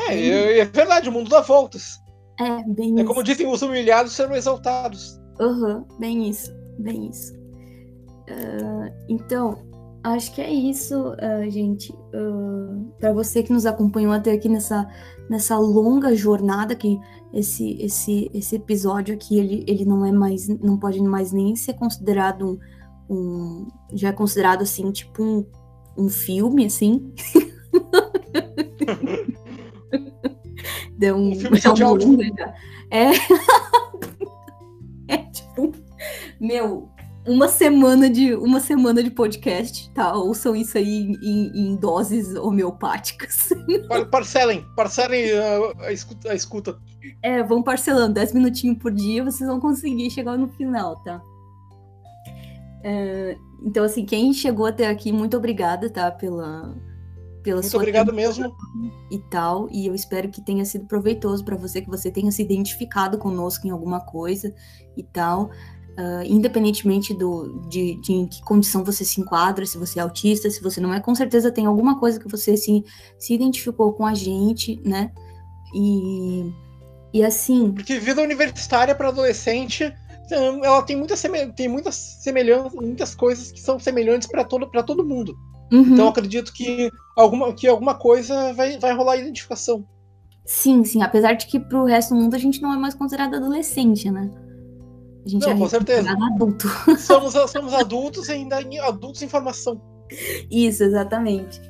[0.09, 2.01] É, é verdade, o mundo dá voltas.
[2.41, 3.05] É, bem É isso.
[3.05, 5.21] como dizem, os humilhados serão exaltados.
[5.41, 7.38] Aham, uhum, bem isso, bem isso.
[8.29, 9.59] Uh, então,
[10.05, 11.93] acho que é isso, uh, gente.
[11.93, 14.89] Uh, para você que nos acompanhou até aqui nessa,
[15.29, 16.99] nessa longa jornada, que
[17.33, 21.75] esse, esse, esse episódio aqui ele, ele não é mais, não pode mais nem ser
[21.75, 22.59] considerado
[23.09, 25.47] um, um já é considerado assim tipo um,
[25.97, 27.13] um filme assim.
[30.99, 32.19] Deu um, um filme de áudio.
[32.91, 33.11] É.
[35.15, 35.73] é tipo,
[36.41, 36.89] meu,
[37.29, 40.15] uma semana de uma semana de podcast, tá?
[40.15, 43.51] Ouçam isso aí em, em doses homeopáticas.
[44.11, 46.79] Parcelem, parcelem a, a, escuta, a escuta.
[47.23, 51.23] É, vão parcelando 10 minutinhos por dia, vocês vão conseguir chegar no final, tá?
[52.83, 56.11] É, então, assim, quem chegou até aqui, muito obrigada, tá?
[56.11, 56.75] Pela,
[57.43, 58.55] pela muito obrigado mesmo.
[59.11, 62.43] E tal, e eu espero que tenha sido proveitoso para você, que você tenha se
[62.43, 64.55] identificado conosco em alguma coisa
[64.97, 65.51] e tal
[65.99, 70.49] uh, independentemente do, de, de em que condição você se enquadra, se você é autista,
[70.49, 72.85] se você não é, com certeza tem alguma coisa que você se,
[73.19, 75.11] se identificou com a gente, né?
[75.75, 76.53] E,
[77.13, 77.73] e assim.
[77.73, 79.93] Porque vida universitária para adolescente
[80.31, 81.23] ela tem muitas
[81.57, 85.35] tem muitas semelhanças, muitas coisas que são semelhantes para todo para todo mundo.
[85.73, 85.81] Uhum.
[85.81, 89.87] Então acredito que alguma que alguma coisa vai, vai rolar identificação.
[90.45, 92.95] Sim, sim, apesar de que para o resto do mundo a gente não é mais
[92.95, 94.31] considerado adolescente, né?
[95.29, 96.11] A gente Não, é com certeza.
[96.11, 96.67] adulto.
[96.97, 99.79] Somos, somos adultos e ainda adultos em formação.
[100.51, 101.61] Isso, exatamente.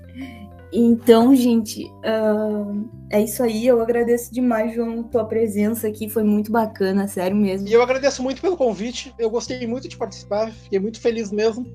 [0.72, 3.66] Então, gente, uh, é isso aí.
[3.66, 6.08] Eu agradeço demais, João, tua presença aqui.
[6.08, 7.66] Foi muito bacana, sério mesmo.
[7.66, 9.12] E eu agradeço muito pelo convite.
[9.18, 10.52] Eu gostei muito de participar.
[10.52, 11.66] Fiquei muito feliz mesmo.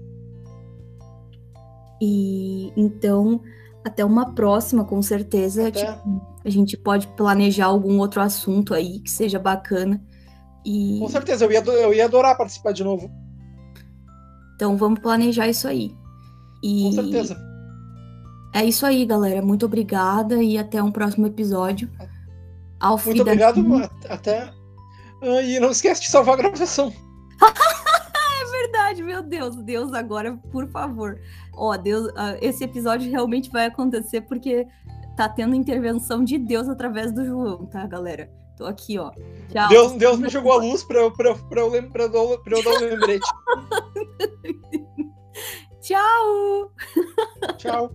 [2.01, 3.41] E então,
[3.83, 5.67] Até uma próxima, com certeza.
[5.67, 5.85] Até.
[5.85, 10.01] Tipo, a gente pode planejar algum outro assunto aí que seja bacana.
[10.65, 13.11] E Com certeza, eu ia, eu ia adorar participar de novo.
[14.55, 15.95] então vamos planejar isso aí.
[16.63, 17.37] E Com certeza.
[18.53, 19.41] é isso aí, galera.
[19.41, 21.89] Muito obrigada e até um próximo episódio.
[22.79, 23.61] Auf Muito obrigado.
[24.09, 24.51] Até.
[25.21, 26.93] Ah, e não esquece de salvar a gravação.
[28.63, 31.19] verdade, meu Deus, Deus, agora, por favor.
[31.53, 34.67] Ó, Deus, ah, esse episódio realmente vai acontecer porque
[35.15, 38.29] tá tendo intervenção de Deus através do João, tá, galera?
[38.57, 39.11] Tô aqui, ó.
[39.51, 39.69] Tchau.
[39.69, 42.19] Deus, Deus me jogou a luz pra eu, pra, pra, eu, lem- pra, pra
[42.57, 43.27] eu dar um lembrete.
[45.81, 46.71] Tchau!
[47.57, 47.91] Tchau.